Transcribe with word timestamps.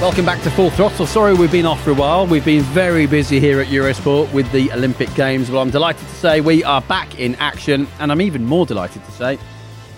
Welcome 0.00 0.24
back 0.24 0.42
to 0.44 0.50
Full 0.52 0.70
Throttle. 0.70 1.06
Sorry 1.06 1.34
we've 1.34 1.52
been 1.52 1.66
off 1.66 1.84
for 1.84 1.90
a 1.90 1.94
while. 1.94 2.26
We've 2.26 2.42
been 2.42 2.62
very 2.62 3.04
busy 3.04 3.38
here 3.38 3.60
at 3.60 3.66
Eurosport 3.66 4.32
with 4.32 4.50
the 4.50 4.72
Olympic 4.72 5.12
Games. 5.14 5.50
Well, 5.50 5.60
I'm 5.60 5.68
delighted 5.68 6.08
to 6.08 6.14
say 6.14 6.40
we 6.40 6.64
are 6.64 6.80
back 6.80 7.20
in 7.20 7.34
action, 7.34 7.86
and 7.98 8.10
I'm 8.10 8.22
even 8.22 8.46
more 8.46 8.64
delighted 8.64 9.04
to 9.04 9.10
say 9.12 9.38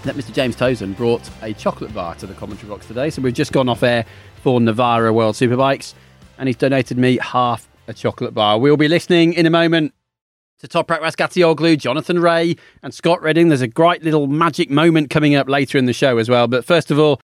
that 0.02 0.16
Mr. 0.16 0.32
James 0.32 0.56
Toseland 0.56 0.96
brought 0.96 1.30
a 1.40 1.52
chocolate 1.52 1.94
bar 1.94 2.16
to 2.16 2.26
the 2.26 2.34
commentary 2.34 2.68
box 2.68 2.84
today. 2.86 3.10
So 3.10 3.22
we've 3.22 3.32
just 3.32 3.52
gone 3.52 3.68
off 3.68 3.84
air 3.84 4.04
for 4.42 4.60
Navarra 4.60 5.12
World 5.12 5.36
Superbikes, 5.36 5.94
and 6.36 6.48
he's 6.48 6.56
donated 6.56 6.98
me 6.98 7.18
half 7.18 7.68
a 7.86 7.94
chocolate 7.94 8.34
bar. 8.34 8.58
We'll 8.58 8.76
be 8.76 8.88
listening 8.88 9.34
in 9.34 9.46
a 9.46 9.50
moment 9.50 9.94
to 10.58 10.66
Toprak 10.66 10.98
Razgatlioglu, 10.98 11.78
Jonathan 11.78 12.18
Rea, 12.18 12.56
and 12.82 12.92
Scott 12.92 13.22
Redding. 13.22 13.50
There's 13.50 13.60
a 13.60 13.68
great 13.68 14.02
little 14.02 14.26
magic 14.26 14.68
moment 14.68 15.10
coming 15.10 15.36
up 15.36 15.48
later 15.48 15.78
in 15.78 15.84
the 15.84 15.92
show 15.92 16.18
as 16.18 16.28
well. 16.28 16.48
But 16.48 16.64
first 16.64 16.90
of 16.90 16.98
all, 16.98 17.20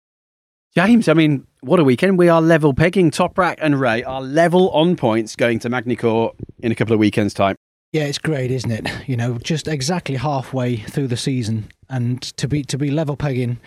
James, 0.78 1.08
I 1.08 1.14
mean, 1.14 1.44
what 1.60 1.80
a 1.80 1.82
weekend. 1.82 2.18
We 2.18 2.28
are 2.28 2.40
level 2.40 2.72
pegging. 2.72 3.10
Toprak 3.10 3.56
and 3.60 3.80
Rea 3.80 4.04
are 4.04 4.22
level 4.22 4.70
on 4.70 4.94
points 4.94 5.34
going 5.34 5.58
to 5.58 5.68
Magny-Cours 5.68 6.36
in 6.60 6.70
a 6.70 6.76
couple 6.76 6.94
of 6.94 7.00
weekends' 7.00 7.34
time. 7.34 7.56
Yeah, 7.90 8.04
it's 8.04 8.20
great, 8.20 8.52
isn't 8.52 8.70
it? 8.70 8.88
You 9.08 9.16
know, 9.16 9.38
just 9.38 9.66
exactly 9.66 10.14
halfway 10.14 10.76
through 10.76 11.08
the 11.08 11.16
season, 11.16 11.68
and 11.88 12.22
to 12.36 12.46
be 12.46 12.62
to 12.62 12.78
be 12.78 12.92
level 12.92 13.16
pegging 13.16 13.58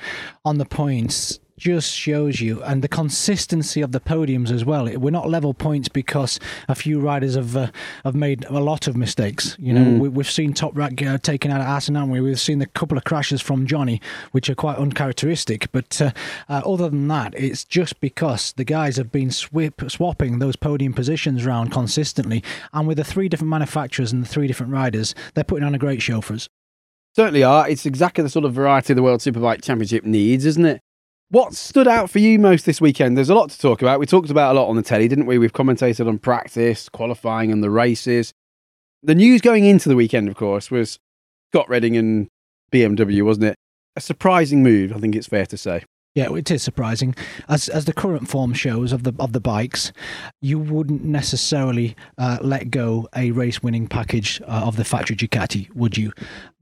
on 0.46 0.58
the 0.58 0.64
points 0.64 1.42
just 1.62 1.94
shows 1.96 2.42
you 2.42 2.60
and 2.64 2.82
the 2.82 2.88
consistency 2.88 3.82
of 3.82 3.92
the 3.92 4.00
podiums 4.00 4.50
as 4.52 4.66
well. 4.66 4.86
We're 4.98 5.12
not 5.12 5.30
level 5.30 5.54
points 5.54 5.90
because 5.90 6.40
a 6.68 6.74
few 6.74 7.00
riders 7.00 7.36
have 7.36 7.56
uh, 7.56 7.68
have 8.04 8.16
made 8.16 8.46
a 8.46 8.60
lot 8.60 8.88
of 8.88 8.98
mistakes. 8.98 9.56
You 9.60 9.74
know, 9.74 9.82
Mm. 9.86 10.12
we, 10.12 10.24
have 10.24 10.32
seen 10.32 10.54
Toprak 10.56 11.06
uh, 11.08 11.20
taken 11.20 11.52
out 11.52 11.62
of 11.62 11.68
Assen, 11.68 11.94
haven't 11.94 12.10
we? 12.10 12.20
We've 12.20 12.40
seen 12.40 12.64
a 12.64 12.66
couple 12.66 12.98
of 12.98 13.04
crashes 13.04 13.42
from 13.42 13.68
Johnny, 13.68 14.02
which 14.32 14.50
are 14.50 14.56
quite 14.56 14.78
uncharacteristic. 14.78 15.72
But 15.72 16.02
uh, 16.02 16.12
uh, 16.50 16.64
other 16.66 16.90
than 16.90 17.08
that, 17.10 17.36
it's 17.38 17.64
just 17.64 18.00
because 18.02 18.54
the 18.58 18.64
guys 18.64 18.98
have 18.98 19.12
been 19.12 19.30
swip, 19.30 19.84
swapping 19.88 20.40
those 20.40 20.56
podium 20.56 20.94
positions 20.94 21.46
around 21.46 21.70
consistently, 21.72 22.44
and 22.74 22.88
with 22.88 22.98
the 22.98 23.04
three 23.04 23.30
different 23.30 23.52
manufacturers 23.52 24.12
and 24.12 24.24
the 24.24 24.28
three 24.28 24.48
different 24.48 24.74
riders, 24.74 25.14
they're 25.36 25.44
putting 25.44 25.64
on 25.68 25.76
a 25.76 25.80
great 25.80 26.02
show 26.02 26.22
for 26.22 26.34
us. 26.34 26.50
Certainly 27.16 27.44
are. 27.44 27.70
It's 27.70 27.86
exactly 27.86 28.24
the 28.24 28.30
sort 28.32 28.46
of 28.46 28.54
variety 28.54 28.96
the 28.96 29.04
World 29.04 29.20
Superbike 29.20 29.62
Championship 29.62 30.04
needs, 30.06 30.44
isn't 30.46 30.66
it? 30.66 30.82
What 31.32 31.54
stood 31.54 31.88
out 31.88 32.10
for 32.10 32.20
you 32.20 32.38
most 32.40 32.66
this 32.66 32.82
weekend? 32.82 33.16
There's 33.16 33.30
a 33.30 33.34
lot 33.34 33.50
to 33.52 33.58
talk 33.58 33.82
about. 33.82 34.02
We 34.02 34.06
talked 34.06 34.30
about 34.30 34.54
a 34.54 34.60
lot 34.60 34.68
on 34.68 34.76
the 34.76 34.82
telly, 34.82 35.08
didn't 35.08 35.28
we? 35.28 35.38
We've 35.38 35.54
commentated 35.54 36.06
on 36.06 36.20
practice, 36.20 36.90
qualifying, 36.90 37.54
and 37.54 37.64
the 37.64 37.70
races. 37.70 38.34
The 39.02 39.16
news 39.16 39.40
going 39.40 39.64
into 39.64 39.88
the 39.88 39.96
weekend, 39.96 40.28
of 40.28 40.36
course, 40.36 40.70
was 40.70 41.00
Scott 41.54 41.70
Redding 41.70 41.96
and 41.96 42.28
BMW, 42.74 43.24
wasn't 43.24 43.46
it? 43.46 43.56
A 43.96 44.02
surprising 44.02 44.62
move, 44.62 44.92
I 44.92 45.00
think 45.00 45.16
it's 45.16 45.28
fair 45.28 45.46
to 45.46 45.56
say. 45.56 45.86
Yeah, 46.16 46.36
it 46.36 46.52
is 46.52 46.64
surprising. 46.64 47.16
As 47.48 47.70
as 47.70 47.86
the 47.86 47.94
current 47.94 48.28
form 48.28 48.54
shows 48.54 48.92
of 48.92 49.04
the 49.04 49.14
of 49.18 49.32
the 49.32 49.40
bikes, 49.40 49.94
you 50.42 50.60
wouldn't 50.60 51.06
necessarily 51.06 51.96
uh, 52.18 52.40
let 52.42 52.72
go 52.72 53.08
a 53.16 53.32
race 53.32 53.64
winning 53.64 53.88
package 53.88 54.42
uh, 54.42 54.64
of 54.66 54.76
the 54.76 54.84
factory 54.84 55.16
Ducati, 55.16 55.74
would 55.74 55.98
you? 55.98 56.12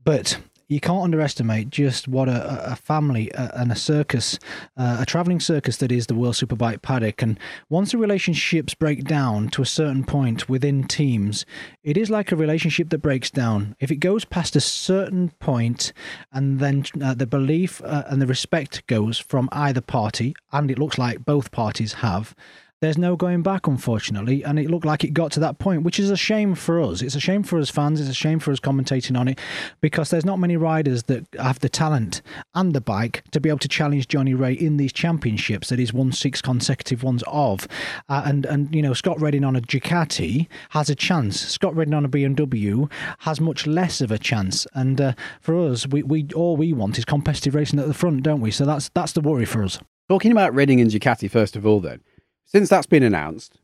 But 0.06 0.38
you 0.69 0.80
can't 0.80 1.03
underestimate 1.03 1.69
just 1.72 2.07
what 2.07 2.30
a, 2.30 2.72
a 2.72 2.75
family 2.75 3.31
uh, 3.34 3.50
and 3.56 3.72
a 3.72 3.75
circus, 3.75 4.40
uh, 4.78 4.97
a 5.00 5.06
traveling 5.06 5.40
circus 5.40 5.78
that 5.78 5.91
is 5.91 6.07
the 6.07 6.16
World 6.16 6.35
Superbike 6.35 6.84
paddock. 6.84 7.22
And 7.24 7.40
once 7.69 7.91
the 7.91 7.97
relationships 7.97 8.75
break 8.75 9.03
down 9.03 9.50
to 9.50 9.63
a 9.63 9.66
certain 9.66 10.03
point 10.03 10.47
within 10.47 10.88
teams, 10.88 11.46
it 11.84 11.97
is 11.97 12.12
like 12.12 12.31
a 12.31 12.35
relationship 12.35 12.90
that 12.91 13.00
breaks 13.00 13.31
down. 13.31 13.75
If 13.80 13.91
it 13.91 13.97
goes 13.97 14.25
past 14.25 14.56
a 14.56 14.62
certain 14.62 15.31
point, 15.40 15.91
and 16.31 16.59
then 16.59 16.86
uh, 17.03 17.16
the 17.16 17.28
belief 17.28 17.81
uh, 17.84 18.03
and 18.07 18.22
the 18.22 18.28
respect 18.28 18.86
goes 18.86 19.18
from 19.18 19.50
either 19.51 19.81
party, 19.81 20.36
and 20.51 20.69
it 20.69 20.78
looks 20.78 21.00
like 21.00 21.25
both 21.25 21.51
parties 21.51 21.94
have. 21.94 22.36
There's 22.81 22.97
no 22.97 23.17
going 23.17 23.44
back, 23.44 23.67
unfortunately, 23.67 24.41
and 24.41 24.57
it 24.57 24.72
looked 24.72 24.85
like 24.85 25.03
it 25.03 25.13
got 25.13 25.34
to 25.34 25.41
that 25.41 25.59
point, 25.59 25.84
which 25.84 26.00
is 26.00 26.09
a 26.09 26.16
shame 26.16 26.56
for 26.56 26.81
us. 26.81 27.01
It's 27.01 27.13
a 27.13 27.19
shame 27.19 27.44
for 27.44 27.59
us 27.59 27.69
fans. 27.69 28.00
It's 28.00 28.09
a 28.09 28.13
shame 28.13 28.40
for 28.40 28.53
us 28.53 28.62
commentating 28.62 29.19
on 29.19 29.28
it, 29.28 29.38
because 29.81 30.09
there's 30.09 30.23
not 30.23 30.40
many 30.40 30.56
riders 30.56 31.03
that 31.03 31.28
have 31.38 31.59
the 31.59 31.68
talent 31.68 32.22
and 32.56 32.72
the 32.72 32.79
bike 32.79 33.22
to 33.31 33.41
be 33.41 33.50
able 33.50 33.59
to 33.59 33.68
challenge 33.68 34.07
Johnny 34.07 34.34
Rea 34.34 34.53
in 34.53 34.78
these 34.78 34.94
championships 34.94 35.68
that 35.68 35.78
he's 35.78 35.91
won 35.91 36.13
six 36.13 36.41
consecutive 36.41 37.03
ones 37.03 37.22
of. 37.28 37.68
Uh, 38.07 38.22
and 38.23 38.45
and 38.45 38.73
you 38.73 38.81
know 38.81 38.94
Scott 38.94 39.19
Redding 39.19 39.44
on 39.44 39.57
a 39.57 39.62
Ducati 39.62 40.47
has 40.69 40.89
a 40.89 40.95
chance. 40.95 41.38
Scott 41.38 41.75
Redding 41.75 41.94
on 41.94 42.06
a 42.06 42.09
BMW 42.09 42.89
has 43.19 43.41
much 43.41 43.68
less 43.68 44.00
of 44.00 44.09
a 44.09 44.18
chance. 44.18 44.66
And 44.73 45.01
uh, 45.01 45.13
for 45.41 45.59
us, 45.59 45.85
we, 45.85 46.03
we 46.03 46.28
all 46.34 46.56
we 46.56 46.72
want 46.72 46.97
is 46.97 47.03
competitive 47.03 47.56
racing 47.56 47.79
at 47.79 47.88
the 47.88 47.94
front, 47.94 48.23
don't 48.23 48.39
we? 48.39 48.51
So 48.51 48.63
that's 48.63 48.88
that's 48.94 49.12
the 49.12 49.22
worry 49.22 49.44
for 49.44 49.66
us. 49.66 49.79
Talking 50.07 50.31
about 50.31 50.56
Redding 50.56 50.81
and 50.81 50.89
Ducati, 50.89 51.29
first 51.29 51.56
of 51.56 51.68
all, 51.68 51.81
then, 51.81 52.00
since 52.49 52.69
that's 52.69 52.87
been 52.87 53.03
announced, 53.03 53.59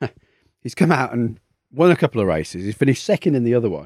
he's 0.60 0.74
come 0.74 0.92
out 0.92 1.12
and 1.12 1.40
won 1.72 1.90
a 1.90 1.96
couple 1.96 2.20
of 2.20 2.26
races. 2.26 2.64
He's 2.64 2.76
finished 2.76 3.04
second 3.04 3.34
in 3.34 3.44
the 3.44 3.54
other 3.54 3.70
one. 3.70 3.84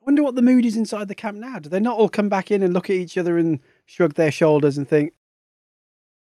I 0.00 0.04
wonder 0.04 0.22
what 0.22 0.34
the 0.34 0.42
mood 0.42 0.64
is 0.66 0.76
inside 0.76 1.08
the 1.08 1.14
camp 1.14 1.38
now. 1.38 1.58
Do 1.58 1.68
they 1.68 1.80
not 1.80 1.96
all 1.96 2.08
come 2.08 2.28
back 2.28 2.50
in 2.50 2.62
and 2.62 2.74
look 2.74 2.90
at 2.90 2.96
each 2.96 3.16
other 3.16 3.38
and 3.38 3.60
shrug 3.86 4.14
their 4.14 4.32
shoulders 4.32 4.76
and 4.76 4.86
think, 4.86 5.12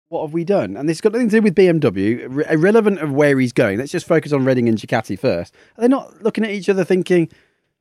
what 0.08 0.22
have 0.22 0.34
we 0.34 0.44
done? 0.44 0.76
And 0.76 0.88
this 0.88 0.96
has 0.96 1.00
got 1.00 1.12
nothing 1.12 1.30
to 1.30 1.40
do 1.40 1.42
with 1.42 1.54
BMW, 1.54 2.50
irrelevant 2.50 2.98
of 2.98 3.12
where 3.12 3.38
he's 3.38 3.52
going. 3.52 3.78
Let's 3.78 3.92
just 3.92 4.06
focus 4.06 4.32
on 4.32 4.44
Redding 4.44 4.68
and 4.68 4.76
Ducati 4.76 5.18
first. 5.18 5.54
Are 5.78 5.82
they 5.82 5.88
not 5.88 6.22
looking 6.22 6.44
at 6.44 6.50
each 6.50 6.68
other 6.68 6.84
thinking, 6.84 7.30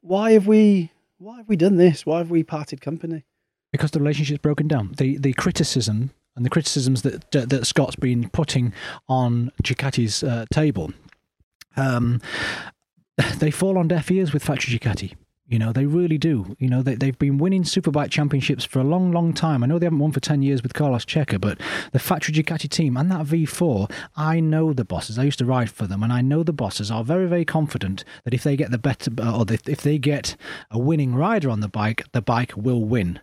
why 0.01 0.31
have 0.33 0.47
we, 0.47 0.91
why 1.17 1.37
have 1.37 1.49
we 1.49 1.57
done 1.57 1.77
this? 1.77 2.05
Why 2.05 2.19
have 2.19 2.31
we 2.31 2.43
parted 2.43 2.79
company? 2.79 3.25
because 3.71 3.91
the 3.91 3.99
relationship's 3.99 4.41
broken 4.41 4.67
down. 4.67 4.93
The 4.97 5.17
the 5.17 5.33
criticism 5.33 6.11
and 6.41 6.45
the 6.47 6.49
criticisms 6.49 7.03
that 7.03 7.29
that, 7.29 7.67
Scott's 7.67 7.95
been 7.95 8.27
putting 8.29 8.73
on 9.07 9.51
Ducati's 9.61 10.23
uh, 10.23 10.45
table, 10.51 10.91
um, 11.77 12.19
they 13.37 13.51
fall 13.51 13.77
on 13.77 13.87
deaf 13.87 14.09
ears 14.09 14.33
with 14.33 14.43
Factory 14.43 14.75
Ducati. 14.75 15.13
You 15.51 15.59
know, 15.59 15.73
they 15.73 15.85
really 15.85 16.17
do. 16.17 16.55
You 16.59 16.69
know, 16.69 16.81
they, 16.81 16.95
they've 16.95 17.19
been 17.19 17.37
winning 17.37 17.63
Superbike 17.63 18.09
championships 18.09 18.63
for 18.63 18.79
a 18.79 18.85
long, 18.85 19.11
long 19.11 19.33
time. 19.33 19.63
I 19.63 19.67
know 19.67 19.77
they 19.77 19.85
haven't 19.85 19.99
won 19.99 20.13
for 20.13 20.21
10 20.21 20.41
years 20.41 20.63
with 20.63 20.73
Carlos 20.73 21.03
Checa, 21.03 21.39
but 21.41 21.59
the 21.91 21.99
Factory 21.99 22.33
Ducati 22.33 22.69
team 22.69 22.95
and 22.95 23.11
that 23.11 23.25
V4, 23.25 23.91
I 24.15 24.39
know 24.39 24.71
the 24.71 24.85
bosses. 24.85 25.19
I 25.19 25.23
used 25.23 25.39
to 25.39 25.45
ride 25.45 25.69
for 25.69 25.87
them, 25.87 26.03
and 26.03 26.13
I 26.13 26.21
know 26.21 26.41
the 26.41 26.53
bosses 26.53 26.89
are 26.89 27.03
very, 27.03 27.27
very 27.27 27.43
confident 27.43 28.05
that 28.23 28.33
if 28.33 28.43
they 28.43 28.55
get 28.55 28.71
the 28.71 28.77
better, 28.77 29.11
or 29.21 29.45
if 29.49 29.67
if 29.67 29.81
they 29.81 29.97
get 29.97 30.37
a 30.71 30.79
winning 30.79 31.15
rider 31.15 31.49
on 31.49 31.59
the 31.59 31.67
bike, 31.67 32.05
the 32.13 32.21
bike 32.21 32.53
will 32.55 32.83
win. 32.85 33.19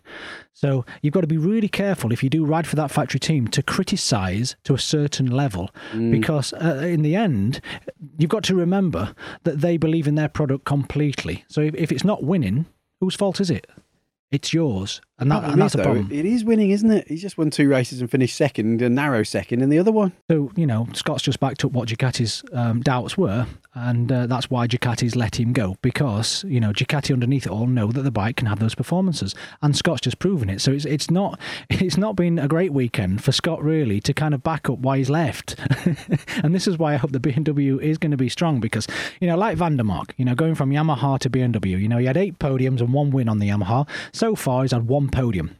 So 0.53 0.85
you've 1.01 1.13
got 1.13 1.21
to 1.21 1.27
be 1.27 1.37
really 1.37 1.69
careful 1.69 2.11
if 2.11 2.21
you 2.21 2.29
do 2.29 2.43
ride 2.43 2.67
for 2.67 2.75
that 2.75 2.91
factory 2.91 3.19
team 3.19 3.47
to 3.47 3.63
criticise 3.63 4.57
to 4.65 4.73
a 4.73 4.77
certain 4.77 5.27
level, 5.31 5.69
because 6.11 6.51
uh, 6.53 6.81
in 6.83 7.01
the 7.01 7.15
end, 7.15 7.61
you've 8.17 8.29
got 8.29 8.43
to 8.43 8.55
remember 8.55 9.15
that 9.43 9.61
they 9.61 9.77
believe 9.77 10.05
in 10.05 10.15
their 10.15 10.27
product 10.27 10.65
completely. 10.65 11.45
So 11.47 11.61
if, 11.61 11.75
if 11.75 11.91
it's 11.93 12.03
not 12.03 12.18
winning, 12.23 12.65
whose 12.99 13.15
fault 13.15 13.39
is 13.39 13.49
it? 13.49 13.67
It's 14.31 14.53
yours. 14.53 15.01
and, 15.17 15.31
that, 15.31 15.43
and 15.43 15.59
that's 15.59 15.73
is, 15.73 15.81
a 15.81 15.83
problem. 15.83 16.11
It 16.11 16.23
is 16.23 16.43
winning, 16.43 16.69
isn't 16.69 16.91
it? 16.91 17.07
He's 17.07 17.21
just 17.21 17.37
won 17.37 17.49
two 17.49 17.67
races 17.67 17.99
and 17.99 18.11
finished 18.11 18.35
second, 18.35 18.79
a 18.81 18.89
narrow 18.89 19.23
second 19.23 19.61
in 19.61 19.69
the 19.69 19.79
other 19.79 19.91
one. 19.91 20.13
So, 20.29 20.51
you 20.55 20.67
know, 20.67 20.87
Scott's 20.93 21.23
just 21.23 21.39
backed 21.39 21.65
up 21.65 21.71
what 21.71 21.89
Ducati's 21.89 22.43
um, 22.53 22.81
doubts 22.81 23.17
were, 23.17 23.47
and 23.75 24.11
uh, 24.11 24.25
that's 24.25 24.49
why 24.49 24.67
Ducati's 24.67 25.15
let 25.15 25.39
him 25.39 25.53
go 25.53 25.75
because, 25.81 26.43
you 26.47 26.59
know, 26.59 26.71
Ducati 26.71 27.13
underneath 27.13 27.45
it 27.45 27.51
all 27.51 27.67
know 27.67 27.91
that 27.91 28.01
the 28.01 28.11
bike 28.11 28.37
can 28.37 28.47
have 28.47 28.59
those 28.59 28.73
performances, 28.73 29.35
and 29.61 29.75
Scott's 29.75 30.01
just 30.01 30.17
proven 30.17 30.49
it. 30.49 30.59
So 30.59 30.71
it's 30.71 30.85
it's 30.85 31.11
not 31.11 31.39
it's 31.69 31.97
not 31.97 32.15
been 32.15 32.39
a 32.39 32.47
great 32.47 32.73
weekend 32.73 33.23
for 33.23 33.31
Scott 33.31 33.63
really 33.63 33.99
to 34.01 34.13
kind 34.13 34.33
of 34.33 34.41
back 34.41 34.69
up 34.69 34.79
why 34.79 34.97
he's 34.97 35.09
left, 35.09 35.55
and 36.43 36.55
this 36.55 36.67
is 36.67 36.77
why 36.77 36.93
I 36.93 36.97
hope 36.97 37.11
the 37.11 37.19
BMW 37.19 37.79
is 37.79 37.97
going 37.97 38.11
to 38.11 38.17
be 38.17 38.29
strong 38.29 38.59
because, 38.59 38.87
you 39.19 39.27
know, 39.27 39.37
like 39.37 39.57
van 39.57 39.77
der 39.77 39.83
Mark, 39.83 40.15
you 40.17 40.25
know, 40.25 40.35
going 40.35 40.55
from 40.55 40.71
Yamaha 40.71 41.19
to 41.19 41.29
BMW, 41.29 41.79
you 41.79 41.87
know, 41.87 41.97
he 41.97 42.05
had 42.05 42.17
eight 42.17 42.39
podiums 42.39 42.81
and 42.81 42.91
one 42.91 43.11
win 43.11 43.29
on 43.29 43.39
the 43.39 43.49
Yamaha. 43.49 43.87
So 44.11 44.35
far, 44.35 44.63
he's 44.63 44.71
had 44.71 44.87
one 44.87 45.09
podium. 45.09 45.55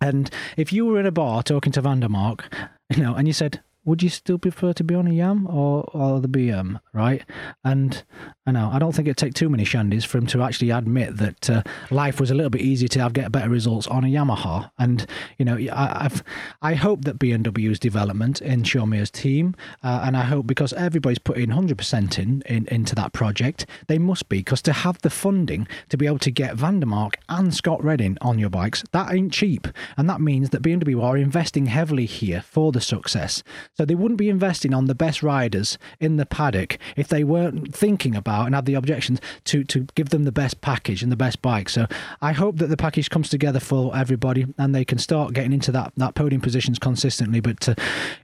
And 0.00 0.30
if 0.56 0.72
you 0.72 0.84
were 0.84 1.00
in 1.00 1.06
a 1.06 1.12
bar 1.12 1.42
talking 1.42 1.72
to 1.72 1.80
van 1.80 2.00
der 2.00 2.08
Mark, 2.08 2.52
you 2.94 3.02
know, 3.02 3.14
and 3.14 3.26
you 3.26 3.32
said, 3.32 3.60
would 3.86 4.02
you 4.02 4.08
still 4.08 4.36
prefer 4.36 4.72
to 4.74 4.84
be 4.84 4.94
on 4.94 5.06
a 5.06 5.12
Yam 5.12 5.46
or, 5.46 5.84
or 5.94 6.20
the 6.20 6.28
BM, 6.28 6.80
right? 6.92 7.22
And 7.64 8.02
I 8.44 8.50
know 8.50 8.68
I 8.72 8.80
don't 8.80 8.92
think 8.92 9.06
it'd 9.06 9.16
take 9.16 9.34
too 9.34 9.48
many 9.48 9.64
shandies 9.64 10.04
for 10.04 10.18
him 10.18 10.26
to 10.26 10.42
actually 10.42 10.70
admit 10.70 11.16
that 11.16 11.48
uh, 11.48 11.62
life 11.90 12.20
was 12.20 12.30
a 12.30 12.34
little 12.34 12.50
bit 12.50 12.62
easier 12.62 12.88
to 12.88 13.00
have 13.00 13.12
get 13.12 13.30
better 13.32 13.48
results 13.48 13.86
on 13.86 14.04
a 14.04 14.08
Yamaha. 14.08 14.70
And 14.78 15.06
you 15.38 15.44
know, 15.44 15.56
I, 15.72 16.04
I've 16.04 16.22
I 16.60 16.74
hope 16.74 17.04
that 17.04 17.18
BMW's 17.18 17.78
development 17.78 18.42
in 18.42 18.64
Shaun 18.64 18.90
Muir's 18.90 19.10
team, 19.10 19.54
uh, 19.84 20.02
and 20.04 20.16
I 20.16 20.22
hope 20.22 20.46
because 20.46 20.72
everybody's 20.72 21.20
putting 21.20 21.50
hundred 21.50 21.78
percent 21.78 22.18
in, 22.18 22.42
in 22.46 22.66
into 22.66 22.96
that 22.96 23.12
project, 23.12 23.66
they 23.86 23.98
must 23.98 24.28
be 24.28 24.38
because 24.38 24.62
to 24.62 24.72
have 24.72 25.00
the 25.02 25.10
funding 25.10 25.68
to 25.90 25.96
be 25.96 26.06
able 26.06 26.18
to 26.18 26.30
get 26.32 26.56
van 26.56 26.80
der 26.80 26.86
Mark 26.86 27.18
and 27.28 27.54
Scott 27.54 27.82
Redding 27.84 28.18
on 28.20 28.38
your 28.38 28.50
bikes, 28.50 28.82
that 28.90 29.12
ain't 29.12 29.32
cheap, 29.32 29.68
and 29.96 30.10
that 30.10 30.20
means 30.20 30.50
that 30.50 30.62
BMW 30.62 31.00
are 31.00 31.16
investing 31.16 31.66
heavily 31.66 32.06
here 32.06 32.42
for 32.42 32.72
the 32.72 32.80
success. 32.80 33.44
So 33.76 33.84
they 33.84 33.94
wouldn't 33.94 34.18
be 34.18 34.30
investing 34.30 34.72
on 34.72 34.86
the 34.86 34.94
best 34.94 35.22
riders 35.22 35.76
in 36.00 36.16
the 36.16 36.24
paddock 36.24 36.78
if 36.96 37.08
they 37.08 37.24
weren't 37.24 37.74
thinking 37.76 38.16
about 38.16 38.46
and 38.46 38.54
had 38.54 38.64
the 38.64 38.74
objections 38.74 39.20
to 39.44 39.64
to 39.64 39.86
give 39.94 40.08
them 40.08 40.24
the 40.24 40.32
best 40.32 40.62
package 40.62 41.02
and 41.02 41.12
the 41.12 41.16
best 41.16 41.42
bike. 41.42 41.68
So 41.68 41.86
I 42.22 42.32
hope 42.32 42.56
that 42.56 42.68
the 42.68 42.76
package 42.76 43.10
comes 43.10 43.28
together 43.28 43.60
for 43.60 43.94
everybody 43.94 44.46
and 44.56 44.74
they 44.74 44.84
can 44.84 44.98
start 44.98 45.34
getting 45.34 45.52
into 45.52 45.72
that 45.72 45.92
that 45.96 46.14
podium 46.14 46.40
positions 46.40 46.78
consistently. 46.78 47.40
But 47.40 47.68
uh, 47.68 47.74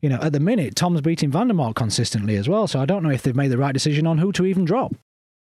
you 0.00 0.08
know, 0.08 0.18
at 0.22 0.32
the 0.32 0.40
minute, 0.40 0.74
Tom's 0.74 1.02
beating 1.02 1.30
van 1.30 1.48
der 1.48 1.54
Mark 1.54 1.76
consistently 1.76 2.36
as 2.36 2.48
well. 2.48 2.66
So 2.66 2.80
I 2.80 2.86
don't 2.86 3.02
know 3.02 3.10
if 3.10 3.22
they've 3.22 3.36
made 3.36 3.50
the 3.50 3.58
right 3.58 3.74
decision 3.74 4.06
on 4.06 4.18
who 4.18 4.32
to 4.32 4.46
even 4.46 4.64
drop. 4.64 4.94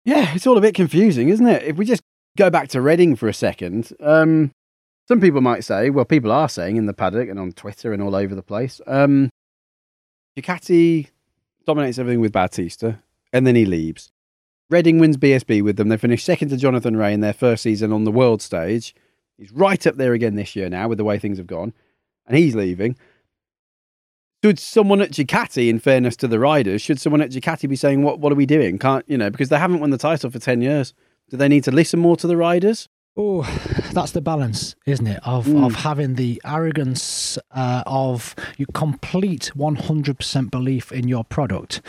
Yeah, 0.04 0.32
it's 0.34 0.46
all 0.46 0.56
a 0.56 0.62
bit 0.62 0.74
confusing, 0.74 1.28
isn't 1.28 1.46
it? 1.46 1.64
If 1.64 1.76
we 1.76 1.84
just 1.84 2.02
go 2.36 2.50
back 2.50 2.68
to 2.68 2.80
Redding 2.80 3.16
for 3.16 3.28
a 3.28 3.34
second, 3.34 3.92
um, 4.00 4.52
some 5.08 5.20
people 5.20 5.40
might 5.40 5.64
say, 5.64 5.90
well, 5.90 6.04
people 6.04 6.30
are 6.30 6.48
saying 6.48 6.76
in 6.76 6.86
the 6.86 6.94
paddock 6.94 7.28
and 7.28 7.38
on 7.38 7.52
Twitter 7.52 7.92
and 7.92 8.00
all 8.00 8.14
over 8.14 8.34
the 8.34 8.42
place, 8.42 8.80
um, 8.86 9.30
Ducati 10.38 11.08
dominates 11.67 11.99
everything 11.99 12.20
with 12.20 12.32
Bautista, 12.32 13.00
and 13.32 13.46
then 13.46 13.56
he 13.56 13.67
leaves. 13.67 14.12
Redding 14.70 14.99
wins 14.99 15.17
BSB 15.17 15.62
with 15.62 15.76
them. 15.76 15.88
They 15.88 15.96
finished 15.96 16.25
second 16.25 16.50
to 16.50 16.56
Jonathan 16.56 16.96
Rea 16.96 17.12
in 17.12 17.20
their 17.20 17.32
first 17.32 17.62
season 17.62 17.93
on 17.93 18.05
the 18.05 18.12
world 18.12 18.40
stage. 18.40 18.94
He's 19.37 19.50
right 19.50 19.85
up 19.87 19.96
there 19.96 20.12
again 20.12 20.37
this 20.37 20.55
year 20.55 20.69
now 20.69 20.88
with 20.88 20.99
the 20.99 21.05
way 21.05 21.19
things 21.19 21.38
have 21.38 21.46
gone, 21.46 21.73
and 22.26 22.37
he's 22.37 22.55
leaving. 22.55 22.96
Should 24.44 24.61
someone 24.61 25.00
at 25.00 25.11
Ducati, 25.11 25.69
in 25.69 25.81
fairness 25.81 26.17
to 26.19 26.29
the 26.29 26.38
riders, 26.38 26.82
should 26.82 27.00
someone 27.00 27.20
at 27.20 27.31
Ducati 27.31 27.69
be 27.69 27.75
saying, 27.75 28.02
"What 28.02 28.20
what 28.20 28.32
are 28.32 28.37
we 28.37 28.46
doing?" 28.46 28.79
Can't 28.79 29.05
you 29.08 29.19
know? 29.19 29.31
Because 29.31 29.49
they 29.49 29.58
haven't 29.58 29.81
won 29.81 29.91
the 29.91 29.99
title 29.99 30.31
for 30.31 30.38
ten 30.38 30.61
years. 30.61 30.94
Do 31.31 31.37
they 31.37 31.49
need 31.49 31.64
to 31.64 31.73
listen 31.73 31.99
more 31.99 32.17
to 32.17 32.29
the 32.29 32.37
riders? 32.37 32.88
Oh, 33.20 33.43
that's 33.93 34.12
the 34.12 34.20
balance, 34.20 34.76
isn't 34.87 35.06
it? 35.06 35.19
Of 35.25 35.47
Mm. 35.47 35.67
of 35.67 35.75
having 35.75 36.15
the 36.15 36.41
arrogance 36.44 37.37
uh, 37.50 37.82
of 37.85 38.37
your 38.56 38.69
complete 38.75 39.47
one 39.56 39.75
hundred 39.75 40.19
percent 40.19 40.53
belief 40.53 40.93
in 40.93 41.09
your 41.09 41.25
product, 41.25 41.81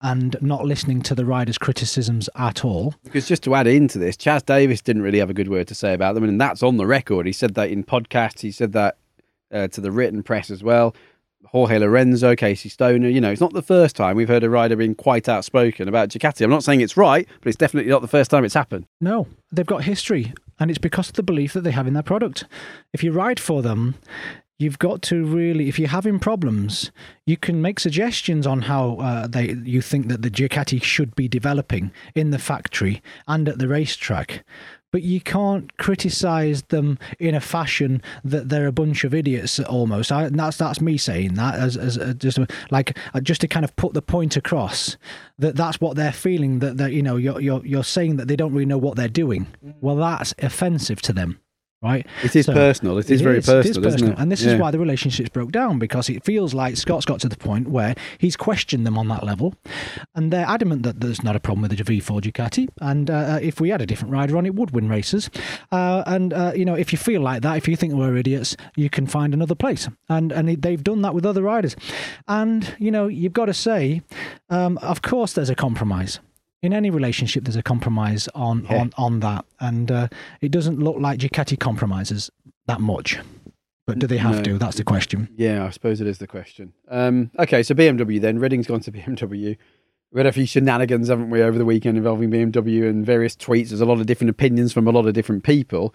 and 0.00 0.36
not 0.40 0.64
listening 0.64 1.00
to 1.02 1.14
the 1.14 1.24
riders' 1.24 1.56
criticisms 1.56 2.28
at 2.34 2.64
all. 2.64 2.94
Because 3.04 3.28
just 3.28 3.44
to 3.44 3.54
add 3.54 3.68
into 3.68 3.98
this, 4.00 4.16
Chaz 4.16 4.44
Davies 4.44 4.82
didn't 4.82 5.02
really 5.02 5.20
have 5.20 5.30
a 5.30 5.34
good 5.34 5.48
word 5.48 5.68
to 5.68 5.74
say 5.74 5.94
about 5.94 6.14
them, 6.16 6.24
and 6.24 6.40
that's 6.40 6.64
on 6.64 6.78
the 6.78 6.86
record. 6.86 7.26
He 7.26 7.32
said 7.32 7.54
that 7.54 7.70
in 7.70 7.84
podcasts. 7.84 8.40
He 8.40 8.50
said 8.50 8.72
that 8.72 8.96
uh, 9.52 9.68
to 9.68 9.80
the 9.80 9.92
written 9.92 10.24
press 10.24 10.50
as 10.50 10.64
well. 10.64 10.96
Jorge 11.46 11.78
Lorenzo, 11.78 12.34
Casey 12.34 12.68
Stoner. 12.68 13.08
You 13.08 13.20
know, 13.20 13.30
it's 13.30 13.40
not 13.40 13.52
the 13.52 13.62
first 13.62 13.94
time 13.94 14.16
we've 14.16 14.28
heard 14.28 14.42
a 14.44 14.50
rider 14.50 14.74
being 14.76 14.94
quite 14.94 15.28
outspoken 15.28 15.86
about 15.88 16.08
Ducati. 16.08 16.42
I'm 16.42 16.50
not 16.50 16.64
saying 16.64 16.80
it's 16.80 16.96
right, 16.96 17.28
but 17.40 17.48
it's 17.48 17.56
definitely 17.56 17.90
not 17.90 18.00
the 18.00 18.08
first 18.08 18.30
time 18.30 18.44
it's 18.44 18.54
happened. 18.54 18.86
No, 19.00 19.26
they've 19.52 19.66
got 19.66 19.84
history, 19.84 20.32
and 20.58 20.70
it's 20.70 20.78
because 20.78 21.08
of 21.08 21.14
the 21.14 21.22
belief 21.22 21.52
that 21.52 21.62
they 21.62 21.70
have 21.70 21.86
in 21.86 21.94
their 21.94 22.02
product. 22.02 22.44
If 22.92 23.02
you 23.02 23.12
ride 23.12 23.40
for 23.40 23.62
them, 23.62 23.96
you've 24.58 24.78
got 24.78 25.02
to 25.02 25.24
really, 25.24 25.68
if 25.68 25.78
you're 25.78 25.88
having 25.88 26.18
problems, 26.18 26.90
you 27.26 27.36
can 27.36 27.60
make 27.60 27.80
suggestions 27.80 28.46
on 28.46 28.62
how 28.62 28.96
uh, 28.96 29.26
they 29.26 29.54
you 29.64 29.82
think 29.82 30.08
that 30.08 30.22
the 30.22 30.30
Ducati 30.30 30.82
should 30.82 31.14
be 31.14 31.28
developing 31.28 31.90
in 32.14 32.30
the 32.30 32.38
factory 32.38 33.02
and 33.26 33.48
at 33.48 33.58
the 33.58 33.68
racetrack. 33.68 34.44
But 34.92 35.02
you 35.02 35.20
can't 35.20 35.76
criticize 35.78 36.62
them 36.64 36.98
in 37.18 37.34
a 37.34 37.40
fashion 37.40 38.00
that 38.24 38.48
they're 38.50 38.66
a 38.68 38.72
bunch 38.72 39.02
of 39.04 39.14
idiots 39.14 39.58
almost. 39.58 40.12
I, 40.12 40.28
that's 40.28 40.58
that's 40.58 40.80
me 40.80 40.96
saying 40.96 41.34
that 41.34 41.54
as, 41.56 41.76
as 41.76 41.98
uh, 41.98 42.12
just 42.16 42.38
like 42.70 42.96
uh, 43.14 43.20
just 43.20 43.40
to 43.40 43.48
kind 43.48 43.64
of 43.64 43.74
put 43.74 43.94
the 43.94 44.02
point 44.02 44.36
across 44.36 44.96
that 45.38 45.56
that's 45.56 45.80
what 45.80 45.96
they're 45.96 46.12
feeling. 46.12 46.60
That 46.60 46.76
that 46.76 46.92
you 46.92 47.02
know 47.02 47.16
you're 47.16 47.40
you're 47.40 47.64
you're 47.64 47.84
saying 47.84 48.16
that 48.16 48.28
they 48.28 48.36
don't 48.36 48.52
really 48.52 48.66
know 48.66 48.78
what 48.78 48.96
they're 48.96 49.08
doing. 49.08 49.46
Well, 49.80 49.96
that's 49.96 50.34
offensive 50.38 51.00
to 51.02 51.12
them, 51.12 51.40
right? 51.82 52.06
It 52.22 52.36
is 52.36 52.46
So- 52.46 52.52
personal. 52.52 52.98
It 52.98 53.10
is 53.10 53.20
very 53.20 53.38
it 53.38 53.44
personal, 53.46 53.86
isn't 53.86 54.08
it? 54.12 54.18
And 54.18 54.30
this 54.30 54.42
Yeah. 54.42 54.52
is 54.52 54.60
why 54.60 54.70
the 54.70 54.78
relationships 54.78 55.28
broke 55.30 55.52
down 55.52 55.78
because 55.78 56.08
it 56.08 56.24
feels 56.24 56.54
like 56.54 56.76
Scott's 56.76 57.04
got 57.04 57.20
to 57.20 57.28
the 57.28 57.36
point 57.36 57.68
where 57.68 57.94
he's 58.18 58.36
questioned 58.36 58.86
them 58.86 58.96
on 58.98 59.08
that 59.08 59.24
level, 59.24 59.54
and 60.14 60.32
they're 60.32 60.46
adamant 60.46 60.82
that 60.84 61.00
there's 61.00 61.22
not 61.24 61.36
a 61.36 61.40
problem 61.40 61.62
with 61.62 61.76
the 61.76 61.82
V4 61.84 62.20
Ducati, 62.20 62.68
and 62.80 63.10
uh, 63.10 63.38
if 63.42 63.60
we 63.60 63.70
had 63.70 63.80
a 63.82 63.86
different 63.86 64.12
rider 64.12 64.36
on, 64.36 64.46
it 64.46 64.54
would 64.54 64.70
win 64.70 64.88
races. 64.88 65.28
Uh, 65.70 66.02
and 66.06 66.32
uh, 66.32 66.52
you 66.54 66.64
know, 66.64 66.74
if 66.74 66.92
you 66.92 66.98
feel 66.98 67.20
like 67.20 67.42
that, 67.42 67.56
if 67.56 67.66
you 67.68 67.76
think 67.76 67.94
we're 67.94 68.16
idiots, 68.16 68.56
you 68.76 68.88
can 68.88 69.06
find 69.06 69.34
another 69.34 69.54
place, 69.54 69.88
and 70.08 70.32
and 70.32 70.48
it- 70.50 70.62
they've 70.62 70.84
done 70.84 71.02
that 71.02 71.14
with 71.14 71.26
other 71.26 71.42
riders, 71.42 71.74
and 72.28 72.74
you 72.78 72.90
know, 72.90 73.06
you've 73.08 73.32
got 73.32 73.46
to 73.46 73.54
say, 73.54 74.02
um, 74.50 74.78
of 74.78 75.02
course, 75.02 75.32
there's 75.32 75.50
a 75.50 75.54
compromise. 75.54 76.20
In 76.62 76.72
any 76.72 76.90
relationship, 76.90 77.44
there's 77.44 77.56
a 77.56 77.62
compromise 77.62 78.28
on 78.34 78.64
Yeah. 78.70 78.80
on 78.82 78.92
on 78.96 79.20
that, 79.20 79.44
and 79.58 79.90
uh, 79.90 80.08
it 80.40 80.52
doesn't 80.52 80.78
look 80.78 80.96
like 80.98 81.18
Ducati 81.18 81.58
compromises 81.58 82.30
that 82.66 82.80
much. 82.80 83.18
But 83.84 83.98
do 83.98 84.06
they 84.06 84.18
have 84.18 84.36
No. 84.36 84.42
to? 84.44 84.58
That's 84.58 84.76
the 84.76 84.84
question. 84.84 85.28
Yeah, 85.36 85.66
I 85.66 85.70
suppose 85.70 86.00
it 86.00 86.06
is 86.06 86.18
the 86.18 86.28
question. 86.28 86.72
Um, 86.88 87.32
okay, 87.38 87.64
so 87.64 87.74
BMW 87.74 88.20
then. 88.20 88.38
Redding's 88.38 88.68
gone 88.68 88.78
to 88.80 88.92
BMW. 88.92 89.56
We 90.12 90.18
had 90.20 90.26
a 90.26 90.32
few 90.32 90.46
shenanigans, 90.46 91.08
haven't 91.08 91.30
we, 91.30 91.42
over 91.42 91.58
the 91.58 91.64
weekend 91.64 91.96
involving 91.96 92.30
BMW 92.30 92.88
and 92.88 93.04
various 93.04 93.34
tweets. 93.34 93.70
There's 93.70 93.80
a 93.80 93.86
lot 93.86 93.98
of 93.98 94.06
different 94.06 94.30
opinions 94.30 94.72
from 94.72 94.86
a 94.86 94.92
lot 94.92 95.06
of 95.06 95.14
different 95.14 95.42
people. 95.42 95.92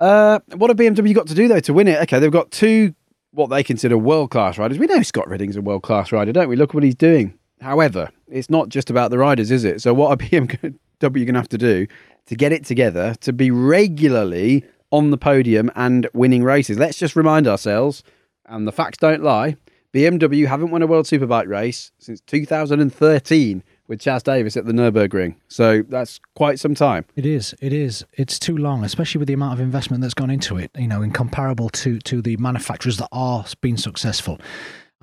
Uh, 0.00 0.40
what 0.56 0.68
have 0.70 0.76
BMW 0.78 1.14
got 1.14 1.28
to 1.28 1.34
do, 1.34 1.46
though, 1.46 1.60
to 1.60 1.72
win 1.72 1.86
it? 1.86 2.00
Okay, 2.02 2.18
they've 2.18 2.32
got 2.32 2.50
two, 2.50 2.94
what 3.30 3.50
they 3.50 3.62
consider 3.62 3.96
world 3.96 4.30
class 4.32 4.58
riders. 4.58 4.78
We 4.78 4.86
know 4.86 5.02
Scott 5.02 5.28
Redding's 5.28 5.54
a 5.56 5.62
world 5.62 5.82
class 5.84 6.10
rider, 6.10 6.32
don't 6.32 6.48
we? 6.48 6.56
Look 6.56 6.70
at 6.70 6.74
what 6.74 6.82
he's 6.82 6.96
doing. 6.96 7.38
However, 7.60 8.10
it's 8.28 8.50
not 8.50 8.68
just 8.68 8.90
about 8.90 9.10
the 9.10 9.18
riders, 9.18 9.50
is 9.50 9.64
it? 9.64 9.80
So, 9.80 9.94
what 9.94 10.10
are 10.12 10.16
BMW 10.16 10.78
going 11.00 11.26
to 11.26 11.32
have 11.34 11.48
to 11.48 11.58
do 11.58 11.86
to 12.26 12.34
get 12.34 12.52
it 12.52 12.64
together 12.64 13.14
to 13.20 13.32
be 13.32 13.50
regularly 13.50 14.64
on 14.90 15.10
the 15.10 15.18
podium 15.18 15.70
and 15.74 16.08
winning 16.14 16.42
races? 16.42 16.78
Let's 16.78 16.98
just 16.98 17.16
remind 17.16 17.46
ourselves, 17.46 18.02
and 18.46 18.66
the 18.66 18.72
facts 18.72 18.98
don't 18.98 19.22
lie, 19.22 19.56
BMW 19.94 20.48
haven't 20.48 20.72
won 20.72 20.82
a 20.82 20.88
World 20.88 21.06
Superbike 21.06 21.46
race 21.46 21.92
since 21.98 22.20
2013 22.22 23.62
with 23.86 24.00
Chaz 24.00 24.24
Davies 24.24 24.56
at 24.56 24.66
the 24.66 24.72
Nürburgring. 24.72 25.36
So 25.46 25.82
that's 25.82 26.18
quite 26.34 26.58
some 26.58 26.74
time. 26.74 27.04
It 27.14 27.24
is. 27.24 27.54
It 27.60 27.72
is. 27.72 28.04
It's 28.14 28.40
too 28.40 28.56
long, 28.56 28.82
especially 28.82 29.20
with 29.20 29.28
the 29.28 29.34
amount 29.34 29.52
of 29.52 29.60
investment 29.60 30.02
that's 30.02 30.14
gone 30.14 30.30
into 30.30 30.56
it. 30.56 30.72
You 30.76 30.88
know, 30.88 31.02
in 31.02 31.12
comparable 31.12 31.68
to 31.70 32.00
to 32.00 32.20
the 32.20 32.36
manufacturers 32.38 32.96
that 32.96 33.08
are 33.12 33.44
being 33.60 33.76
successful. 33.76 34.40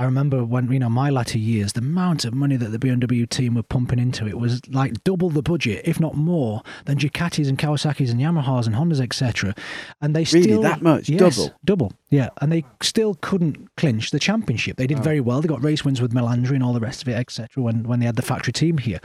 I 0.02 0.06
remember 0.06 0.44
when 0.44 0.72
you 0.72 0.80
know 0.80 0.90
my 0.90 1.12
latter 1.12 1.38
years, 1.38 1.74
the 1.74 1.82
amount 1.82 2.26
of 2.26 2.34
money 2.34 2.56
that 2.56 2.70
the 2.72 2.80
BMW 2.80 3.30
team 3.30 3.54
were 3.54 3.62
pumping 3.62 4.00
into 4.00 4.28
it 4.28 4.40
was 4.40 4.68
like 4.68 5.04
double 5.04 5.30
the 5.30 5.44
budget, 5.44 5.84
if 5.86 6.00
not 6.00 6.16
more, 6.16 6.64
than 6.86 6.98
Ducatis 6.98 7.48
and 7.48 7.56
Kawasaki's 7.56 8.10
and 8.10 8.20
Yamahas 8.20 8.66
and 8.66 8.76
Hondas, 8.76 9.00
etc. 9.00 9.54
And 10.02 10.16
they 10.16 10.24
Really? 10.24 10.42
still 10.42 10.62
That 10.64 10.82
much? 10.82 11.08
Yes, 11.08 11.36
Double? 11.38 11.54
double, 11.64 11.94
yeah. 12.10 12.30
And 12.42 12.52
they 12.52 12.66
still 12.82 13.14
couldn't 13.22 13.76
clinch 13.78 14.10
the 14.10 14.18
championship. 14.18 14.78
They 14.78 14.88
did 14.88 14.98
oh. 14.98 15.04
very 15.04 15.22
well. 15.22 15.40
They 15.40 15.48
got 15.48 15.64
race 15.64 15.86
wins 15.86 16.02
with 16.02 16.16
Melandri 16.16 16.56
and 16.56 16.64
all 16.64 16.74
the 16.74 16.80
rest 16.80 17.04
of 17.04 17.08
it, 17.08 17.14
etc. 17.14 17.62
When 17.62 17.84
when 17.84 18.00
they 18.00 18.08
had 18.08 18.16
the 18.16 18.24
factory 18.24 18.54
team 18.54 18.80
here. 18.80 19.02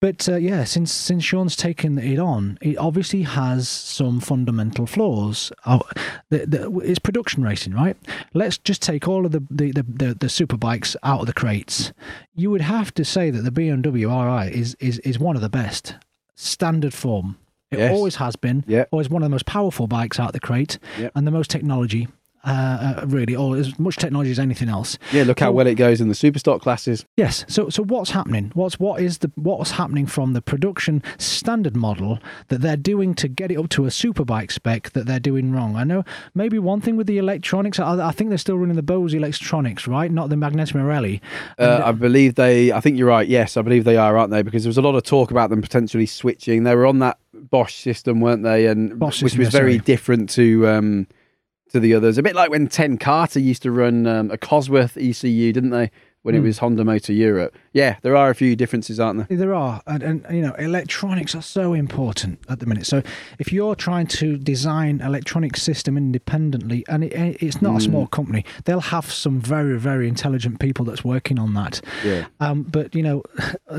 But 0.00 0.28
uh, 0.28 0.36
yeah, 0.36 0.64
since 0.64 0.92
since 0.92 1.24
Shaun's 1.24 1.56
taken 1.56 1.96
it 1.98 2.18
on, 2.18 2.58
it 2.60 2.76
obviously 2.76 3.22
has 3.22 3.66
some 3.68 4.20
fundamental 4.20 4.86
flaws. 4.86 5.50
Oh, 5.64 5.80
the, 6.28 6.44
the, 6.46 6.78
it's 6.80 6.98
production 6.98 7.42
racing, 7.42 7.72
right? 7.72 7.96
Let's 8.34 8.58
just 8.58 8.82
take 8.82 9.08
all 9.08 9.24
of 9.24 9.32
the 9.32 9.42
the, 9.50 9.72
the, 9.72 9.82
the 9.88 10.14
the 10.14 10.28
super 10.28 10.58
bikes 10.58 10.96
out 11.02 11.20
of 11.20 11.26
the 11.26 11.32
crates. 11.32 11.92
You 12.34 12.50
would 12.50 12.60
have 12.60 12.92
to 12.94 13.04
say 13.06 13.30
that 13.30 13.40
the 13.42 13.50
BMW 13.50 14.06
RI 14.06 14.54
is 14.54 14.74
is 14.80 14.98
is 14.98 15.18
one 15.18 15.34
of 15.34 15.42
the 15.42 15.48
best 15.48 15.94
standard 16.34 16.92
form. 16.92 17.38
It 17.70 17.78
Yes. 17.78 17.92
always 17.92 18.16
has 18.16 18.36
been. 18.36 18.64
Yep. 18.68 18.88
Always 18.92 19.08
one 19.10 19.22
of 19.22 19.26
the 19.26 19.30
most 19.34 19.46
powerful 19.46 19.86
bikes 19.88 20.20
out 20.20 20.28
of 20.28 20.32
the 20.34 20.40
crate, 20.40 20.78
Yep. 20.98 21.12
and 21.14 21.26
the 21.26 21.30
most 21.32 21.50
technology. 21.50 22.06
Uh, 22.46 22.94
uh, 23.02 23.06
really, 23.08 23.34
or 23.34 23.56
as 23.56 23.76
much 23.76 23.96
technology 23.96 24.30
as 24.30 24.38
anything 24.38 24.68
else. 24.68 24.98
Yeah, 25.10 25.24
look 25.24 25.40
how 25.40 25.50
well 25.50 25.66
it 25.66 25.74
goes 25.74 26.00
in 26.00 26.06
the 26.06 26.14
superstock 26.14 26.60
classes. 26.60 27.04
Yes. 27.16 27.44
So 27.48 27.68
so 27.70 27.82
what's 27.82 28.10
happening? 28.10 28.52
What's 28.54 28.78
what 28.78 29.02
is 29.02 29.18
the 29.18 29.32
what's 29.34 29.72
happening 29.72 30.06
from 30.06 30.32
the 30.32 30.40
production 30.40 31.02
standard 31.18 31.74
model 31.74 32.20
that 32.46 32.60
they're 32.60 32.76
doing 32.76 33.14
to 33.16 33.26
get 33.26 33.50
it 33.50 33.58
up 33.58 33.68
to 33.70 33.84
a 33.84 33.88
superbike 33.88 34.52
spec 34.52 34.90
that 34.90 35.06
they're 35.06 35.18
doing 35.18 35.50
wrong? 35.50 35.74
I 35.74 35.82
know 35.82 36.04
maybe 36.36 36.60
one 36.60 36.80
thing 36.80 36.94
with 36.96 37.08
the 37.08 37.18
electronics. 37.18 37.80
I, 37.80 38.06
I 38.06 38.12
think 38.12 38.30
they're 38.30 38.38
still 38.38 38.58
running 38.58 38.76
the 38.76 38.82
Bosch 38.82 39.12
electronics, 39.12 39.88
right? 39.88 40.12
Not 40.12 40.30
the 40.30 40.36
Magneti 40.36 40.74
Marelli. 40.74 41.20
Uh, 41.58 41.82
I 41.84 41.90
believe 41.90 42.36
they. 42.36 42.70
I 42.70 42.78
think 42.80 42.96
you're 42.96 43.08
right. 43.08 43.26
Yes, 43.26 43.56
I 43.56 43.62
believe 43.62 43.82
they 43.82 43.96
are, 43.96 44.16
aren't 44.16 44.30
they? 44.30 44.42
Because 44.42 44.62
there 44.62 44.70
was 44.70 44.78
a 44.78 44.82
lot 44.82 44.94
of 44.94 45.02
talk 45.02 45.32
about 45.32 45.50
them 45.50 45.62
potentially 45.62 46.06
switching. 46.06 46.62
They 46.62 46.76
were 46.76 46.86
on 46.86 47.00
that 47.00 47.18
Bosch 47.34 47.74
system, 47.74 48.20
weren't 48.20 48.44
they? 48.44 48.66
And 48.66 48.96
Bosch 49.00 49.20
which 49.20 49.32
system, 49.32 49.38
was 49.40 49.48
very 49.48 49.72
sorry. 49.72 49.84
different 49.84 50.30
to 50.30 50.68
um, 50.68 51.06
to 51.72 51.80
the 51.80 51.94
others. 51.94 52.18
A 52.18 52.22
bit 52.22 52.34
like 52.34 52.50
when 52.50 52.68
Ten 52.68 52.98
Kate 52.98 53.36
used 53.36 53.62
to 53.62 53.70
run 53.70 54.06
um, 54.06 54.30
a 54.30 54.38
Cosworth 54.38 54.96
ECU, 54.96 55.52
didn't 55.52 55.70
they? 55.70 55.90
When 56.26 56.34
Hmm. 56.34 56.40
it 56.40 56.44
was 56.44 56.58
Honda 56.58 56.84
Motor 56.84 57.12
Europe. 57.12 57.56
Yeah, 57.72 57.98
there 58.02 58.16
are 58.16 58.30
a 58.30 58.34
few 58.34 58.56
differences, 58.56 58.98
aren't 58.98 59.28
there? 59.28 59.38
There 59.38 59.54
are, 59.54 59.80
and, 59.86 60.02
and 60.02 60.26
you 60.30 60.42
know, 60.42 60.54
electronics 60.54 61.36
are 61.36 61.42
so 61.42 61.72
important 61.72 62.40
at 62.48 62.58
the 62.58 62.66
minute. 62.66 62.84
So, 62.84 63.00
if 63.38 63.52
you're 63.52 63.76
trying 63.76 64.08
to 64.08 64.36
design 64.36 65.00
electronic 65.00 65.56
system 65.56 65.96
independently, 65.96 66.84
and 66.88 67.04
it, 67.04 67.12
it's 67.40 67.62
not 67.62 67.76
a 67.76 67.80
small 67.80 68.08
company, 68.08 68.44
they'll 68.64 68.80
have 68.80 69.08
some 69.12 69.40
very, 69.40 69.78
very 69.78 70.08
intelligent 70.08 70.58
people 70.58 70.84
that's 70.84 71.04
working 71.04 71.38
on 71.38 71.54
that. 71.54 71.80
Yeah. 72.04 72.26
Um, 72.40 72.64
but 72.64 72.92
you 72.96 73.04
know, 73.04 73.22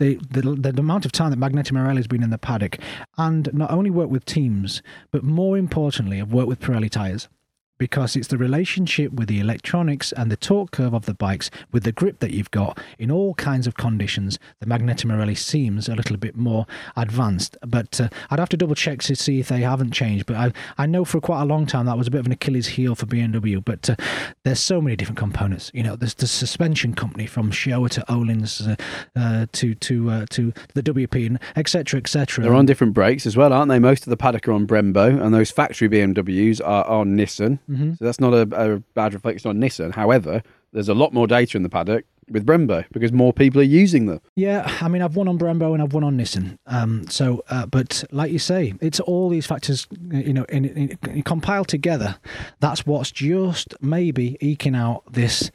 the, 0.00 0.18
the 0.30 0.42
the 0.72 0.80
amount 0.80 1.04
of 1.04 1.12
time 1.12 1.30
that 1.30 1.38
Magneti 1.38 1.70
Marelli 1.70 1.96
has 1.98 2.08
been 2.08 2.24
in 2.24 2.30
the 2.30 2.38
paddock, 2.38 2.78
and 3.18 3.48
not 3.54 3.70
only 3.70 3.90
worked 3.90 4.10
with 4.10 4.24
teams, 4.24 4.82
but 5.12 5.22
more 5.22 5.56
importantly, 5.56 6.18
have 6.18 6.32
worked 6.32 6.48
with 6.48 6.60
Pirelli 6.60 6.90
tires 6.90 7.28
because 7.78 8.16
it's 8.16 8.28
the 8.28 8.38
relationship 8.38 9.12
with 9.12 9.28
the 9.28 9.40
electronics 9.40 10.12
and 10.12 10.30
the 10.30 10.36
torque 10.36 10.70
curve 10.70 10.94
of 10.94 11.06
the 11.06 11.14
bikes 11.14 11.50
with 11.72 11.82
the 11.82 11.92
grip 11.92 12.20
that 12.20 12.30
you've 12.30 12.50
got 12.50 12.78
in 12.98 13.10
all 13.10 13.34
kinds 13.34 13.66
of 13.66 13.76
conditions. 13.76 14.38
The 14.60 14.66
Magneti 14.66 15.04
Marelli 15.04 15.34
seems 15.34 15.88
a 15.88 15.94
little 15.94 16.16
bit 16.16 16.36
more 16.36 16.66
advanced, 16.96 17.56
but 17.66 18.00
uh, 18.00 18.08
I'd 18.30 18.38
have 18.38 18.48
to 18.50 18.56
double 18.56 18.74
check 18.74 19.00
to 19.02 19.16
see 19.16 19.40
if 19.40 19.48
they 19.48 19.60
haven't 19.60 19.92
changed. 19.92 20.26
But 20.26 20.36
I, 20.36 20.52
I 20.78 20.86
know 20.86 21.04
for 21.04 21.20
quite 21.20 21.42
a 21.42 21.46
long 21.46 21.66
time 21.66 21.86
that 21.86 21.98
was 21.98 22.06
a 22.06 22.10
bit 22.10 22.20
of 22.20 22.26
an 22.26 22.32
Achilles 22.32 22.68
heel 22.68 22.94
for 22.94 23.06
BMW. 23.06 23.64
But 23.64 23.90
uh, 23.90 23.96
there's 24.44 24.60
so 24.60 24.80
many 24.80 24.96
different 24.96 25.18
components. 25.18 25.70
You 25.74 25.82
know, 25.82 25.96
there's 25.96 26.14
the 26.14 26.26
suspension 26.26 26.94
company 26.94 27.26
from 27.26 27.50
Showa 27.50 27.90
to 27.90 28.04
Öhlins 28.08 28.68
uh, 28.68 28.76
uh, 29.16 29.46
to 29.52 29.74
to 29.74 30.10
uh, 30.10 30.26
to 30.30 30.52
the 30.74 30.82
WP 30.82 31.26
and 31.26 31.40
etc. 31.56 31.98
etc. 31.98 32.44
They're 32.44 32.54
on 32.54 32.66
different 32.66 32.94
brakes 32.94 33.26
as 33.26 33.36
well, 33.36 33.52
aren't 33.52 33.68
they? 33.68 33.78
Most 33.78 34.04
of 34.04 34.10
the 34.10 34.16
paddock 34.16 34.48
are 34.48 34.52
on 34.52 34.66
Brembo, 34.66 35.20
and 35.20 35.34
those 35.34 35.50
factory 35.50 35.88
BMWs 35.88 36.60
are 36.64 36.84
on 36.86 37.16
Nissin. 37.16 37.58
Mm-hmm. 37.70 37.94
So 37.94 38.04
that's 38.04 38.20
not 38.20 38.34
a, 38.34 38.74
a 38.74 38.78
bad 38.94 39.14
reflection 39.14 39.50
on 39.50 39.58
Nissin. 39.58 39.92
However, 39.92 40.42
there's 40.72 40.88
a 40.88 40.94
lot 40.94 41.12
more 41.12 41.26
data 41.26 41.56
in 41.56 41.62
the 41.62 41.68
paddock 41.68 42.04
with 42.28 42.46
Brembo 42.46 42.84
because 42.90 43.12
more 43.12 43.32
people 43.32 43.60
are 43.60 43.64
using 43.64 44.06
them. 44.06 44.20
Yeah, 44.36 44.70
I 44.80 44.88
mean, 44.88 45.02
I've 45.02 45.16
won 45.16 45.28
on 45.28 45.38
Brembo 45.38 45.72
and 45.72 45.82
I've 45.82 45.92
won 45.92 46.04
on 46.04 46.16
Nissin. 46.16 46.58
Um, 46.66 47.06
so, 47.08 47.44
uh, 47.48 47.66
but 47.66 48.04
like 48.10 48.32
you 48.32 48.38
say, 48.38 48.74
it's 48.80 49.00
all 49.00 49.28
these 49.28 49.46
factors, 49.46 49.86
you 50.10 50.32
know, 50.32 50.44
in, 50.44 50.64
in, 50.64 50.98
in 51.08 51.22
compiled 51.22 51.68
together. 51.68 52.16
That's 52.60 52.86
what's 52.86 53.10
just 53.10 53.74
maybe 53.80 54.36
eking 54.40 54.74
out 54.74 55.02
this. 55.10 55.50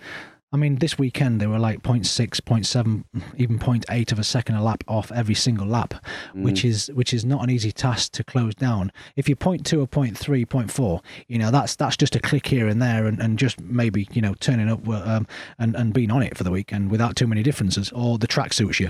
I 0.51 0.57
mean, 0.57 0.77
this 0.77 0.97
weekend 0.97 1.39
they 1.39 1.45
were 1.45 1.59
like 1.59 1.83
0.6, 1.83 2.41
0.7, 2.41 3.03
even 3.37 3.59
0.8 3.59 4.11
of 4.11 4.17
a 4.17 4.23
second 4.23 4.55
a 4.55 4.63
lap 4.63 4.83
off 4.87 5.11
every 5.11 5.35
single 5.35 5.67
lap, 5.67 5.93
which 6.33 6.65
is 6.65 6.87
which 6.95 7.13
is 7.13 7.23
not 7.23 7.43
an 7.43 7.51
easy 7.51 7.71
task 7.71 8.13
to 8.13 8.23
close 8.23 8.55
down. 8.55 8.91
If 9.15 9.29
you're 9.29 9.35
0.2 9.35 9.83
or 9.83 9.87
0.3, 9.87 10.47
0.4, 10.47 11.03
you 11.27 11.37
know 11.37 11.51
that's 11.51 11.75
that's 11.75 11.95
just 11.95 12.15
a 12.15 12.19
click 12.19 12.47
here 12.47 12.67
and 12.67 12.81
there, 12.81 13.05
and, 13.05 13.19
and 13.19 13.37
just 13.37 13.61
maybe 13.61 14.07
you 14.11 14.21
know 14.21 14.33
turning 14.39 14.69
up 14.69 14.87
um, 14.87 15.27
and 15.59 15.75
and 15.75 15.93
being 15.93 16.09
on 16.09 16.23
it 16.23 16.35
for 16.35 16.43
the 16.43 16.51
weekend 16.51 16.89
without 16.89 17.15
too 17.15 17.27
many 17.27 17.43
differences, 17.43 17.91
or 17.91 18.17
the 18.17 18.27
track 18.27 18.51
suits 18.53 18.79
you. 18.79 18.89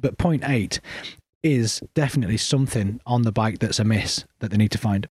But 0.00 0.18
0.8 0.18 0.78
is 1.42 1.80
definitely 1.94 2.36
something 2.36 3.00
on 3.06 3.22
the 3.22 3.32
bike 3.32 3.60
that's 3.60 3.78
amiss 3.78 4.24
that 4.40 4.50
they 4.50 4.56
need 4.56 4.72
to 4.72 4.78
find. 4.78 5.08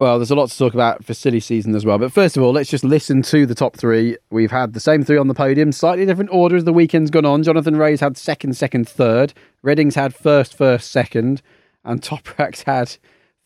Well, 0.00 0.20
there's 0.20 0.30
a 0.30 0.36
lot 0.36 0.48
to 0.48 0.56
talk 0.56 0.74
about 0.74 1.04
for 1.04 1.12
silly 1.12 1.40
season 1.40 1.74
as 1.74 1.84
well. 1.84 1.98
But 1.98 2.12
first 2.12 2.36
of 2.36 2.42
all, 2.44 2.52
let's 2.52 2.70
just 2.70 2.84
listen 2.84 3.20
to 3.22 3.46
the 3.46 3.54
top 3.54 3.76
three. 3.76 4.16
We've 4.30 4.52
had 4.52 4.72
the 4.72 4.78
same 4.78 5.02
three 5.02 5.18
on 5.18 5.26
the 5.26 5.34
podium, 5.34 5.72
slightly 5.72 6.06
different 6.06 6.30
order 6.30 6.54
as 6.54 6.62
the 6.62 6.72
weekend's 6.72 7.10
gone 7.10 7.24
on. 7.24 7.42
Jonathan 7.42 7.74
Rea's 7.76 7.98
had 7.98 8.16
second, 8.16 8.56
second, 8.56 8.88
third. 8.88 9.34
Redding's 9.64 9.96
had 9.96 10.14
first, 10.14 10.56
first, 10.56 10.92
second. 10.92 11.42
And 11.84 12.00
Toprak's 12.00 12.62
had 12.66 12.96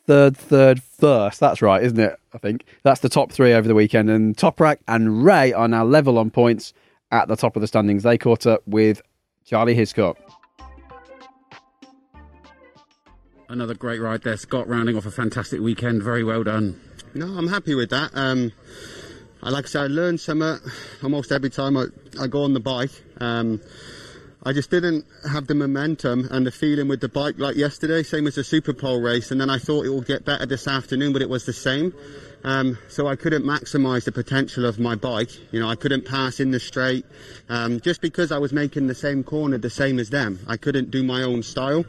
third, 0.06 0.36
third, 0.36 0.82
first. 0.82 1.40
That's 1.40 1.62
right, 1.62 1.82
isn't 1.82 1.98
it? 1.98 2.18
I 2.34 2.38
think 2.38 2.66
that's 2.82 3.00
the 3.00 3.08
top 3.08 3.32
three 3.32 3.54
over 3.54 3.66
the 3.66 3.74
weekend. 3.74 4.10
And 4.10 4.36
Toprak 4.36 4.76
and 4.86 5.24
Rea 5.24 5.54
are 5.54 5.68
now 5.68 5.84
level 5.84 6.18
on 6.18 6.30
points 6.30 6.74
at 7.10 7.28
the 7.28 7.36
top 7.36 7.56
of 7.56 7.62
the 7.62 7.66
standings. 7.66 8.02
They 8.02 8.18
caught 8.18 8.46
up 8.46 8.60
with 8.66 9.00
Charlie 9.46 9.74
Hiscott. 9.74 10.16
Another 13.52 13.74
great 13.74 14.00
ride 14.00 14.22
there, 14.22 14.38
Scott. 14.38 14.66
Rounding 14.66 14.96
off 14.96 15.04
a 15.04 15.10
fantastic 15.10 15.60
weekend. 15.60 16.02
Very 16.02 16.24
well 16.24 16.42
done. 16.42 16.80
No, 17.12 17.26
I'm 17.26 17.48
happy 17.48 17.74
with 17.74 17.90
that. 17.90 18.10
Um, 18.14 18.50
I 19.42 19.50
like 19.50 19.66
I 19.66 19.68
said, 19.68 19.82
I 19.82 19.86
learn 19.88 20.16
something 20.16 20.58
almost 21.02 21.30
every 21.30 21.50
time 21.50 21.76
I, 21.76 21.88
I 22.18 22.28
go 22.28 22.44
on 22.44 22.54
the 22.54 22.60
bike. 22.60 22.92
Um, 23.20 23.60
I 24.42 24.54
just 24.54 24.70
didn't 24.70 25.04
have 25.30 25.48
the 25.48 25.54
momentum 25.54 26.28
and 26.30 26.46
the 26.46 26.50
feeling 26.50 26.88
with 26.88 27.02
the 27.02 27.10
bike 27.10 27.38
like 27.38 27.54
yesterday, 27.56 28.02
same 28.02 28.26
as 28.26 28.36
the 28.36 28.42
Super 28.42 28.72
Pole 28.72 29.02
race. 29.02 29.30
And 29.30 29.38
then 29.38 29.50
I 29.50 29.58
thought 29.58 29.84
it 29.84 29.90
will 29.90 30.00
get 30.00 30.24
better 30.24 30.46
this 30.46 30.66
afternoon, 30.66 31.12
but 31.12 31.20
it 31.20 31.28
was 31.28 31.44
the 31.44 31.52
same. 31.52 31.92
Um, 32.44 32.78
so 32.88 33.06
I 33.06 33.16
couldn't 33.16 33.44
maximise 33.44 34.04
the 34.04 34.12
potential 34.12 34.64
of 34.64 34.78
my 34.78 34.94
bike. 34.94 35.28
You 35.52 35.60
know, 35.60 35.68
I 35.68 35.74
couldn't 35.74 36.06
pass 36.06 36.40
in 36.40 36.52
the 36.52 36.58
straight 36.58 37.04
um, 37.50 37.80
just 37.80 38.00
because 38.00 38.32
I 38.32 38.38
was 38.38 38.54
making 38.54 38.86
the 38.86 38.94
same 38.94 39.22
corner 39.22 39.58
the 39.58 39.68
same 39.68 39.98
as 39.98 40.08
them. 40.08 40.38
I 40.48 40.56
couldn't 40.56 40.90
do 40.90 41.02
my 41.04 41.22
own 41.22 41.42
style. 41.42 41.84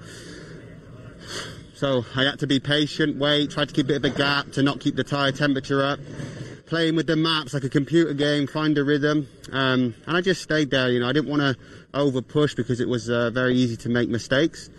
So 1.83 2.05
I 2.15 2.23
had 2.23 2.39
to 2.39 2.47
be 2.47 2.61
patient, 2.61 3.17
wait, 3.17 3.51
try 3.51 3.65
to 3.65 3.73
keep 3.73 3.87
a 3.87 3.87
bit 3.89 3.97
of 3.97 4.05
a 4.05 4.09
gap 4.09 4.53
to 4.53 4.63
not 4.63 4.79
keep 4.79 4.95
the 4.95 5.03
tyre 5.03 5.33
temperature 5.33 5.83
up. 5.83 5.99
Playing 6.65 6.95
with 6.95 7.07
the 7.07 7.17
maps 7.17 7.53
like 7.53 7.65
a 7.65 7.69
computer 7.69 8.13
game, 8.13 8.47
find 8.47 8.77
a 8.77 8.85
rhythm. 8.85 9.27
Um, 9.51 9.93
and 10.07 10.15
I 10.15 10.21
just 10.21 10.41
stayed 10.41 10.71
there, 10.71 10.89
you 10.89 11.01
know, 11.01 11.09
I 11.09 11.11
didn't 11.11 11.29
want 11.29 11.41
to 11.41 11.57
over 11.93 12.21
push 12.21 12.55
because 12.55 12.79
it 12.79 12.87
was 12.87 13.09
uh, 13.09 13.31
very 13.31 13.55
easy 13.55 13.75
to 13.75 13.89
make 13.89 14.07
mistakes. 14.07 14.69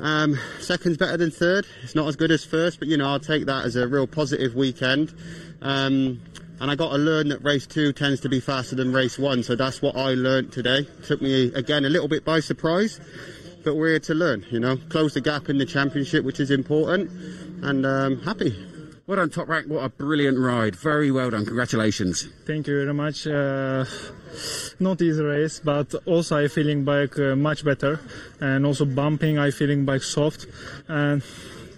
Um, 0.00 0.38
second's 0.58 0.96
better 0.96 1.18
than 1.18 1.30
third. 1.30 1.66
It's 1.82 1.94
not 1.94 2.08
as 2.08 2.16
good 2.16 2.30
as 2.30 2.46
first, 2.46 2.78
but 2.78 2.88
you 2.88 2.96
know, 2.96 3.10
I'll 3.10 3.20
take 3.20 3.44
that 3.44 3.66
as 3.66 3.76
a 3.76 3.86
real 3.86 4.06
positive 4.06 4.54
weekend. 4.54 5.12
Um, 5.60 6.22
and 6.62 6.70
I 6.70 6.76
got 6.76 6.92
to 6.92 6.96
learn 6.96 7.28
that 7.28 7.44
race 7.44 7.66
two 7.66 7.92
tends 7.92 8.20
to 8.20 8.30
be 8.30 8.40
faster 8.40 8.74
than 8.74 8.90
race 8.90 9.18
one, 9.18 9.42
so 9.42 9.54
that's 9.54 9.82
what 9.82 9.96
I 9.96 10.14
learned 10.14 10.50
today. 10.50 10.86
Took 11.04 11.20
me 11.20 11.52
again 11.52 11.84
a 11.84 11.90
little 11.90 12.08
bit 12.08 12.24
by 12.24 12.40
surprise, 12.40 13.00
but 13.64 13.74
we're 13.74 13.90
here 13.90 13.98
to 14.00 14.14
learn. 14.14 14.44
You 14.50 14.60
know, 14.60 14.76
close 14.76 15.14
the 15.14 15.20
gap 15.20 15.48
in 15.48 15.58
the 15.58 15.66
championship, 15.66 16.24
which 16.24 16.40
is 16.40 16.50
important, 16.50 17.10
and 17.62 17.86
um, 17.86 18.20
happy. 18.22 18.56
Well 19.06 19.16
done, 19.16 19.30
Toprak. 19.30 19.66
What 19.66 19.84
a 19.84 19.88
brilliant 19.88 20.38
ride. 20.38 20.76
Very 20.76 21.10
well 21.10 21.30
done. 21.30 21.44
Congratulations. 21.44 22.28
Thank 22.46 22.68
you 22.68 22.78
very 22.78 22.94
much. 22.94 23.26
Uh, 23.26 23.84
not 24.78 25.02
easy 25.02 25.22
race, 25.22 25.60
but 25.60 25.92
also 26.06 26.42
I 26.42 26.48
feeling 26.48 26.84
bike 26.84 27.18
uh, 27.18 27.34
much 27.34 27.64
better, 27.64 28.00
and 28.40 28.64
also 28.64 28.84
bumping 28.84 29.38
I 29.38 29.50
feeling 29.50 29.84
bike 29.84 30.02
soft, 30.02 30.46
and 30.88 31.22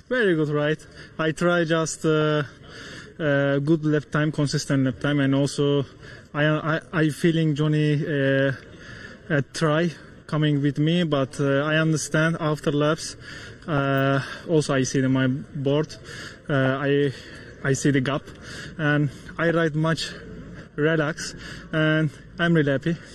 very 0.09 0.35
good 0.35 0.51
ride. 0.51 0.79
I 1.19 1.33
try 1.33 1.65
just 1.65 2.05
uh, 2.05 2.43
uh, 3.19 3.59
good 3.59 3.85
lap 3.85 4.11
time, 4.11 4.31
consistent 4.31 4.85
lap 4.85 5.01
time, 5.01 5.21
and 5.21 5.35
also 5.35 5.85
I 6.35 6.45
I, 6.45 6.81
I 6.93 7.09
feeling 7.09 7.55
Johnny 7.55 8.05
uh, 8.07 8.53
uh, 9.31 9.41
try 9.53 9.91
coming 10.27 10.63
with 10.63 10.79
me, 10.79 11.05
but 11.05 11.41
uh, 11.41 11.63
I 11.63 11.77
understand 11.77 12.37
after 12.41 12.73
laps. 12.73 13.17
Uh, 13.67 14.21
also, 14.49 14.75
I 14.75 14.83
see 14.83 15.01
the, 15.01 15.09
my 15.09 15.27
board. 15.27 15.95
Uh, 16.49 16.79
I 16.81 17.13
I 17.63 17.73
see 17.73 17.91
the 17.91 18.01
gap, 18.01 18.23
and 18.79 19.11
I 19.39 19.51
ride 19.51 19.75
much 19.75 20.11
relax, 20.77 21.35
and 21.73 22.11
I'm 22.39 22.55
really 22.55 22.73
happy. 22.73 22.97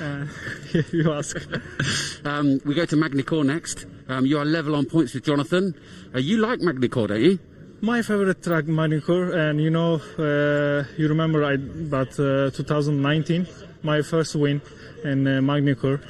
Uh, 0.00 0.26
you 0.92 1.12
ask. 1.12 1.36
Um, 2.24 2.60
we 2.64 2.74
go 2.74 2.84
to 2.84 2.96
Magny-Cours 2.96 3.46
next. 3.46 3.86
Um, 4.08 4.26
you 4.26 4.38
are 4.38 4.44
level 4.44 4.74
on 4.74 4.86
points 4.86 5.14
with 5.14 5.24
Jonathan. 5.24 5.74
Uh, 6.12 6.18
you 6.18 6.38
like 6.38 6.60
Magny-Cours, 6.60 7.08
don't 7.08 7.20
you? 7.20 7.38
My 7.80 8.02
favorite 8.02 8.42
track, 8.42 8.66
Magny-Cours, 8.66 9.34
and 9.34 9.60
you 9.60 9.70
know, 9.70 10.00
uh, 10.18 10.84
you 10.96 11.06
remember 11.06 11.44
I, 11.44 11.56
but 11.56 12.18
uh, 12.18 12.50
2019, 12.50 13.46
my 13.82 14.02
first 14.02 14.34
win 14.34 14.62
in 15.04 15.26
uh, 15.26 15.40
Magny-Cours. 15.42 16.00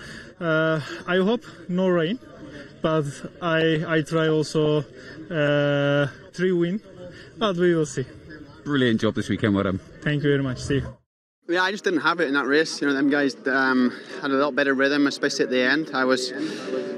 Uh, 0.45 0.79
I 1.07 1.17
hope 1.25 1.43
no 1.69 1.89
rain, 1.89 2.19
but 2.83 3.07
I 3.41 3.81
I 3.89 4.03
try 4.03 4.29
also 4.29 4.85
uh, 5.31 6.07
three 6.35 6.53
win, 6.53 6.83
but 7.39 7.57
we 7.57 7.75
will 7.75 7.87
see. 7.87 8.05
Brilliant 8.63 9.01
job 9.01 9.15
this 9.15 9.31
weekend. 9.31 9.57
Done. 9.57 9.81
Thank 10.03 10.23
you 10.23 10.29
very 10.29 10.43
much. 10.43 10.59
See 10.61 10.85
you. 10.85 11.04
Yeah, 11.47 11.63
I 11.63 11.71
just 11.73 11.85
didn't 11.85 12.01
have 12.01 12.21
it 12.21 12.29
in 12.29 12.35
that 12.35 12.47
race. 12.47 12.81
You 12.81 12.87
know, 12.87 12.95
them 12.95 13.11
guys 13.11 13.37
um, 13.47 13.93
had 14.23 14.31
a 14.31 14.35
lot 14.35 14.55
better 14.55 14.73
rhythm, 14.73 15.07
especially 15.07 15.45
at 15.45 15.51
the 15.51 15.61
end. 15.61 15.91
I 15.93 16.07
was 16.07 16.33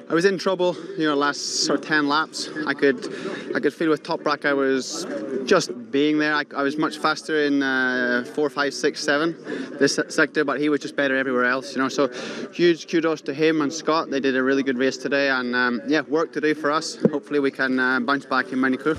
I 0.09 0.15
was 0.15 0.25
in 0.25 0.39
trouble, 0.39 0.77
you 0.97 1.05
know, 1.05 1.17
last 1.17 1.65
sort 1.65 1.81
of 1.81 1.85
ten 1.85 2.07
laps. 2.07 2.49
I 2.65 2.73
could, 2.73 3.13
I 3.57 3.59
could 3.59 3.75
feel 3.75 3.91
with 3.91 4.05
Toprak 4.05 4.45
I 4.45 4.53
was 4.53 5.05
just 5.47 5.91
being 5.91 6.21
there. 6.21 6.33
I, 6.33 6.45
I 6.57 6.63
was 6.63 6.77
much 6.77 6.99
faster 6.99 7.45
in 7.45 7.61
uh, 7.61 8.25
four, 8.37 8.49
five, 8.49 8.73
six, 8.73 9.03
seven 9.03 9.37
this 9.81 9.99
sector, 10.11 10.45
but 10.45 10.61
he 10.61 10.69
was 10.69 10.79
just 10.79 10.95
better 10.95 11.17
everywhere 11.17 11.47
else, 11.47 11.75
you 11.75 11.83
know. 11.83 11.89
So 11.89 12.07
huge 12.53 12.89
kudos 12.89 13.23
to 13.23 13.35
him 13.35 13.63
and 13.63 13.73
Scott. 13.73 14.11
They 14.11 14.21
did 14.21 14.37
a 14.37 14.43
really 14.45 14.63
good 14.63 14.79
race 14.79 14.97
today, 14.97 15.29
and 15.29 15.57
um, 15.57 15.83
yeah, 15.89 16.03
work 16.03 16.33
to 16.35 16.41
do 16.41 16.55
for 16.55 16.71
us. 16.71 16.95
Hopefully 17.11 17.41
we 17.41 17.51
can 17.51 17.81
uh, 17.81 17.99
bounce 17.99 18.27
back 18.27 18.53
in 18.53 18.61
Magny-Cours. 18.61 18.99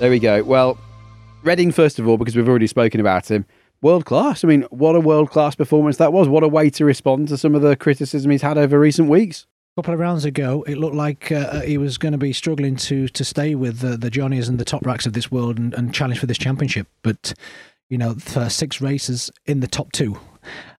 There 0.00 0.10
we 0.10 0.18
go. 0.18 0.42
Well, 0.42 0.78
Redding 1.42 1.72
first 1.72 1.98
of 1.98 2.06
all, 2.06 2.18
because 2.18 2.36
we've 2.36 2.48
already 2.48 2.66
spoken 2.66 3.00
about 3.00 3.30
him 3.30 3.46
world 3.82 4.04
class. 4.04 4.44
I 4.44 4.48
mean, 4.48 4.62
what 4.70 4.94
a 4.94 5.00
world 5.00 5.30
class 5.30 5.54
performance 5.54 5.96
that 5.96 6.12
was. 6.12 6.28
What 6.28 6.42
a 6.42 6.48
way 6.48 6.70
to 6.70 6.84
respond 6.84 7.28
to 7.28 7.38
some 7.38 7.54
of 7.54 7.62
the 7.62 7.76
criticism 7.76 8.30
he's 8.30 8.42
had 8.42 8.58
over 8.58 8.78
recent 8.78 9.08
weeks. 9.08 9.46
A 9.76 9.80
couple 9.80 9.94
of 9.94 10.00
rounds 10.00 10.24
ago, 10.24 10.62
it 10.66 10.76
looked 10.76 10.96
like 10.96 11.32
uh, 11.32 11.60
he 11.60 11.78
was 11.78 11.96
going 11.96 12.12
to 12.12 12.18
be 12.18 12.32
struggling 12.32 12.76
to 12.76 13.08
to 13.08 13.24
stay 13.24 13.54
with 13.54 13.78
the, 13.78 13.96
the 13.96 14.10
Johnnies 14.10 14.48
and 14.48 14.58
the 14.58 14.64
Topraks 14.64 15.06
of 15.06 15.12
this 15.12 15.30
world 15.30 15.58
and, 15.58 15.72
and 15.74 15.94
challenge 15.94 16.18
for 16.18 16.26
this 16.26 16.38
championship. 16.38 16.88
But 17.02 17.32
you 17.88 17.96
know, 17.96 18.14
for 18.14 18.50
six 18.50 18.80
races 18.80 19.30
in 19.46 19.60
the 19.60 19.66
top 19.66 19.92
two, 19.92 20.18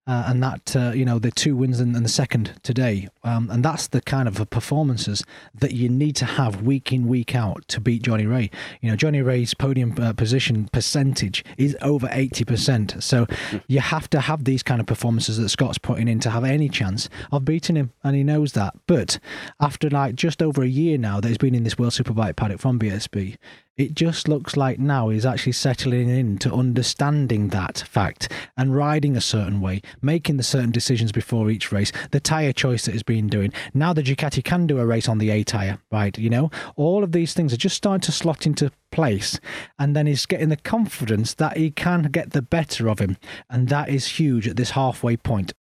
uh, 0.08 0.26
and 0.28 0.42
that 0.42 0.76
uh, 0.76 0.92
you 0.92 1.06
know 1.06 1.20
the 1.20 1.32
two 1.32 1.56
wins 1.56 1.80
and, 1.80 1.96
and 1.96 2.04
the 2.04 2.10
second 2.10 2.60
today, 2.64 3.08
um, 3.24 3.50
and 3.52 3.64
that's 3.64 3.88
the 3.88 4.02
kind 4.02 4.28
of 4.28 4.50
performances 4.50 5.24
that 5.54 5.74
you 5.74 5.90
need 5.90 6.16
to 6.16 6.26
have 6.26 6.64
week 6.64 6.92
in 6.92 7.08
week 7.08 7.36
out 7.36 7.68
to 7.68 7.80
beat 7.80 8.02
Johnny 8.02 8.26
Rea. 8.26 8.50
You 8.82 8.90
know, 8.90 8.96
Johnny 8.96 9.22
Rea's 9.22 9.54
podium 9.54 9.96
uh, 10.00 10.14
position 10.14 10.70
percentage 10.74 11.46
is 11.58 11.78
over 11.82 12.10
eighty 12.12 12.44
percent, 12.44 12.96
so 13.00 13.28
you 13.68 13.80
have 13.80 14.10
to 14.10 14.22
have 14.22 14.44
these 14.44 14.64
kind 14.64 14.82
of 14.82 14.88
performances 14.88 15.38
that 15.38 15.50
Scott's 15.50 15.78
putting 15.78 16.08
in 16.08 16.20
to 16.22 16.32
have 16.32 16.44
any 16.44 16.68
chance 16.68 17.08
of 17.32 17.46
beating 17.46 17.76
him, 17.76 17.92
and 18.04 18.16
he 18.16 18.24
knows 18.24 18.54
that. 18.54 18.74
But 18.88 19.20
after 19.60 19.90
like 19.90 20.16
just 20.16 20.42
over 20.42 20.64
a 20.64 20.68
year 20.68 20.98
now 20.98 21.20
that 21.22 21.28
he's 21.28 21.38
been 21.38 21.56
in 21.56 21.64
this 21.64 21.78
World 21.78 21.94
Superbike 21.94 22.36
paddock 22.36 22.60
from 22.60 22.80
BSB, 22.80 23.38
it 23.82 23.96
just 23.96 24.28
looks 24.28 24.56
like 24.56 24.78
now 24.78 25.10
he's 25.10 25.26
actually 25.26 25.54
settling 25.54 26.08
into 26.10 26.54
understanding 26.54 27.48
that 27.50 27.80
fact 27.80 28.32
and 28.56 28.76
riding 28.76 29.18
a 29.18 29.22
certain 29.22 29.60
way, 29.60 29.82
making 30.02 30.38
the 30.38 30.44
certain 30.44 30.72
decisions 30.72 31.12
before 31.12 31.50
each 31.50 31.72
race, 31.72 31.92
the 32.12 32.20
tyre 32.20 32.54
choice 32.54 32.86
that 32.86 32.92
he's 32.92 33.02
been 33.02 33.28
doing. 33.28 33.52
Now 33.74 33.92
the 33.92 34.04
Ducati 34.04 34.44
can 34.44 34.68
do 34.68 34.80
a 34.80 34.86
race 34.86 35.10
on 35.10 35.18
the 35.18 35.32
A 35.32 35.44
tyre, 35.44 35.80
right? 35.92 36.16
You 36.18 36.30
know, 36.30 36.52
all 36.76 37.04
of 37.04 37.12
these 37.12 37.34
things 37.34 37.54
are 37.54 37.58
just 37.58 37.76
starting 37.76 38.02
to 38.02 38.12
slot 38.12 38.46
into 38.46 38.72
place. 38.92 39.40
And 39.80 39.96
then 39.96 40.06
he's 40.06 40.28
getting 40.28 40.50
the 40.50 40.58
confidence 40.58 41.34
that 41.36 41.58
he 41.58 41.72
can 41.72 42.04
get 42.04 42.32
the 42.32 42.42
better 42.42 42.88
of 42.88 43.00
him. 43.00 43.18
And 43.50 43.68
that 43.70 43.90
is 43.90 44.20
huge 44.20 44.48
at 44.48 44.58
this 44.58 44.72
halfway 44.72 45.18
point. 45.18 45.54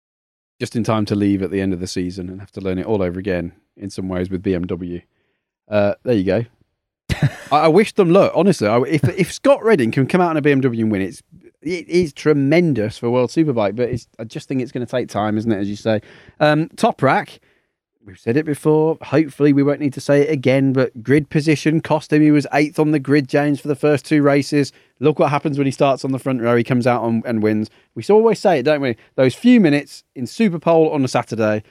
Just 0.61 0.77
in 0.77 0.85
time 0.85 1.07
to 1.07 1.15
leave 1.15 1.43
at 1.43 1.51
the 1.51 1.63
end 1.63 1.73
of 1.73 1.81
the 1.81 1.87
season 1.87 2.29
and 2.29 2.41
have 2.41 2.53
to 2.53 2.61
learn 2.61 2.79
it 2.79 2.85
all 2.85 3.03
over 3.03 3.19
again 3.19 3.53
in 3.77 3.89
some 3.89 4.09
ways 4.09 4.29
with 4.29 4.43
BMW. 4.43 5.05
Uh, 5.69 5.95
there 6.03 6.17
you 6.17 6.25
go. 6.25 6.45
I, 7.53 7.61
I 7.61 7.69
wish 7.69 7.93
them 7.93 8.11
luck. 8.11 8.33
Honestly, 8.35 8.67
I, 8.67 8.81
if 8.83 9.05
if 9.05 9.33
Scott 9.33 9.63
Redding 9.63 9.91
can 9.91 10.07
come 10.07 10.21
out 10.21 10.31
in 10.31 10.37
a 10.37 10.43
BMW 10.43 10.81
and 10.81 10.91
win, 10.91 11.03
it's 11.03 11.23
it 11.63 11.89
is 11.89 12.13
tremendous 12.13 12.99
for 12.99 13.11
World 13.11 13.31
Superbike. 13.31 13.77
But 13.77 13.91
it's, 13.91 14.09
I 14.19 14.25
just 14.25 14.49
think 14.49 14.63
it's 14.63 14.73
going 14.73 14.87
to 14.87 14.91
take 14.91 15.09
time, 15.09 15.37
isn't 15.37 15.51
it? 15.51 15.59
As 15.59 15.69
you 15.69 15.77
say, 15.77 16.01
um, 16.39 16.69
Toprak. 16.71 17.39
We've 18.03 18.19
said 18.19 18.39
it 18.39 18.47
before. 18.47 18.97
Hopefully, 19.03 19.53
we 19.53 19.63
won't 19.63 19.79
need 19.79 19.93
to 19.93 20.01
say 20.01 20.23
it 20.23 20.31
again. 20.31 20.73
But 20.73 21.03
grid 21.03 21.29
position 21.29 21.83
cost 21.83 22.11
him. 22.11 22.23
He 22.23 22.31
was 22.31 22.47
eighth 22.55 22.79
on 22.79 22.93
the 22.93 22.99
grid, 22.99 23.29
James, 23.29 23.61
for 23.61 23.69
the 23.69 23.77
first 23.77 24.07
two 24.07 24.23
races. 24.23 24.73
Look 25.01 25.19
what 25.19 25.29
happens 25.29 25.59
when 25.59 25.67
he 25.67 25.71
starts 25.71 26.03
on 26.03 26.11
the 26.11 26.19
front 26.19 26.41
row. 26.41 26.57
He 26.57 26.65
comes 26.65 26.87
out 26.87 27.03
on, 27.03 27.23
and 27.27 27.43
wins. 27.43 27.69
We 27.95 28.03
always 28.09 28.39
say 28.39 28.59
it, 28.59 28.63
don't 28.63 28.81
we? 28.81 28.97
Those 29.17 29.35
few 29.35 29.61
minutes 29.61 30.03
in 30.15 30.27
Super 30.27 30.59
Superpole 30.59 30.93
on 30.93 31.05
a 31.05 31.09
Saturday 31.09 31.63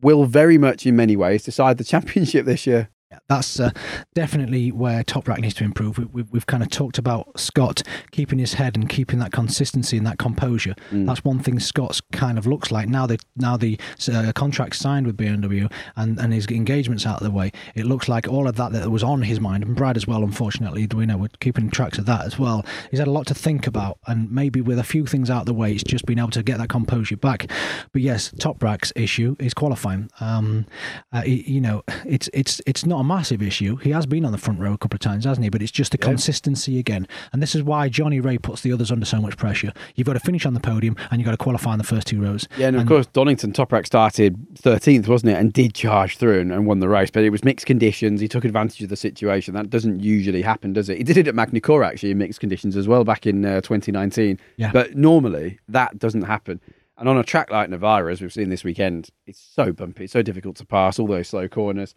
will 0.00 0.26
very 0.26 0.58
much, 0.58 0.86
in 0.86 0.96
many 0.96 1.16
ways, 1.16 1.44
decide 1.44 1.78
the 1.78 1.84
championship 1.92 2.44
this 2.44 2.66
year. 2.66 2.90
Yeah, 3.10 3.20
that's 3.26 3.58
uh, 3.58 3.70
definitely 4.14 4.70
where 4.70 5.02
Toprak 5.02 5.38
needs 5.38 5.54
to 5.54 5.64
improve. 5.64 5.96
We, 5.96 6.04
we, 6.04 6.22
we've 6.24 6.46
kind 6.46 6.62
of 6.62 6.68
talked 6.68 6.98
about 6.98 7.40
Scott 7.40 7.82
keeping 8.10 8.38
his 8.38 8.54
head 8.54 8.76
and 8.76 8.86
keeping 8.86 9.18
that 9.20 9.32
consistency 9.32 9.96
and 9.96 10.06
that 10.06 10.18
composure. 10.18 10.74
Mm. 10.90 11.06
That's 11.06 11.24
one 11.24 11.38
thing 11.38 11.58
Scott's 11.58 12.02
kind 12.12 12.36
of 12.36 12.46
looks 12.46 12.70
like 12.70 12.86
now. 12.86 13.06
That 13.06 13.24
now 13.34 13.56
the 13.56 13.80
uh, 14.12 14.32
contract 14.34 14.76
signed 14.76 15.06
with 15.06 15.16
BMW 15.16 15.72
and, 15.96 16.18
and 16.18 16.34
his 16.34 16.46
engagements 16.48 17.06
out 17.06 17.16
of 17.16 17.24
the 17.24 17.30
way, 17.30 17.50
it 17.74 17.86
looks 17.86 18.10
like 18.10 18.28
all 18.28 18.46
of 18.46 18.56
that 18.56 18.72
that 18.72 18.90
was 18.90 19.02
on 19.02 19.22
his 19.22 19.40
mind 19.40 19.64
and 19.64 19.74
Brad 19.74 19.96
as 19.96 20.06
well. 20.06 20.22
Unfortunately, 20.22 20.86
we 20.94 21.06
know 21.06 21.16
we're 21.16 21.28
keeping 21.40 21.70
tracks 21.70 21.96
of 21.96 22.04
that 22.04 22.26
as 22.26 22.38
well. 22.38 22.66
He's 22.90 22.98
had 22.98 23.08
a 23.08 23.12
lot 23.12 23.26
to 23.28 23.34
think 23.34 23.66
about, 23.66 23.98
and 24.06 24.30
maybe 24.30 24.60
with 24.60 24.78
a 24.78 24.84
few 24.84 25.06
things 25.06 25.30
out 25.30 25.40
of 25.40 25.46
the 25.46 25.54
way, 25.54 25.72
it's 25.72 25.82
just 25.82 26.04
been 26.04 26.18
able 26.18 26.30
to 26.32 26.42
get 26.42 26.58
that 26.58 26.68
composure 26.68 27.16
back. 27.16 27.50
But 27.92 28.02
yes, 28.02 28.32
Toprak's 28.32 28.92
issue 28.94 29.34
is 29.38 29.54
qualifying. 29.54 30.10
Um, 30.20 30.66
uh, 31.10 31.22
you 31.24 31.62
know, 31.62 31.84
it's 32.04 32.28
it's 32.34 32.60
it's 32.66 32.84
not 32.84 32.97
a 33.00 33.04
massive 33.04 33.42
issue. 33.42 33.76
He 33.76 33.90
has 33.90 34.06
been 34.06 34.24
on 34.24 34.32
the 34.32 34.38
front 34.38 34.60
row 34.60 34.72
a 34.72 34.78
couple 34.78 34.96
of 34.96 35.00
times, 35.00 35.24
hasn't 35.24 35.44
he? 35.44 35.50
But 35.50 35.62
it's 35.62 35.72
just 35.72 35.92
the 35.92 35.98
consistency 35.98 36.78
again. 36.78 37.06
And 37.32 37.42
this 37.42 37.54
is 37.54 37.62
why 37.62 37.88
Johnny 37.88 38.20
Rea 38.20 38.38
puts 38.38 38.62
the 38.62 38.72
others 38.72 38.90
under 38.90 39.06
so 39.06 39.20
much 39.20 39.36
pressure. 39.36 39.72
You've 39.94 40.06
got 40.06 40.14
to 40.14 40.20
finish 40.20 40.46
on 40.46 40.54
the 40.54 40.60
podium 40.60 40.96
and 41.10 41.20
you've 41.20 41.26
got 41.26 41.32
to 41.32 41.36
qualify 41.36 41.72
in 41.72 41.78
the 41.78 41.84
first 41.84 42.06
two 42.06 42.20
rows. 42.20 42.48
Yeah, 42.56 42.68
and 42.68 42.76
of 42.76 42.86
course, 42.86 43.06
Donington 43.06 43.52
Toprak 43.52 43.86
started 43.86 44.36
13th, 44.54 45.08
wasn't 45.08 45.32
it? 45.32 45.36
And 45.36 45.52
did 45.52 45.74
charge 45.74 46.16
through 46.16 46.40
and, 46.40 46.52
and 46.52 46.66
won 46.66 46.80
the 46.80 46.88
race. 46.88 47.10
But 47.10 47.24
it 47.24 47.30
was 47.30 47.44
mixed 47.44 47.66
conditions. 47.66 48.20
He 48.20 48.28
took 48.28 48.44
advantage 48.44 48.82
of 48.82 48.88
the 48.88 48.96
situation. 48.96 49.54
That 49.54 49.70
doesn't 49.70 50.00
usually 50.00 50.42
happen, 50.42 50.72
does 50.72 50.88
it? 50.88 50.98
He 50.98 51.04
did 51.04 51.16
it 51.16 51.28
at 51.28 51.34
Magny-Cours, 51.34 51.84
actually, 51.84 52.10
in 52.10 52.18
mixed 52.18 52.40
conditions 52.40 52.76
as 52.76 52.88
well 52.88 53.04
back 53.04 53.26
in 53.26 53.44
uh, 53.44 53.60
2019. 53.60 54.38
Yeah. 54.56 54.72
But 54.72 54.96
normally, 54.96 55.58
that 55.68 55.98
doesn't 55.98 56.22
happen. 56.22 56.60
And 56.98 57.08
on 57.08 57.16
a 57.16 57.22
track 57.22 57.50
like 57.50 57.70
Navarra, 57.70 58.10
as 58.10 58.20
we've 58.20 58.32
seen 58.32 58.48
this 58.48 58.64
weekend, 58.64 59.10
it's 59.24 59.40
so 59.40 59.72
bumpy, 59.72 60.04
it's 60.04 60.12
so 60.12 60.22
difficult 60.22 60.56
to 60.56 60.66
pass, 60.66 60.98
all 60.98 61.06
those 61.06 61.28
slow 61.28 61.46
corners. 61.46 61.94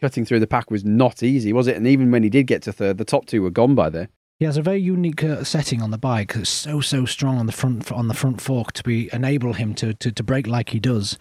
Cutting 0.00 0.24
through 0.24 0.40
the 0.40 0.46
pack 0.46 0.70
was 0.70 0.84
not 0.84 1.22
easy, 1.22 1.52
was 1.52 1.66
it? 1.66 1.76
And 1.76 1.86
even 1.86 2.10
when 2.10 2.22
he 2.22 2.30
did 2.30 2.46
get 2.46 2.62
to 2.62 2.72
third, 2.72 2.98
the 2.98 3.04
top 3.04 3.26
two 3.26 3.42
were 3.42 3.50
gone 3.50 3.74
by 3.74 3.90
then. 3.90 4.08
He 4.38 4.46
has 4.46 4.56
a 4.56 4.62
very 4.62 4.78
unique 4.78 5.22
uh, 5.22 5.44
setting 5.44 5.82
on 5.82 5.90
the 5.90 5.98
bike. 5.98 6.34
It's 6.34 6.48
so 6.48 6.80
so 6.80 7.04
strong 7.04 7.36
on 7.36 7.44
the 7.44 7.52
front 7.52 7.92
on 7.92 8.08
the 8.08 8.14
front 8.14 8.40
fork 8.40 8.72
to 8.72 8.82
be 8.82 9.10
enable 9.12 9.52
him 9.52 9.74
to 9.74 9.92
to, 9.92 10.10
to 10.10 10.22
brake 10.22 10.46
like 10.46 10.70
he 10.70 10.80
does. 10.80 11.18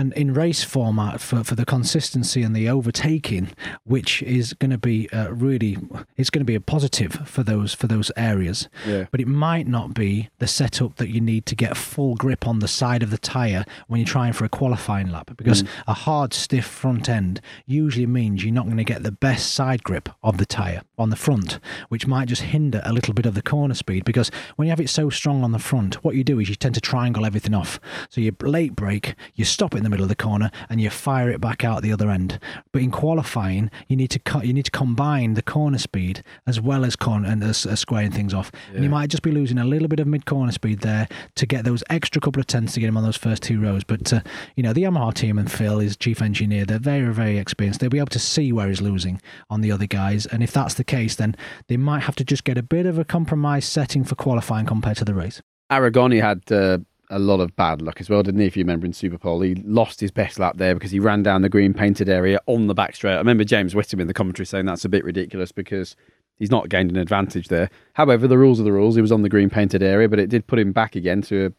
And 0.00 0.14
in 0.14 0.32
race 0.32 0.64
format, 0.64 1.20
for, 1.20 1.44
for 1.44 1.54
the 1.54 1.66
consistency 1.66 2.42
and 2.42 2.56
the 2.56 2.70
overtaking, 2.70 3.50
which 3.84 4.22
is 4.22 4.54
going 4.54 4.70
to 4.70 4.78
be 4.78 5.10
uh, 5.10 5.30
really, 5.30 5.76
it's 6.16 6.30
going 6.30 6.40
to 6.40 6.46
be 6.46 6.54
a 6.54 6.60
positive 6.60 7.12
for 7.28 7.42
those 7.42 7.74
for 7.74 7.86
those 7.86 8.10
areas. 8.16 8.70
Yeah. 8.86 9.04
But 9.10 9.20
it 9.20 9.28
might 9.28 9.66
not 9.66 9.92
be 9.92 10.30
the 10.38 10.46
setup 10.46 10.96
that 10.96 11.10
you 11.10 11.20
need 11.20 11.44
to 11.44 11.54
get 11.54 11.76
full 11.76 12.14
grip 12.14 12.48
on 12.48 12.60
the 12.60 12.66
side 12.66 13.02
of 13.02 13.10
the 13.10 13.18
tire 13.18 13.66
when 13.88 14.00
you're 14.00 14.06
trying 14.06 14.32
for 14.32 14.46
a 14.46 14.48
qualifying 14.48 15.10
lap, 15.10 15.32
because 15.36 15.64
a 15.86 15.92
hard, 15.92 16.32
stiff 16.32 16.64
front 16.64 17.10
end 17.10 17.42
usually 17.66 18.06
means 18.06 18.42
you're 18.42 18.54
not 18.54 18.64
going 18.64 18.78
to 18.78 18.84
get 18.84 19.02
the 19.02 19.12
best 19.12 19.52
side 19.52 19.84
grip 19.84 20.08
of 20.22 20.38
the 20.38 20.46
tire 20.46 20.80
on 20.96 21.10
the 21.10 21.16
front, 21.16 21.58
which 21.90 22.06
might 22.06 22.28
just 22.28 22.42
hinder 22.42 22.80
a 22.86 22.92
little 22.94 23.12
bit 23.12 23.26
of 23.26 23.34
the 23.34 23.42
corner 23.42 23.74
speed. 23.74 24.06
Because 24.06 24.30
when 24.56 24.64
you 24.64 24.72
have 24.72 24.80
it 24.80 24.88
so 24.88 25.10
strong 25.10 25.44
on 25.44 25.52
the 25.52 25.58
front, 25.58 26.02
what 26.02 26.14
you 26.14 26.24
do 26.24 26.40
is 26.40 26.48
you 26.48 26.54
tend 26.54 26.74
to 26.74 26.80
triangle 26.80 27.26
everything 27.26 27.52
off. 27.52 27.78
So 28.08 28.22
you 28.22 28.34
late 28.40 28.74
brake, 28.74 29.14
you 29.34 29.44
stop 29.44 29.74
it 29.74 29.78
in 29.78 29.84
the 29.84 29.89
middle 29.90 30.04
of 30.04 30.08
the 30.08 30.16
corner, 30.16 30.50
and 30.68 30.80
you 30.80 30.90
fire 30.90 31.30
it 31.30 31.40
back 31.40 31.64
out 31.64 31.82
the 31.82 31.92
other 31.92 32.10
end. 32.10 32.38
But 32.72 32.82
in 32.82 32.90
qualifying, 32.90 33.70
you 33.88 33.96
need 33.96 34.10
to 34.10 34.18
cut, 34.18 34.46
you 34.46 34.52
need 34.52 34.64
to 34.64 34.70
combine 34.70 35.34
the 35.34 35.42
corner 35.42 35.78
speed 35.78 36.22
as 36.46 36.60
well 36.60 36.84
as 36.84 36.96
corner 36.96 37.28
and 37.28 37.42
as, 37.42 37.66
as 37.66 37.80
squaring 37.80 38.10
things 38.10 38.32
off. 38.32 38.50
And 38.72 38.84
you 38.84 38.90
might 38.90 39.10
just 39.10 39.22
be 39.22 39.32
losing 39.32 39.58
a 39.58 39.64
little 39.64 39.88
bit 39.88 40.00
of 40.00 40.06
mid 40.06 40.26
corner 40.26 40.52
speed 40.52 40.80
there 40.80 41.08
to 41.34 41.46
get 41.46 41.64
those 41.64 41.84
extra 41.90 42.20
couple 42.20 42.40
of 42.40 42.46
tenths 42.46 42.74
to 42.74 42.80
get 42.80 42.88
him 42.88 42.96
on 42.96 43.04
those 43.04 43.16
first 43.16 43.42
two 43.42 43.60
rows. 43.60 43.84
But 43.84 44.12
uh, 44.12 44.20
you 44.56 44.62
know 44.62 44.72
the 44.72 44.84
Yamaha 44.84 45.14
team 45.14 45.38
and 45.38 45.50
Phil, 45.50 45.80
his 45.80 45.96
chief 45.96 46.22
engineer, 46.22 46.64
they're 46.64 46.78
very 46.78 47.12
very 47.12 47.38
experienced. 47.38 47.80
They'll 47.80 47.90
be 47.90 47.98
able 47.98 48.08
to 48.08 48.18
see 48.18 48.52
where 48.52 48.68
he's 48.68 48.80
losing 48.80 49.20
on 49.48 49.60
the 49.60 49.72
other 49.72 49.86
guys, 49.86 50.26
and 50.26 50.42
if 50.42 50.52
that's 50.52 50.74
the 50.74 50.84
case, 50.84 51.16
then 51.16 51.36
they 51.68 51.76
might 51.76 52.02
have 52.04 52.16
to 52.16 52.24
just 52.24 52.44
get 52.44 52.58
a 52.58 52.62
bit 52.62 52.86
of 52.86 52.98
a 52.98 53.04
compromise 53.04 53.64
setting 53.64 54.04
for 54.04 54.14
qualifying 54.14 54.66
compared 54.66 54.96
to 54.98 55.04
the 55.04 55.14
race. 55.14 55.42
Aragoni 55.70 56.20
had 56.20 56.50
uh, 56.50 56.78
a 57.10 57.18
lot 57.18 57.40
of 57.40 57.54
bad 57.56 57.82
luck 57.82 58.00
as 58.00 58.08
well, 58.08 58.22
didn't 58.22 58.40
he? 58.40 58.46
If 58.46 58.56
you 58.56 58.62
remember 58.62 58.86
in 58.86 58.92
Superpole, 58.92 59.44
he 59.44 59.54
lost 59.66 60.00
his 60.00 60.10
best 60.10 60.38
lap 60.38 60.56
there 60.56 60.74
because 60.74 60.90
he 60.90 61.00
ran 61.00 61.22
down 61.22 61.42
the 61.42 61.48
green 61.48 61.74
painted 61.74 62.08
area 62.08 62.40
on 62.46 62.68
the 62.68 62.74
back 62.74 62.94
straight. 62.94 63.14
I 63.14 63.18
remember 63.18 63.44
James 63.44 63.74
Whittam 63.74 64.00
in 64.00 64.06
the 64.06 64.14
commentary 64.14 64.46
saying 64.46 64.66
that's 64.66 64.84
a 64.84 64.88
bit 64.88 65.04
ridiculous 65.04 65.52
because 65.52 65.96
he's 66.38 66.50
not 66.50 66.68
gained 66.68 66.90
an 66.90 66.96
advantage 66.96 67.48
there. 67.48 67.68
However, 67.94 68.26
the 68.26 68.38
rules 68.38 68.60
are 68.60 68.64
the 68.64 68.72
rules. 68.72 68.94
He 68.94 69.02
was 69.02 69.12
on 69.12 69.22
the 69.22 69.28
green 69.28 69.50
painted 69.50 69.82
area, 69.82 70.08
but 70.08 70.18
it 70.18 70.30
did 70.30 70.46
put 70.46 70.58
him 70.58 70.72
back 70.72 70.96
again 70.96 71.22
to 71.22 71.46
a 71.46 71.52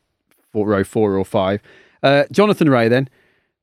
four, 0.51 0.67
row 0.67 0.83
four 0.83 1.17
or 1.17 1.25
five. 1.25 1.61
Uh, 2.01 2.23
Jonathan 2.31 2.69
Rea, 2.69 2.87
then 2.87 3.09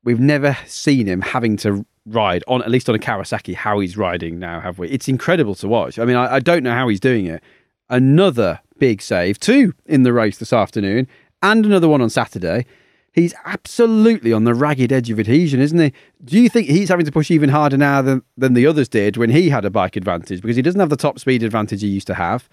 we've 0.03 0.19
never 0.19 0.57
seen 0.65 1.07
him 1.07 1.21
having 1.21 1.57
to 1.57 1.85
ride 2.05 2.43
on 2.47 2.61
at 2.61 2.69
least 2.69 2.89
on 2.89 2.95
a 2.95 2.99
Kawasaki. 2.99 3.55
How 3.55 3.79
he's 3.79 3.97
riding 3.97 4.39
now, 4.39 4.59
have 4.59 4.79
we? 4.79 4.89
It's 4.89 5.07
incredible 5.07 5.55
to 5.55 5.67
watch. 5.67 5.99
I 5.99 6.05
mean, 6.05 6.15
I, 6.15 6.35
I 6.35 6.39
don't 6.39 6.63
know 6.63 6.73
how 6.73 6.87
he's 6.87 6.99
doing 6.99 7.25
it. 7.25 7.43
Another 7.89 8.59
big 8.77 9.01
save, 9.01 9.39
two 9.39 9.73
in 9.85 10.03
the 10.03 10.13
race 10.13 10.37
this 10.37 10.53
afternoon, 10.53 11.07
and 11.41 11.65
another 11.65 11.87
one 11.89 12.01
on 12.01 12.09
Saturday. 12.09 12.65
He's 13.11 13.33
absolutely 13.45 14.31
on 14.31 14.43
the 14.43 14.53
ragged 14.53 14.91
edge 14.91 15.09
of 15.09 15.19
adhesion, 15.19 15.59
isn't 15.59 15.79
he? 15.79 15.93
Do 16.23 16.39
you 16.39 16.47
think 16.47 16.67
he's 16.67 16.89
having 16.89 17.05
to 17.07 17.11
push 17.11 17.31
even 17.31 17.49
harder 17.49 17.75
now 17.77 18.01
than, 18.03 18.21
than 18.37 18.53
the 18.53 18.67
others 18.67 18.87
did 18.87 19.17
when 19.17 19.31
he 19.31 19.49
had 19.49 19.65
a 19.65 19.69
bike 19.71 19.95
advantage? 19.95 20.41
Because 20.41 20.55
he 20.55 20.61
doesn't 20.61 20.79
have 20.79 20.89
the 20.91 20.95
top 20.95 21.17
speed 21.19 21.41
advantage 21.43 21.81
he 21.81 21.87
used 21.87 22.07
to 22.07 22.13
have. 22.13 22.47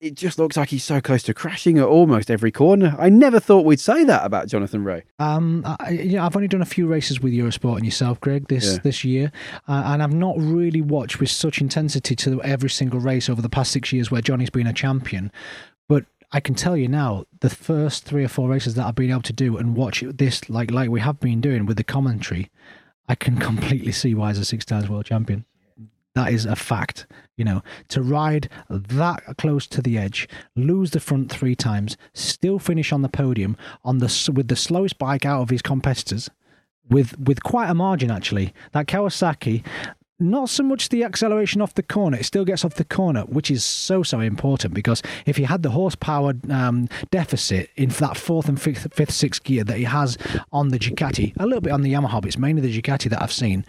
it 0.00 0.14
just 0.14 0.38
looks 0.38 0.56
like 0.56 0.70
he's 0.70 0.82
so 0.82 1.00
close 1.00 1.22
to 1.22 1.32
crashing 1.34 1.78
at 1.78 1.84
almost 1.84 2.30
every 2.32 2.50
corner. 2.50 2.96
I 2.98 3.10
never 3.10 3.38
thought 3.38 3.64
we'd 3.64 3.78
say 3.80 4.02
that 4.04 4.24
about 4.24 4.48
Jonathan 4.48 4.82
Rea. 4.82 5.02
Um, 5.20 5.62
I, 5.78 5.90
you 5.90 6.16
know, 6.16 6.24
I've 6.24 6.34
only 6.34 6.48
done 6.48 6.62
a 6.62 6.66
few 6.66 6.86
races 6.88 7.20
with 7.20 7.32
Eurosport 7.32 7.76
and 7.76 7.84
yourself, 7.84 8.18
Greg, 8.20 8.48
this 8.48 8.72
Yeah. 8.72 8.78
this 8.82 9.04
year, 9.04 9.30
uh, 9.68 9.82
and 9.86 10.02
I've 10.02 10.12
not 10.14 10.34
really 10.38 10.80
watched 10.80 11.20
with 11.20 11.30
such 11.30 11.60
intensity 11.60 12.16
to 12.16 12.42
every 12.42 12.70
single 12.70 12.98
race 12.98 13.28
over 13.30 13.40
the 13.42 13.48
past 13.50 13.70
six 13.72 13.92
years 13.92 14.10
where 14.10 14.20
Johnny's 14.22 14.50
been 14.50 14.66
a 14.66 14.72
champion. 14.72 15.30
I 16.32 16.40
can 16.40 16.54
tell 16.54 16.76
you 16.76 16.86
now, 16.86 17.24
the 17.40 17.50
first 17.50 18.04
three 18.04 18.24
or 18.24 18.28
four 18.28 18.48
races 18.48 18.74
that 18.74 18.86
I've 18.86 18.94
been 18.94 19.10
able 19.10 19.22
to 19.22 19.32
do 19.32 19.56
and 19.56 19.76
watch 19.76 20.04
this 20.06 20.48
like 20.48 20.70
like 20.70 20.90
we 20.90 21.00
have 21.00 21.18
been 21.18 21.40
doing 21.40 21.66
with 21.66 21.76
the 21.76 21.84
commentary, 21.84 22.50
I 23.08 23.14
can 23.14 23.36
completely 23.48 23.92
see 23.92 24.14
why 24.14 24.28
he's 24.28 24.38
a 24.38 24.44
six 24.44 24.64
times 24.64 24.88
world 24.88 25.06
champion. 25.06 25.44
That 26.14 26.32
is 26.32 26.44
a 26.44 26.56
fact. 26.56 27.06
You 27.36 27.44
know, 27.44 27.62
to 27.88 28.02
ride 28.02 28.48
that 28.68 29.22
close 29.38 29.66
to 29.68 29.82
the 29.82 29.96
edge, 29.96 30.28
lose 30.54 30.90
the 30.90 31.00
front 31.00 31.30
three 31.30 31.54
times, 31.54 31.96
still 32.14 32.58
finish 32.58 32.92
on 32.92 33.02
the 33.02 33.08
podium 33.08 33.56
on 33.84 33.98
the 33.98 34.32
with 34.34 34.48
the 34.48 34.56
slowest 34.56 34.98
bike 34.98 35.24
out 35.24 35.42
of 35.42 35.50
his 35.50 35.62
competitors, 35.62 36.30
with 36.88 37.18
with 37.18 37.42
quite 37.42 37.70
a 37.70 37.74
margin 37.74 38.10
actually. 38.10 38.52
That 38.72 38.86
Kawasaki, 38.86 39.64
not 40.20 40.50
so 40.50 40.62
much 40.62 40.90
the 40.90 41.04
acceleration 41.04 41.60
off 41.60 41.74
the 41.74 41.82
corner, 41.82 42.18
it 42.18 42.24
still 42.24 42.44
gets 42.44 42.64
off 42.64 42.74
the 42.74 42.84
corner, 42.84 43.22
which 43.22 43.50
is 43.50 43.64
so 43.64 44.02
so 44.02 44.20
important 44.20 44.74
because 44.74 45.02
if 45.26 45.36
he 45.36 45.44
had 45.44 45.62
the 45.62 45.70
horsepower 45.70 46.34
um, 46.50 46.88
deficit 47.10 47.70
in 47.76 47.88
that 47.90 48.16
fourth 48.16 48.48
and 48.48 48.60
fifth, 48.60 48.92
fifth, 48.92 49.12
sixth 49.12 49.42
gear 49.42 49.64
that 49.64 49.78
he 49.78 49.84
has 49.84 50.18
on 50.52 50.68
the 50.68 50.78
Ducati, 50.78 51.32
a 51.38 51.46
little 51.46 51.60
bit 51.60 51.72
on 51.72 51.82
the 51.82 51.92
Yamaha, 51.92 52.20
but 52.20 52.26
it's 52.26 52.38
mainly 52.38 52.62
the 52.62 52.80
Ducati 52.80 53.08
that 53.10 53.22
I've 53.22 53.32
seen. 53.32 53.64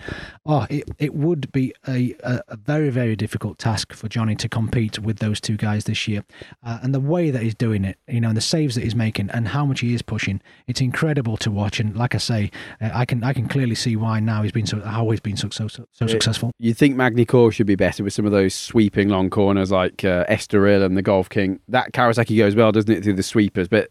Oh, 0.45 0.67
it, 0.69 0.89
it 0.99 1.13
would 1.13 1.51
be 1.51 1.73
a, 1.87 2.15
a, 2.23 2.57
very 2.57 2.89
very 2.89 3.15
difficult 3.15 3.57
task 3.57 3.93
for 3.93 4.07
Johnny 4.07 4.35
to 4.35 4.49
compete 4.49 4.99
with 4.99 5.19
those 5.19 5.39
two 5.39 5.57
guys 5.57 5.85
this 5.85 6.07
year, 6.07 6.23
uh, 6.63 6.79
and 6.83 6.93
the 6.93 6.99
way 6.99 7.31
that 7.31 7.41
he's 7.41 7.55
doing 7.55 7.85
it, 7.85 7.97
you 8.07 8.21
know, 8.21 8.29
and 8.29 8.37
the 8.37 8.41
saves 8.41 8.75
that 8.75 8.83
he's 8.83 8.95
making, 8.95 9.29
and 9.31 9.47
how 9.47 9.65
much 9.65 9.79
he 9.79 9.93
is 9.93 10.01
pushing, 10.01 10.41
it's 10.67 10.81
incredible 10.81 11.37
to 11.37 11.51
watch. 11.51 11.79
And 11.79 11.95
like 11.95 12.15
I 12.15 12.19
say, 12.19 12.51
uh, 12.81 12.89
I 12.93 13.05
can 13.05 13.23
I 13.23 13.33
can 13.33 13.47
clearly 13.47 13.75
see 13.75 13.95
why 13.95 14.19
now 14.19 14.43
he's 14.43 14.51
been 14.51 14.65
so 14.65 14.81
how 14.81 15.09
he's 15.09 15.19
been 15.19 15.37
so 15.37 15.49
so 15.49 15.67
so, 15.67 15.85
so 15.91 16.07
successful. 16.07 16.40
You'd 16.59 16.77
think 16.77 16.95
Magny-Cours 16.95 17.55
should 17.55 17.67
be 17.67 17.75
better 17.75 18.03
with 18.03 18.13
some 18.13 18.25
of 18.25 18.31
those 18.31 18.53
sweeping 18.53 19.09
long 19.09 19.29
corners 19.29 19.71
like 19.71 20.03
uh, 20.03 20.25
Estoril 20.25 20.83
and 20.83 20.97
the 20.97 21.01
Golf 21.01 21.29
King. 21.29 21.59
That 21.67 21.91
Kawasaki 21.91 22.37
goes 22.37 22.55
well, 22.55 22.71
doesn't 22.71 22.91
it, 22.91 23.03
through 23.03 23.13
the 23.13 23.23
sweepers? 23.23 23.67
But 23.67 23.89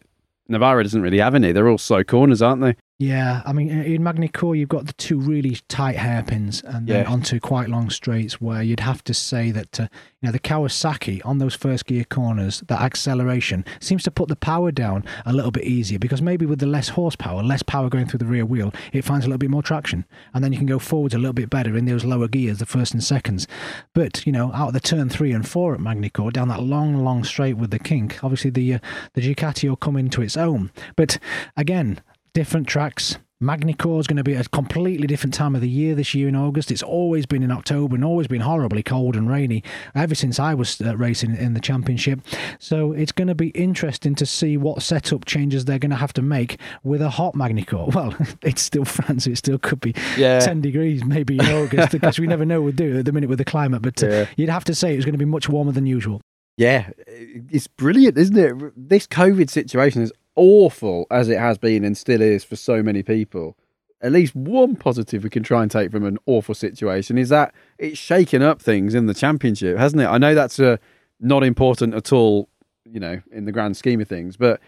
Navarra 0.49 0.83
doesn't 0.83 1.03
really 1.03 1.19
have 1.19 1.35
any. 1.35 1.53
They're 1.53 1.69
all 1.69 1.79
slow 1.79 2.03
corners, 2.03 2.43
aren't 2.43 2.63
they? 2.63 2.77
Yeah, 3.03 3.41
I 3.47 3.55
mean, 3.55 3.71
in 3.71 4.03
Magny-Cours, 4.03 4.59
you've 4.59 4.69
got 4.69 4.87
the 4.87 4.93
two 4.93 5.19
really 5.19 5.57
tight 5.69 5.97
hairpins 5.97 6.63
and 6.63 6.87
then 6.87 7.05
Yeah. 7.07 7.11
onto 7.11 7.41
quite 7.41 7.71
long 7.71 7.89
straights 7.89 8.43
where 8.43 8.63
you'd 8.63 8.81
have 8.81 9.03
to 9.05 9.15
say 9.15 9.51
that, 9.53 9.81
uh, 9.81 9.89
you 10.21 10.27
know, 10.27 10.33
the 10.33 10.39
Kawasaki 10.39 11.23
on 11.25 11.39
those 11.39 11.55
first 11.55 11.87
gear 11.87 12.05
corners, 12.05 12.63
that 12.69 12.83
acceleration 12.83 13.65
seems 13.81 14.03
to 14.03 14.11
put 14.11 14.29
the 14.29 14.37
power 14.37 14.71
down 14.71 15.05
a 15.25 15.33
little 15.33 15.51
bit 15.51 15.65
easier 15.65 15.99
because 15.99 16.21
maybe 16.21 16.45
with 16.45 16.59
the 16.59 16.67
less 16.67 16.91
horsepower, 16.91 17.43
less 17.43 17.63
power 17.63 17.89
going 17.89 18.05
through 18.05 18.19
the 18.19 18.27
rear 18.27 18.45
wheel, 18.45 18.71
it 18.93 19.03
finds 19.03 19.25
a 19.25 19.29
little 19.31 19.39
bit 19.39 19.49
more 19.51 19.63
traction. 19.63 20.05
And 20.35 20.45
then 20.45 20.53
you 20.53 20.59
can 20.59 20.67
go 20.67 20.79
forwards 20.79 21.15
a 21.15 21.19
little 21.19 21.33
bit 21.33 21.49
better 21.49 21.79
in 21.79 21.87
those 21.87 22.05
lower 22.05 22.29
gears, 22.29 22.59
the 22.59 22.67
first 22.67 22.93
and 22.93 23.03
seconds. 23.03 23.49
But, 23.95 24.27
you 24.27 24.33
know, 24.33 24.53
out 24.53 24.69
of 24.69 24.75
the 24.75 24.81
turn 24.81 25.09
three 25.09 25.33
and 25.33 25.49
four 25.49 25.73
at 25.73 25.81
Magny-Cours, 25.81 26.35
down 26.35 26.49
that 26.49 26.63
long, 26.63 27.03
long 27.03 27.25
straight 27.25 27.57
with 27.57 27.71
the 27.71 27.79
kink, 27.79 28.23
obviously 28.23 28.51
the, 28.51 28.75
uh, 28.75 28.79
the 29.15 29.23
Ducati 29.23 29.71
will 29.71 29.77
come 29.77 29.97
into 29.97 30.21
its 30.21 30.37
own. 30.37 30.71
But 30.97 31.19
again, 31.57 32.01
different 32.33 32.67
tracks. 32.69 33.19
Magny-Cours 33.43 34.01
is 34.03 34.07
going 34.07 34.19
to 34.19 34.23
be 34.23 34.35
a 34.35 34.45
completely 34.45 35.07
different 35.07 35.33
time 35.33 35.55
of 35.55 35.63
the 35.63 35.69
year 35.69 35.95
this 35.95 36.15
year 36.15 36.29
in 36.29 36.37
August. 36.37 36.71
It's 36.71 36.83
always 36.83 37.25
been 37.25 37.43
in 37.43 37.51
October 37.51 37.95
and 37.95 38.05
always 38.05 38.27
been 38.27 38.43
horribly 38.43 38.83
cold 38.83 39.17
and 39.17 39.31
rainy 39.31 39.65
ever 39.95 40.15
since 40.15 40.39
I 40.39 40.53
was 40.53 40.79
uh, 40.83 40.95
racing 40.95 41.37
in 41.37 41.55
the 41.55 41.61
championship. 41.61 42.21
So 42.59 42.93
it's 42.93 43.13
going 43.13 43.29
to 43.29 43.35
be 43.35 43.49
interesting 43.51 44.15
to 44.17 44.27
see 44.27 44.59
what 44.59 44.83
setup 44.83 45.25
changes 45.25 45.65
they're 45.65 45.79
going 45.79 45.89
to 45.89 45.97
have 45.97 46.13
to 46.15 46.23
make 46.23 46.61
with 46.83 47.01
a 47.01 47.09
hot 47.09 47.35
Magny-Cours. 47.35 47.95
Well, 47.95 48.15
it's 48.43 48.61
still 48.61 48.85
France. 48.85 49.27
It 49.27 49.39
still 49.39 49.59
could 49.59 49.81
be 49.81 49.95
Yeah. 50.19 50.41
10 50.41 50.61
degrees 50.61 51.03
maybe 51.03 51.37
in 51.39 51.47
August 51.47 51.93
because 51.93 52.19
we 52.19 52.27
never 52.27 52.45
know 52.45 52.61
what 52.61 52.65
we'll 52.77 52.89
do 52.91 52.99
at 52.99 53.07
the 53.07 53.13
minute 53.13 53.31
with 53.31 53.39
the 53.39 53.45
climate. 53.47 53.81
But 53.81 54.03
uh, 54.03 54.07
Yeah. 54.07 54.27
you'd 54.37 54.51
have 54.51 54.65
to 54.65 54.75
say 54.75 54.95
it's 54.95 55.07
going 55.07 55.15
to 55.15 55.19
be 55.19 55.25
much 55.25 55.49
warmer 55.49 55.73
than 55.73 55.87
usual. 55.87 56.21
Yeah, 56.59 56.91
it's 57.07 57.69
brilliant, 57.69 58.19
isn't 58.19 58.37
it? 58.37 58.73
This 58.77 59.07
COVID 59.07 59.49
situation 59.49 60.03
is 60.03 60.13
awful 60.41 61.07
as 61.11 61.29
it 61.29 61.39
has 61.39 61.59
been 61.59 61.85
and 61.85 61.97
still 61.97 62.23
is 62.23 62.43
for 62.43 62.57
so 62.57 62.83
many 62.83 63.03
people. 63.03 63.59
At 64.01 64.13
least 64.13 64.35
one 64.35 64.75
positive 64.75 65.23
we 65.23 65.29
can 65.29 65.43
try 65.43 65.61
and 65.61 65.71
take 65.71 65.91
from 65.91 66.07
an 66.07 66.17
awful 66.25 66.55
situation 66.55 67.19
is 67.19 67.29
that 67.29 67.55
it's 67.79 67.99
shaken 67.99 68.41
up 68.41 68.63
things 68.63 68.95
in 68.95 69.05
the 69.05 69.13
championship, 69.13 69.77
hasn't 69.77 70.01
it? 70.01 70.07
I 70.07 70.17
know 70.17 70.35
that's 70.35 70.59
uh, 70.59 70.79
not 71.21 71.45
important 71.45 71.95
at 71.95 72.11
all, 72.11 72.49
you 72.87 72.99
know, 72.99 73.21
in 73.31 73.45
the 73.45 73.53
grand 73.53 73.77
scheme 73.77 74.01
of 74.01 74.09
things, 74.09 74.39
but 74.39 74.61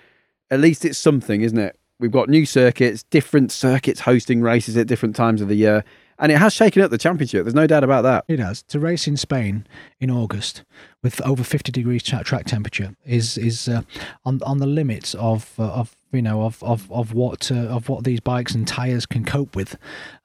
at 0.51 0.61
least 0.61 0.85
it's 0.85 0.99
something, 0.99 1.41
isn't 1.41 1.59
it? 1.59 1.79
We've 1.99 2.11
got 2.11 2.29
new 2.29 2.45
circuits, 2.45 3.05
different 3.05 3.51
circuits 3.51 4.01
hosting 4.01 4.43
races 4.43 4.77
at 4.77 4.87
different 4.87 5.17
times 5.17 5.41
of 5.41 5.49
the 5.49 5.55
year, 5.55 5.85
and 6.18 6.31
it 6.33 6.38
has 6.38 6.53
shaken 6.53 6.83
up 6.83 6.90
the 6.90 6.98
championship. 6.98 7.44
There's 7.44 7.55
no 7.55 7.66
doubt 7.66 7.85
about 7.85 8.03
that. 8.03 8.25
It 8.29 8.38
has. 8.38 8.62
To 8.64 8.79
race 8.79 9.07
in 9.07 9.16
Spain 9.16 9.66
in 10.01 10.11
August 10.11 10.62
with 11.03 11.20
over 11.22 11.42
50 11.42 11.72
degrees 11.72 12.03
tra- 12.03 12.25
track 12.25 12.46
temperature 12.46 12.94
is 13.05 13.37
is 13.38 13.68
uh, 13.68 13.83
on 14.25 14.40
on 14.44 14.59
the 14.59 14.66
limits 14.66 15.14
of 15.14 15.55
uh, 15.59 15.64
of 15.64 15.96
you 16.12 16.22
know 16.22 16.42
of 16.42 16.62
of 16.62 16.90
of 16.92 17.12
what 17.12 17.51
uh, 17.51 17.55
of 17.55 17.88
what 17.88 18.05
these 18.05 18.20
bikes 18.20 18.55
and 18.55 18.66
tires 18.68 19.07
can 19.07 19.25
cope 19.25 19.57
with. 19.57 19.77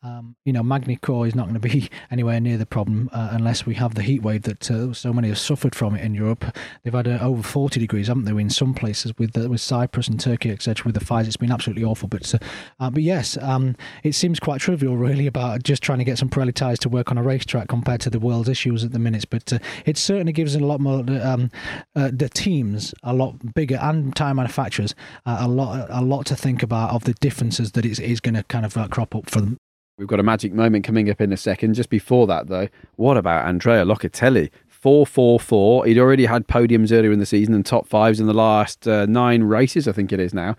Um, 0.08 0.36
you 0.46 0.54
know, 0.54 0.63
Magny-Cours 0.63 1.30
is 1.30 1.36
not 1.36 1.50
going 1.50 1.60
to 1.60 1.67
be 1.67 1.89
anywhere 2.12 2.39
near 2.39 2.58
the 2.58 2.65
problem 2.65 3.10
uh, 3.12 3.30
unless 3.32 3.65
we 3.65 3.76
have 3.76 3.96
the 3.96 4.02
heat 4.02 4.22
wave 4.22 4.43
that 4.43 4.70
uh, 4.72 4.93
so 4.93 5.12
many 5.12 5.28
have 5.28 5.38
suffered 5.38 5.76
from 5.76 5.96
it 5.96 6.04
in 6.04 6.13
Europe. 6.13 6.46
They've 6.84 6.93
had 6.93 7.08
uh, 7.08 7.20
over 7.22 7.43
40 7.43 7.80
degrees, 7.80 8.08
haven't 8.08 8.24
they, 8.24 8.32
in 8.32 8.50
some 8.50 8.74
places 8.74 9.17
with 9.17 9.38
uh, 9.38 9.50
with 9.50 9.60
Cyprus 9.60 10.08
and 10.08 10.20
Turkey, 10.20 10.52
etc. 10.52 10.86
With 10.86 10.96
the 10.96 11.04
fires, 11.04 11.28
it's 11.28 11.38
been 11.38 11.52
absolutely 11.52 11.84
awful. 11.84 12.08
But 12.08 12.34
uh, 12.34 12.38
uh, 12.80 12.89
but 12.89 13.04
yes, 13.04 13.38
um, 13.41 13.76
it 14.04 14.13
seems 14.13 14.39
quite 14.39 14.62
trivial, 14.62 14.96
really, 14.96 15.28
about 15.28 15.63
just 15.63 15.84
trying 15.84 16.00
to 16.00 16.06
get 16.06 16.17
some 16.17 16.30
Pirelli 16.30 16.54
tires 16.54 16.80
to 16.80 16.89
work 16.89 17.12
on 17.12 17.17
a 17.17 17.24
racetrack 17.24 17.67
compared 17.67 18.02
to 18.02 18.10
the 18.10 18.20
world's 18.20 18.50
issues 18.50 18.84
at 18.86 18.93
the 18.93 19.00
minute. 19.00 19.26
But 19.30 19.52
it 19.86 19.98
certainly 19.98 20.34
gives 20.34 20.56
a 20.56 20.60
lot 20.60 20.80
more 20.80 21.04
um, 21.22 21.52
the 21.96 22.30
teams 22.34 22.93
a 23.04 23.13
lot 23.13 23.54
bigger 23.54 23.78
and 23.82 24.15
tire 24.15 24.34
manufacturers 24.34 24.96
a 25.26 25.48
lot 25.48 25.88
a 25.89 26.02
lot 26.02 26.26
to 26.28 26.36
think 26.36 26.63
about 26.63 26.91
of 26.91 27.04
the 27.04 27.13
differences 27.15 27.74
that 27.74 27.86
it 27.86 28.00
is 28.00 28.20
going 28.20 28.36
to 28.36 28.43
kind 28.43 28.65
of 28.65 28.89
crop 28.89 29.15
up 29.15 29.30
for 29.30 29.41
them. 29.41 29.58
We've 29.98 30.08
got 30.08 30.20
a 30.20 30.24
magic 30.24 30.54
moment 30.54 30.86
coming 30.86 31.10
up 31.10 31.20
in 31.22 31.34
a 31.34 31.38
second. 31.38 31.74
Just 31.74 31.90
before 31.90 32.28
that, 32.28 32.48
though, 32.48 32.68
what 32.98 33.18
about 33.18 33.48
Andrea 33.48 33.84
Locatelli? 33.84 34.52
444. 34.68 35.86
He'd 35.86 35.98
already 35.98 36.26
had 36.26 36.48
podiums 36.48 36.92
earlier 36.92 37.12
in 37.12 37.18
the 37.18 37.26
season 37.26 37.56
and 37.56 37.66
top 37.66 37.88
fives 37.88 38.20
in 38.20 38.28
the 38.28 38.34
last 38.34 38.88
uh, 38.88 39.08
nine 39.08 39.44
races, 39.44 39.88
I 39.88 39.92
think 39.92 40.14
it 40.14 40.20
is 40.20 40.36
now. 40.36 40.56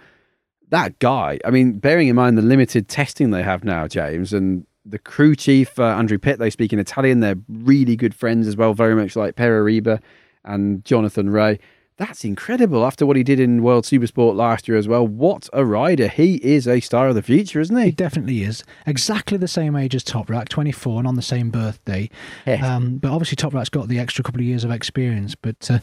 That 0.71 0.99
guy, 0.99 1.39
I 1.45 1.51
mean, 1.51 1.79
bearing 1.79 2.09
in 2.09 2.17
mind 2.17 2.37
the 2.37 2.43
limited 2.43 2.89
testing 2.89 3.31
they 3.31 3.45
have 3.45 3.63
now, 3.63 3.87
James, 3.87 4.33
and 4.33 4.67
the 4.85 4.99
crew 4.99 5.37
chief, 5.37 5.79
uh, 5.79 5.85
Andrew 5.85 6.19
Pitt, 6.19 6.41
they 6.41 6.51
speak 6.51 6.73
in 6.73 6.79
Italian. 6.81 7.21
They're 7.21 7.39
really 7.49 7.95
good 7.95 8.15
friends 8.15 8.49
as 8.49 8.57
well, 8.57 8.75
very 8.75 8.97
much 8.97 9.15
like 9.15 9.37
Pere 9.37 9.65
Riba 9.65 10.01
and 10.45 10.85
Jonathan 10.85 11.31
Rea. 11.31 11.59
That's 11.99 12.25
incredible 12.25 12.87
after 12.87 13.05
what 13.05 13.17
he 13.17 13.25
did 13.25 13.41
in 13.41 13.63
World 13.63 13.85
Supersport 13.85 14.37
last 14.37 14.69
year 14.69 14.79
as 14.79 14.87
well. 14.87 15.07
What 15.07 15.49
a 15.53 15.65
rider. 15.65 16.07
He 16.09 16.37
is 16.37 16.69
a 16.69 16.79
star 16.81 17.09
of 17.09 17.17
the 17.17 17.23
future, 17.23 17.59
isn't 17.61 17.77
He 17.77 17.87
he? 17.87 17.91
definitely 17.91 18.43
is. 18.45 18.63
Exactly 18.87 19.37
the 19.37 19.49
same 19.49 19.75
age 19.75 19.97
as 19.97 20.05
Toprak, 20.05 20.49
24, 20.49 21.01
and 21.01 21.09
on 21.09 21.17
the 21.17 21.23
same 21.23 21.51
birthday. 21.51 22.09
Yes. 22.47 22.63
Um, 22.63 22.99
but 22.99 23.11
obviously, 23.11 23.35
Toprak's 23.37 23.69
got 23.69 23.89
the 23.89 23.99
extra 23.99 24.23
couple 24.23 24.41
of 24.41 24.47
years 24.47 24.63
of 24.63 24.71
experience. 24.71 25.35
But 25.35 25.69
uh, 25.71 25.81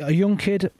a 0.00 0.12
young 0.12 0.36
kid, 0.36 0.72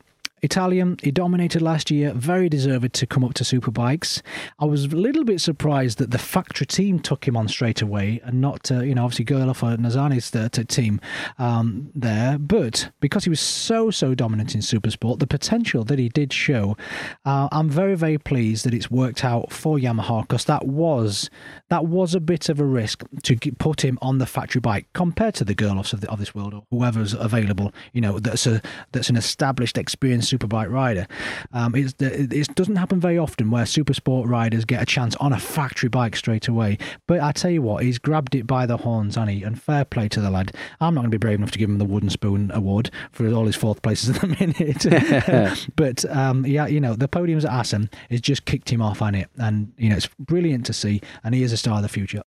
Italian, 0.42 0.96
he 1.02 1.10
dominated 1.10 1.62
last 1.62 1.90
year, 1.90 2.12
very 2.12 2.48
deserved 2.48 2.92
to 2.94 3.06
come 3.06 3.24
up 3.24 3.34
to 3.34 3.44
Superbikes. 3.44 4.22
I 4.58 4.64
was 4.64 4.84
a 4.84 4.88
little 4.88 5.24
bit 5.24 5.40
surprised 5.40 5.98
that 5.98 6.10
the 6.10 6.18
factory 6.18 6.66
team 6.66 7.00
took 7.00 7.26
him 7.26 7.36
on 7.36 7.48
straight 7.48 7.82
away 7.82 8.20
and 8.24 8.40
not, 8.40 8.70
uh, 8.70 8.80
you 8.80 8.94
know, 8.94 9.04
obviously 9.04 9.24
Gerloff 9.24 9.62
or 9.62 9.76
Nozane's 9.76 10.30
the, 10.30 10.48
t- 10.48 10.64
team 10.64 11.00
um, 11.38 11.90
there. 11.94 12.38
But 12.38 12.90
because 13.00 13.24
he 13.24 13.30
was 13.30 13.40
so, 13.40 13.90
so 13.90 14.14
dominant 14.14 14.54
in 14.54 14.60
Supersport, 14.60 15.18
the 15.18 15.26
potential 15.26 15.84
that 15.84 15.98
he 15.98 16.08
did 16.08 16.32
show, 16.32 16.76
uh, 17.24 17.48
I'm 17.50 17.68
very, 17.68 17.94
very 17.94 18.18
pleased 18.18 18.64
that 18.64 18.74
it's 18.74 18.90
worked 18.90 19.24
out 19.24 19.52
for 19.52 19.78
Yamaha 19.78 20.22
because 20.22 20.44
that 20.44 20.66
was 20.66 21.30
that 21.68 21.84
was 21.84 22.14
a 22.14 22.20
bit 22.20 22.48
of 22.48 22.60
a 22.60 22.64
risk 22.64 23.04
to 23.24 23.36
put 23.58 23.84
him 23.84 23.98
on 24.00 24.18
the 24.18 24.26
factory 24.26 24.60
bike 24.60 24.86
compared 24.94 25.34
to 25.34 25.44
the 25.44 25.54
Gerloffs 25.54 25.92
of, 25.92 26.00
the, 26.00 26.10
of 26.10 26.18
this 26.18 26.34
world 26.34 26.54
or 26.54 26.64
whoever's 26.70 27.12
available. 27.12 27.72
You 27.92 28.00
know, 28.00 28.18
that's 28.18 28.46
a 28.46 28.62
that's 28.92 29.10
an 29.10 29.16
established, 29.16 29.76
experienced 29.76 30.27
superbike 30.36 30.70
rider. 30.70 31.06
Um, 31.52 31.74
it's, 31.74 31.94
it, 32.00 32.32
it 32.32 32.54
doesn't 32.54 32.76
happen 32.76 33.00
very 33.00 33.18
often 33.18 33.50
where 33.50 33.66
super 33.66 33.94
sport 33.94 34.28
riders 34.28 34.64
get 34.64 34.82
a 34.82 34.86
chance 34.86 35.16
on 35.16 35.32
a 35.32 35.38
factory 35.38 35.88
bike 35.88 36.16
straight 36.16 36.48
away. 36.48 36.78
But 37.06 37.20
I 37.20 37.32
tell 37.32 37.50
you 37.50 37.62
what, 37.62 37.82
he's 37.84 37.98
grabbed 37.98 38.34
it 38.34 38.46
by 38.46 38.66
the 38.66 38.78
horns, 38.78 39.16
hasn't 39.16 39.30
he? 39.30 39.42
And 39.42 39.60
fair 39.60 39.84
play 39.84 40.08
to 40.08 40.20
the 40.20 40.30
lad. 40.30 40.52
I'm 40.80 40.94
not 40.94 41.02
going 41.02 41.10
to 41.10 41.18
be 41.18 41.20
brave 41.20 41.38
enough 41.38 41.50
to 41.52 41.58
give 41.58 41.68
him 41.68 41.78
the 41.78 41.84
wooden 41.84 42.10
spoon 42.10 42.50
award 42.52 42.90
for 43.12 43.28
all 43.32 43.46
his 43.46 43.56
fourth 43.56 43.82
places 43.82 44.10
at 44.16 44.20
the 44.20 44.28
minute. 44.28 45.68
but 45.76 46.04
um, 46.14 46.46
yeah, 46.46 46.66
you 46.66 46.80
know, 46.80 46.94
the 46.94 47.08
podiums 47.08 47.44
at 47.44 47.52
Assen 47.52 47.90
has 48.10 48.20
just 48.20 48.44
kicked 48.44 48.70
him 48.70 48.82
off 48.82 49.02
on 49.02 49.14
it, 49.14 49.28
and 49.38 49.72
you 49.76 49.88
know, 49.88 49.96
it's 49.96 50.08
brilliant 50.18 50.66
to 50.66 50.72
see, 50.72 51.00
and 51.24 51.34
he 51.34 51.42
is 51.42 51.52
a 51.52 51.56
star 51.56 51.76
of 51.76 51.82
the 51.82 51.88
future. 51.88 52.22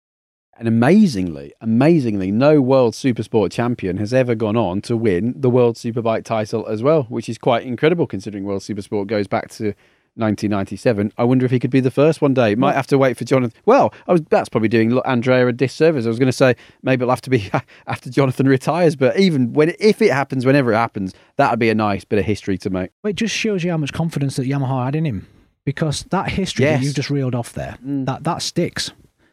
And 0.62 0.68
amazingly, 0.68 1.52
amazingly, 1.60 2.30
no 2.30 2.60
World 2.60 2.94
Supersport 2.94 3.50
champion 3.50 3.96
has 3.96 4.14
ever 4.14 4.36
gone 4.36 4.56
on 4.56 4.80
to 4.82 4.96
win 4.96 5.34
the 5.36 5.50
World 5.50 5.74
Superbike 5.74 6.22
title 6.22 6.64
as 6.68 6.84
well, 6.84 7.02
which 7.08 7.28
is 7.28 7.36
quite 7.36 7.64
incredible 7.66 8.06
considering 8.06 8.44
World 8.44 8.62
Supersport 8.62 9.08
goes 9.08 9.26
back 9.26 9.50
to 9.54 9.74
1997. 10.14 11.12
I 11.18 11.24
wonder 11.24 11.44
if 11.44 11.50
he 11.50 11.58
could 11.58 11.72
be 11.72 11.80
the 11.80 11.90
first 11.90 12.22
one 12.22 12.32
day. 12.32 12.54
Might 12.54 12.76
have 12.76 12.86
to 12.86 12.96
wait 12.98 13.16
for 13.16 13.24
Jonathan. 13.24 13.60
Well, 13.66 13.92
I 14.06 14.12
was, 14.12 14.20
that's 14.30 14.48
probably 14.48 14.68
doing 14.68 14.96
Andrea 15.00 15.48
a 15.48 15.52
disservice. 15.52 16.04
I 16.06 16.08
was 16.08 16.20
going 16.20 16.28
to 16.28 16.32
say 16.32 16.54
maybe 16.84 17.02
it'll 17.02 17.10
have 17.10 17.22
to 17.22 17.30
be 17.30 17.50
after 17.88 18.08
Jonathan 18.08 18.46
retires, 18.48 18.94
but 18.94 19.18
even 19.18 19.54
when 19.54 19.74
if 19.80 20.00
it 20.00 20.12
happens, 20.12 20.46
whenever 20.46 20.72
it 20.72 20.76
happens, 20.76 21.12
that'd 21.38 21.58
be 21.58 21.70
a 21.70 21.74
nice 21.74 22.04
bit 22.04 22.20
of 22.20 22.24
history 22.24 22.56
to 22.58 22.70
make. 22.70 22.90
It 23.02 23.16
just 23.16 23.34
shows 23.34 23.64
you 23.64 23.72
how 23.72 23.78
much 23.78 23.92
confidence 23.92 24.36
that 24.36 24.46
Yamaha 24.46 24.84
had 24.84 24.94
in 24.94 25.06
him 25.06 25.26
because 25.64 26.04
that 26.10 26.28
history 26.28 26.66
Yes. 26.66 26.78
that 26.78 26.86
you 26.86 26.92
just 26.92 27.10
reeled 27.10 27.34
off 27.34 27.52
there, 27.52 27.78
Mm. 27.84 28.06
that 28.06 28.22
that 28.22 28.42
sticks. 28.42 28.92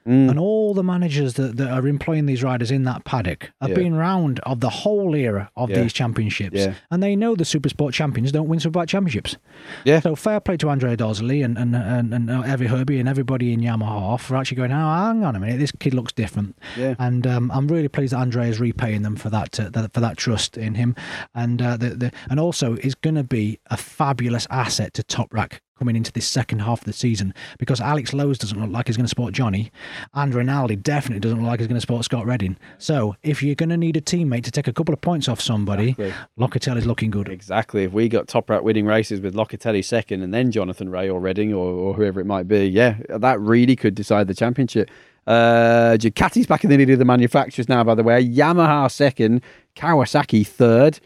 And 0.10 0.40
all 0.40 0.74
the 0.74 0.84
managers 0.84 1.36
that, 1.36 1.58
that 1.58 1.70
are 1.70 1.88
employing 1.88 2.26
these 2.26 2.42
riders 2.44 2.72
in 2.72 2.84
that 2.86 3.04
paddock 3.06 3.52
have 3.62 3.70
Yeah. 3.70 3.76
been 3.76 3.96
round 3.96 4.40
of 4.42 4.60
the 4.60 4.70
whole 4.70 5.14
era 5.16 5.52
of 5.56 5.70
Yeah. 5.70 5.82
these 5.82 5.94
championships. 5.94 6.58
Yeah. 6.58 6.74
And 6.90 7.04
they 7.04 7.16
know 7.16 7.36
the 7.36 7.44
Supersport 7.44 7.94
champions 7.94 8.32
don't 8.32 8.48
win 8.48 8.60
Superbike 8.60 8.88
championships. 8.88 9.38
Yeah. 9.86 10.00
So 10.00 10.16
fair 10.16 10.40
play 10.40 10.58
to 10.58 10.70
Andrea 10.70 10.98
Dosoli 10.98 11.46
and, 11.46 11.58
and, 11.58 11.76
and, 11.76 12.14
and 12.14 12.32
uh, 12.32 12.44
Evie 12.52 12.66
Herbie 12.68 13.00
and 13.00 13.08
everybody 13.08 13.54
in 13.54 13.60
Yamaha 13.62 14.20
for 14.20 14.36
actually 14.36 14.58
going, 14.58 14.72
oh, 14.72 14.76
hang 14.96 15.24
on 15.24 15.36
a 15.36 15.40
minute, 15.40 15.60
this 15.60 15.72
kid 15.72 15.94
looks 15.94 16.12
different. 16.14 16.58
Yeah. 16.76 16.96
And 16.98 17.28
um, 17.28 17.52
I'm 17.54 17.68
really 17.68 17.88
pleased 17.88 18.14
that 18.14 18.20
Andrea 18.20 18.48
is 18.50 18.60
repaying 18.60 19.04
them 19.04 19.16
for 19.16 19.30
that, 19.30 19.60
uh, 19.60 19.70
that 19.70 19.94
for 19.94 20.00
that 20.00 20.18
trust 20.18 20.58
in 20.58 20.74
him. 20.76 20.96
And 21.36 21.62
uh, 21.62 21.78
the, 21.78 21.90
the, 21.90 22.12
and 22.30 22.40
also 22.40 22.76
is 22.78 22.96
going 22.96 23.16
to 23.16 23.24
be 23.24 23.60
a 23.70 23.78
fabulous 23.78 24.48
asset 24.50 24.94
to 24.96 25.04
Toprak 25.04 25.60
coming 25.80 25.96
into 25.96 26.12
this 26.12 26.28
second 26.28 26.60
half 26.60 26.82
of 26.82 26.86
the 26.86 26.94
season 26.94 27.34
because 27.58 27.80
Alex 27.82 28.14
Lowes 28.14 28.38
doesn't 28.38 28.60
look 28.62 28.70
like 28.70 28.88
he's 28.88 28.98
going 28.98 29.06
to 29.06 29.10
support 29.10 29.34
Johnny. 29.34 29.72
and 30.14 30.36
Rinaldi 30.36 30.76
definitely 30.76 31.22
doesn't 31.22 31.40
look 31.40 31.48
like 31.48 31.60
he's 31.60 31.68
going 31.68 31.78
to 31.78 31.82
support 31.82 32.04
Scott 32.06 32.26
Redding. 32.26 32.58
So 32.78 33.16
if 33.24 33.42
you're 33.42 33.56
going 33.56 33.70
to 33.70 33.78
need 33.78 33.96
a 33.98 34.02
teammate 34.02 34.44
to 34.44 34.52
take 34.52 34.68
a 34.68 34.74
couple 34.74 34.94
of 34.94 35.02
points 35.02 35.28
off 35.28 35.40
somebody, 35.42 35.92
Exactly. 35.98 36.14
Locatelli's 36.38 36.86
looking 36.86 37.10
good. 37.10 37.30
Exactly. 37.30 37.84
If 37.86 37.94
we 37.94 38.10
got 38.10 38.28
Toprak 38.28 38.62
winning 38.64 38.86
races 38.86 39.22
with 39.22 39.34
Locatelli 39.34 39.84
second 39.84 40.22
and 40.22 40.34
then 40.34 40.52
Jonathan 40.52 40.90
Rea 40.90 41.10
or 41.10 41.20
Redding 41.20 41.54
or, 41.54 41.72
or 41.72 41.94
whoever 41.94 42.20
it 42.20 42.26
might 42.26 42.48
be, 42.48 42.66
yeah, 42.68 42.98
that 43.10 43.40
really 43.40 43.76
could 43.78 43.96
decide 43.96 44.28
the 44.28 44.36
championship. 44.36 44.92
Uh, 45.26 45.96
Ducati's 45.98 46.48
back 46.48 46.64
in 46.64 46.70
the 46.70 46.78
lead 46.78 46.90
of 46.90 47.00
the 47.00 47.06
manufacturers 47.06 47.70
now, 47.70 47.84
by 47.84 47.96
the 47.96 48.04
way. 48.04 48.28
Yamaha 48.28 48.92
second, 48.92 49.42
Kawasaki 49.76 50.46
third. 50.46 51.00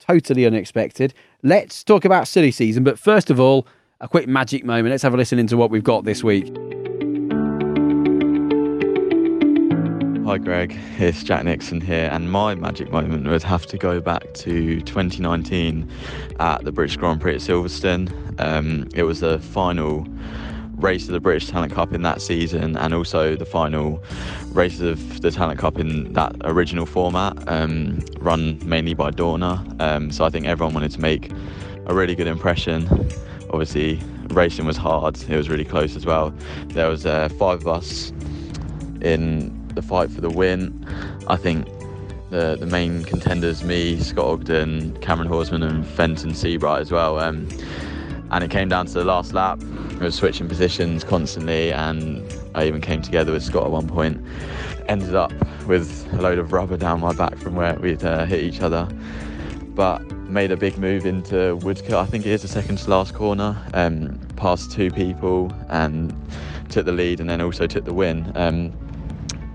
Totally 0.00 0.46
unexpected. 0.46 1.12
Let's 1.42 1.82
talk 1.84 2.04
about 2.04 2.28
silly 2.28 2.50
season, 2.50 2.84
but 2.84 2.98
first 2.98 3.30
of 3.30 3.40
all, 3.40 3.66
a 4.00 4.08
quick 4.08 4.26
magic 4.26 4.64
moment. 4.64 4.90
Let's 4.90 5.02
have 5.02 5.14
a 5.14 5.16
listen 5.16 5.38
into 5.38 5.56
what 5.56 5.70
we've 5.70 5.84
got 5.84 6.04
this 6.04 6.24
week. 6.24 6.46
Hi 10.26 10.38
Greg, 10.38 10.76
it's 10.98 11.22
Jack 11.22 11.44
Nixon 11.44 11.80
here, 11.80 12.08
and 12.10 12.32
my 12.32 12.54
magic 12.54 12.90
moment 12.90 13.26
would 13.28 13.42
have 13.42 13.66
to 13.66 13.78
go 13.78 14.00
back 14.00 14.34
to 14.34 14.80
2019 14.80 15.88
at 16.40 16.64
the 16.64 16.72
British 16.72 16.96
Grand 16.96 17.20
Prix 17.20 17.34
at 17.34 17.40
Silverstone. 17.40 18.10
Um, 18.40 18.88
it 18.94 19.04
was 19.04 19.20
the 19.20 19.38
final 19.38 20.06
race 20.76 21.06
of 21.06 21.12
the 21.12 21.20
British 21.20 21.48
Talent 21.48 21.72
Cup 21.72 21.92
in 21.92 22.02
that 22.02 22.20
season, 22.20 22.76
and 22.76 22.94
also 22.94 23.36
the 23.36 23.44
final 23.44 24.02
race 24.52 24.80
of 24.80 25.20
the 25.20 25.30
Talent 25.30 25.60
Cup 25.60 25.78
in 25.78 26.12
that 26.14 26.34
original 26.44 26.86
format, 26.86 27.36
um, 27.48 28.00
run 28.18 28.58
mainly 28.64 28.94
by 28.94 29.10
Dorna. 29.10 29.80
Um, 29.80 30.10
so 30.10 30.24
I 30.24 30.30
think 30.30 30.46
everyone 30.46 30.74
wanted 30.74 30.90
to 30.92 31.00
make 31.00 31.30
a 31.86 31.94
really 31.94 32.14
good 32.16 32.26
impression. 32.26 32.88
Obviously, 33.50 34.00
racing 34.30 34.66
was 34.66 34.76
hard; 34.76 35.20
it 35.28 35.36
was 35.36 35.48
really 35.48 35.64
close 35.64 35.96
as 35.96 36.06
well. 36.06 36.34
There 36.68 36.88
was 36.88 37.06
uh, 37.06 37.28
five 37.38 37.60
of 37.60 37.68
us 37.68 38.10
in 39.00 39.66
the 39.74 39.82
fight 39.82 40.10
for 40.10 40.20
the 40.20 40.30
win. 40.30 40.86
I 41.28 41.36
think 41.36 41.66
the 42.30 42.56
the 42.58 42.66
main 42.66 43.04
contenders, 43.04 43.62
me, 43.62 43.98
Scott 44.00 44.26
Ogden, 44.26 44.96
Cameron 45.00 45.28
Horsman, 45.28 45.62
and 45.62 45.86
Fenton 45.86 46.34
Seabright 46.34 46.80
as 46.80 46.90
well. 46.90 47.18
Um, 47.18 47.48
and 48.30 48.42
it 48.42 48.50
came 48.50 48.68
down 48.68 48.86
to 48.86 48.92
the 48.94 49.04
last 49.04 49.32
lap. 49.32 49.62
We 49.62 49.98
were 50.00 50.10
switching 50.10 50.48
positions 50.48 51.04
constantly, 51.04 51.72
and 51.72 52.24
I 52.54 52.66
even 52.66 52.80
came 52.80 53.00
together 53.00 53.30
with 53.30 53.44
Scott 53.44 53.64
at 53.64 53.70
one 53.70 53.86
point. 53.86 54.20
Ended 54.88 55.14
up 55.14 55.32
with 55.66 56.12
a 56.12 56.20
load 56.20 56.38
of 56.38 56.52
rubber 56.52 56.76
down 56.76 57.00
my 57.00 57.12
back 57.12 57.36
from 57.36 57.54
where 57.54 57.74
we'd 57.76 58.02
uh, 58.02 58.24
hit 58.24 58.42
each 58.42 58.60
other, 58.60 58.88
but 59.74 60.00
made 60.28 60.50
a 60.50 60.56
big 60.56 60.78
move 60.78 61.06
into 61.06 61.56
Woodcut. 61.56 61.94
I 61.94 62.06
think 62.06 62.26
it 62.26 62.32
is 62.32 62.42
the 62.42 62.48
second 62.48 62.78
to 62.78 62.90
last 62.90 63.14
corner. 63.14 63.56
Um, 63.74 64.18
past 64.36 64.72
two 64.72 64.90
people 64.90 65.52
and 65.68 66.14
took 66.68 66.86
the 66.86 66.92
lead, 66.92 67.20
and 67.20 67.28
then 67.28 67.40
also 67.40 67.66
took 67.66 67.84
the 67.84 67.94
win. 67.94 68.30
Um, 68.34 68.72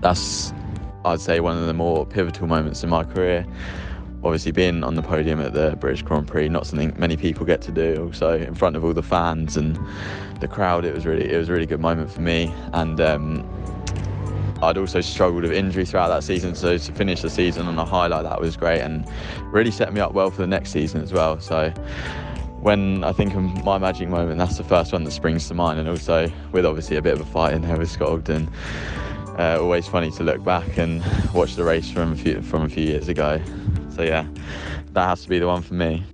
that's 0.00 0.52
I'd 1.04 1.20
say 1.20 1.40
one 1.40 1.56
of 1.56 1.66
the 1.66 1.74
more 1.74 2.04
pivotal 2.04 2.46
moments 2.46 2.82
in 2.82 2.90
my 2.90 3.04
career. 3.04 3.46
Obviously, 4.22 4.52
being 4.52 4.84
on 4.84 4.96
the 4.96 5.02
podium 5.02 5.40
at 5.40 5.54
the 5.54 5.76
British 5.80 6.02
Grand 6.02 6.28
Prix, 6.28 6.48
not 6.50 6.66
something 6.66 6.94
many 6.98 7.16
people 7.16 7.46
get 7.46 7.62
to 7.62 7.72
do. 7.72 8.04
Also, 8.06 8.36
in 8.36 8.54
front 8.54 8.76
of 8.76 8.84
all 8.84 8.92
the 8.92 9.02
fans 9.02 9.56
and 9.56 9.78
the 10.40 10.48
crowd, 10.48 10.84
it 10.84 10.94
was 10.94 11.06
really 11.06 11.30
it 11.30 11.36
was 11.36 11.48
a 11.48 11.52
really 11.52 11.66
good 11.66 11.80
moment 11.80 12.10
for 12.10 12.20
me. 12.20 12.52
And 12.74 13.00
um, 13.00 13.48
I'd 14.62 14.76
also 14.76 15.00
struggled 15.00 15.42
with 15.42 15.52
injury 15.52 15.86
throughout 15.86 16.08
that 16.08 16.22
season, 16.22 16.54
so 16.54 16.76
to 16.76 16.92
finish 16.92 17.22
the 17.22 17.30
season 17.30 17.66
on 17.66 17.78
a 17.78 17.84
high 17.84 18.08
like 18.08 18.24
that 18.24 18.40
was 18.40 18.56
great 18.56 18.80
and 18.80 19.06
really 19.44 19.70
set 19.70 19.92
me 19.92 20.00
up 20.00 20.12
well 20.12 20.30
for 20.30 20.42
the 20.42 20.46
next 20.46 20.70
season 20.70 21.02
as 21.02 21.12
well. 21.12 21.40
So 21.40 21.70
when 22.60 23.02
I 23.02 23.12
think 23.12 23.34
of 23.34 23.42
my 23.64 23.78
magic 23.78 24.08
moment, 24.08 24.38
that's 24.38 24.58
the 24.58 24.64
first 24.64 24.92
one 24.92 25.04
that 25.04 25.12
springs 25.12 25.48
to 25.48 25.54
mind, 25.54 25.78
and 25.78 25.88
also 25.88 26.30
with 26.52 26.66
obviously 26.66 26.96
a 26.96 27.02
bit 27.02 27.14
of 27.14 27.20
a 27.20 27.24
fight 27.24 27.54
in 27.54 27.62
there 27.62 27.78
with 27.78 27.90
Scott 27.90 28.08
Ogden. 28.08 28.50
Uh, 29.38 29.58
always 29.58 29.88
funny 29.88 30.10
to 30.10 30.22
look 30.22 30.44
back 30.44 30.76
and 30.76 31.02
watch 31.32 31.54
the 31.54 31.64
race 31.64 31.90
from 31.90 32.12
a 32.12 32.16
few 32.16 32.42
from 32.42 32.62
a 32.62 32.68
few 32.68 32.84
years 32.84 33.08
ago. 33.08 33.40
So 33.88 34.02
yeah, 34.02 34.26
that 34.92 35.08
has 35.08 35.22
to 35.22 35.28
be 35.30 35.38
the 35.38 35.46
one 35.46 35.62
for 35.62 35.74
me. 35.74 36.04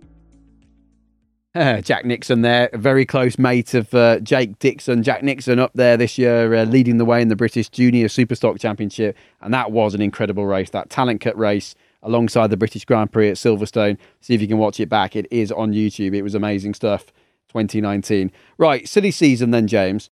Jack 1.83 2.05
Nixon 2.05 2.43
there, 2.43 2.69
very 2.75 3.07
close 3.07 3.39
mate 3.39 3.73
of 3.73 3.95
uh, 3.95 4.21
Jake 4.21 4.59
Dixon. 4.59 5.03
Jack 5.03 5.23
Nixon 5.23 5.59
up 5.59 5.71
there 5.75 5.97
this 5.97 6.19
year, 6.19 6.55
uh, 6.55 6.65
leading 6.65 6.99
the 6.99 7.05
way 7.07 7.23
in 7.23 7.29
the 7.29 7.37
British 7.37 7.71
Junior 7.71 8.09
Superstock 8.09 8.61
Championship, 8.61 9.17
and 9.41 9.55
that 9.55 9.73
was 9.73 9.95
an 9.95 10.03
incredible 10.03 10.45
race. 10.45 10.69
That 10.69 10.91
Talent 10.91 11.23
Cup 11.23 11.35
race 11.37 11.75
alongside 12.03 12.49
the 12.49 12.59
British 12.59 12.85
Grand 12.85 13.11
Prix 13.11 13.31
at 13.31 13.37
Silverstone. 13.37 13.97
See 14.21 14.35
if 14.35 14.43
you 14.43 14.49
can 14.49 14.59
watch 14.59 14.81
it 14.81 14.91
back. 14.91 15.17
It 15.17 15.27
is 15.31 15.51
on 15.51 15.73
YouTube. 15.73 16.15
It 16.15 16.23
was 16.23 16.35
amazing 16.35 16.75
stuff. 16.75 17.07
2019. 17.49 18.33
Right, 18.59 18.87
silly 18.87 19.11
season 19.11 19.51
then, 19.51 19.67
James. 19.67 20.11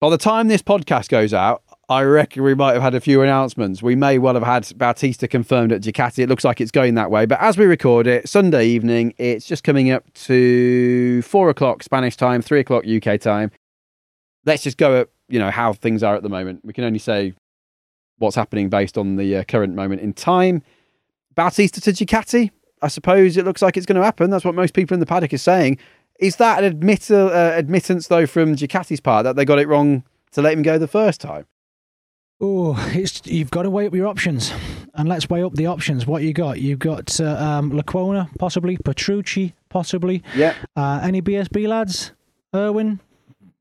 By 0.00 0.08
the 0.08 0.16
time 0.16 0.48
this 0.48 0.62
podcast 0.62 1.10
goes 1.10 1.34
out, 1.34 1.62
I 1.90 2.04
reckon 2.04 2.44
we 2.44 2.54
might 2.54 2.74
have 2.74 2.82
had 2.82 2.94
a 2.94 3.00
few 3.00 3.20
announcements. 3.20 3.82
We 3.82 3.96
may 3.96 4.18
well 4.20 4.34
have 4.34 4.44
had 4.44 4.78
Bautista 4.78 5.26
confirmed 5.26 5.72
at 5.72 5.82
Ducati. 5.82 6.20
It 6.20 6.28
looks 6.28 6.44
like 6.44 6.60
it's 6.60 6.70
going 6.70 6.94
that 6.94 7.10
way. 7.10 7.26
But 7.26 7.40
as 7.40 7.58
we 7.58 7.66
record 7.66 8.06
it, 8.06 8.28
Sunday 8.28 8.66
evening, 8.66 9.12
it's 9.18 9.44
just 9.44 9.64
coming 9.64 9.90
up 9.90 10.04
to 10.14 11.20
four 11.22 11.50
o'clock 11.50 11.82
Spanish 11.82 12.16
time, 12.16 12.42
three 12.42 12.60
o'clock 12.60 12.84
UK 12.86 13.20
time. 13.20 13.50
Let's 14.46 14.62
just 14.62 14.78
go 14.78 15.00
at 15.00 15.08
you 15.28 15.40
know 15.40 15.50
how 15.50 15.72
things 15.72 16.04
are 16.04 16.14
at 16.14 16.22
the 16.22 16.28
moment. 16.28 16.64
We 16.64 16.72
can 16.72 16.84
only 16.84 17.00
say 17.00 17.34
what's 18.18 18.36
happening 18.36 18.68
based 18.68 18.96
on 18.96 19.16
the 19.16 19.38
uh, 19.38 19.44
current 19.44 19.74
moment 19.74 20.00
in 20.00 20.12
time. 20.12 20.62
Bautista 21.34 21.80
to 21.80 21.90
Ducati. 21.90 22.52
I 22.82 22.86
suppose 22.86 23.36
it 23.36 23.44
looks 23.44 23.62
like 23.62 23.76
it's 23.76 23.86
going 23.86 23.98
to 23.98 24.04
happen. 24.04 24.30
That's 24.30 24.44
what 24.44 24.54
most 24.54 24.74
people 24.74 24.94
in 24.94 25.00
the 25.00 25.06
paddock 25.06 25.34
are 25.34 25.38
saying. 25.38 25.78
Is 26.20 26.36
that 26.36 26.62
an 26.62 26.64
admit- 26.66 27.10
uh, 27.10 27.50
admittance 27.56 28.06
though 28.06 28.26
from 28.26 28.54
Ducati's 28.54 29.00
part 29.00 29.24
that 29.24 29.34
they 29.34 29.44
got 29.44 29.58
it 29.58 29.66
wrong 29.66 30.04
to 30.30 30.40
let 30.40 30.52
him 30.52 30.62
go 30.62 30.78
the 30.78 30.86
first 30.86 31.20
time? 31.20 31.46
Oh, 32.40 32.74
it's 32.94 33.20
you've 33.26 33.50
got 33.50 33.62
to 33.62 33.70
weigh 33.70 33.86
up 33.86 33.94
your 33.94 34.06
options, 34.06 34.52
and 34.94 35.08
let's 35.08 35.28
weigh 35.28 35.42
up 35.42 35.54
the 35.54 35.66
options. 35.66 36.06
What 36.06 36.22
you 36.22 36.32
got? 36.32 36.58
You've 36.58 36.78
got 36.78 37.20
uh, 37.20 37.36
um, 37.36 37.70
Lecuona, 37.72 38.28
possibly 38.38 38.78
Petrucci, 38.78 39.54
possibly. 39.68 40.22
Yeah. 40.34 40.54
Uh, 40.74 41.00
any 41.02 41.20
BSB 41.20 41.68
lads? 41.68 42.12
Irwin, 42.54 42.98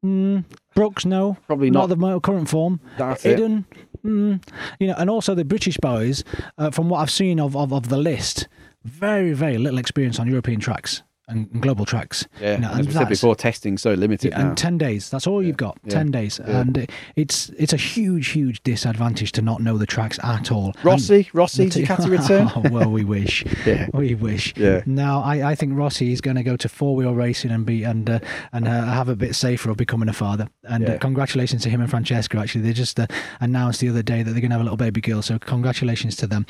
mm, 0.03 0.45
Brookes, 0.75 1.05
no, 1.05 1.37
Probably 1.45 1.69
not. 1.69 1.89
not 1.89 1.99
the 1.99 2.19
current 2.21 2.49
form. 2.49 2.79
That's 2.97 3.25
it. 3.25 3.37
Iddon, 3.37 3.65
mm, 4.03 4.41
you 4.79 4.87
know, 4.87 4.95
and 4.97 5.09
also 5.09 5.35
the 5.35 5.45
British 5.45 5.77
boys. 5.77 6.23
Uh, 6.57 6.71
from 6.71 6.87
what 6.89 6.99
I've 6.99 7.11
seen 7.11 7.39
of, 7.39 7.57
of, 7.57 7.73
of 7.73 7.89
the 7.89 7.97
list, 7.97 8.47
very 8.85 9.33
very 9.33 9.57
little 9.57 9.77
experience 9.77 10.19
on 10.19 10.27
European 10.27 10.59
tracks 10.61 11.03
and, 11.29 11.49
and 11.53 11.61
global 11.61 11.85
tracks. 11.85 12.27
Yeah, 12.41 12.55
you 12.55 12.59
know, 12.61 12.71
as 12.71 12.87
we 12.87 12.93
said 12.93 13.07
before, 13.09 13.35
testing's 13.35 13.81
so 13.81 13.93
limited 13.93 14.31
yeah, 14.31 14.39
now. 14.41 14.47
and 14.49 14.57
ten 14.57 14.77
days. 14.77 15.09
That's 15.09 15.27
all 15.27 15.41
you've 15.41 15.57
got. 15.57 15.77
yeah, 15.85 15.93
Ten 15.93 16.11
days, 16.11 16.39
yeah. 16.45 16.59
and 16.61 16.77
it- 16.77 16.91
it's 17.15 17.49
it's 17.57 17.71
a 17.73 17.77
huge, 17.77 18.27
huge 18.29 18.61
disadvantage 18.63 19.31
to 19.33 19.41
not 19.41 19.61
know 19.61 19.77
the 19.77 19.85
tracks 19.85 20.19
at 20.23 20.51
all. 20.51 20.73
Rossi, 20.83 21.15
And- 21.17 21.35
Rossi, 21.35 21.65
the 21.65 21.69
t- 21.71 21.83
Ducati 21.85 22.09
return. 22.09 22.51
Oh, 22.55 22.63
well, 22.71 22.91
we 22.91 23.03
wish. 23.03 23.45
Yeah. 23.65 23.87
we 23.93 24.15
wish. 24.15 24.53
Yeah. 24.57 24.81
Now, 24.85 25.21
I, 25.21 25.51
I 25.51 25.55
think 25.55 25.77
Rossi 25.77 26.11
is 26.11 26.21
going 26.21 26.37
to 26.37 26.43
go 26.43 26.55
to 26.57 26.67
four 26.69 26.95
wheel 26.95 27.13
racing 27.13 27.51
and 27.51 27.65
be 27.65 27.83
and 27.83 28.09
uh, 28.09 28.19
and 28.53 28.67
uh, 28.67 28.85
have 28.85 29.09
a 29.09 29.15
bit 29.15 29.35
safer 29.35 29.69
of 29.69 29.77
becoming 29.77 30.09
a 30.09 30.13
father. 30.13 30.49
And 30.63 30.83
Yeah. 30.83 30.93
uh, 30.93 30.97
congratulations 30.97 31.61
to 31.63 31.69
him 31.69 31.81
and 31.81 31.89
Francesca. 31.89 32.37
Actually, 32.37 32.61
they 32.61 32.73
just 32.73 32.99
uh, 32.99 33.05
announced 33.39 33.81
the 33.81 33.89
other 33.89 34.01
day 34.03 34.23
that 34.23 34.31
they're 34.31 34.41
going 34.41 34.49
to 34.51 34.55
have 34.55 34.61
a 34.61 34.63
little 34.63 34.77
baby 34.77 35.01
girl. 35.01 35.21
So 35.21 35.37
congratulations 35.39 36.15
to 36.17 36.27
them. 36.27 36.45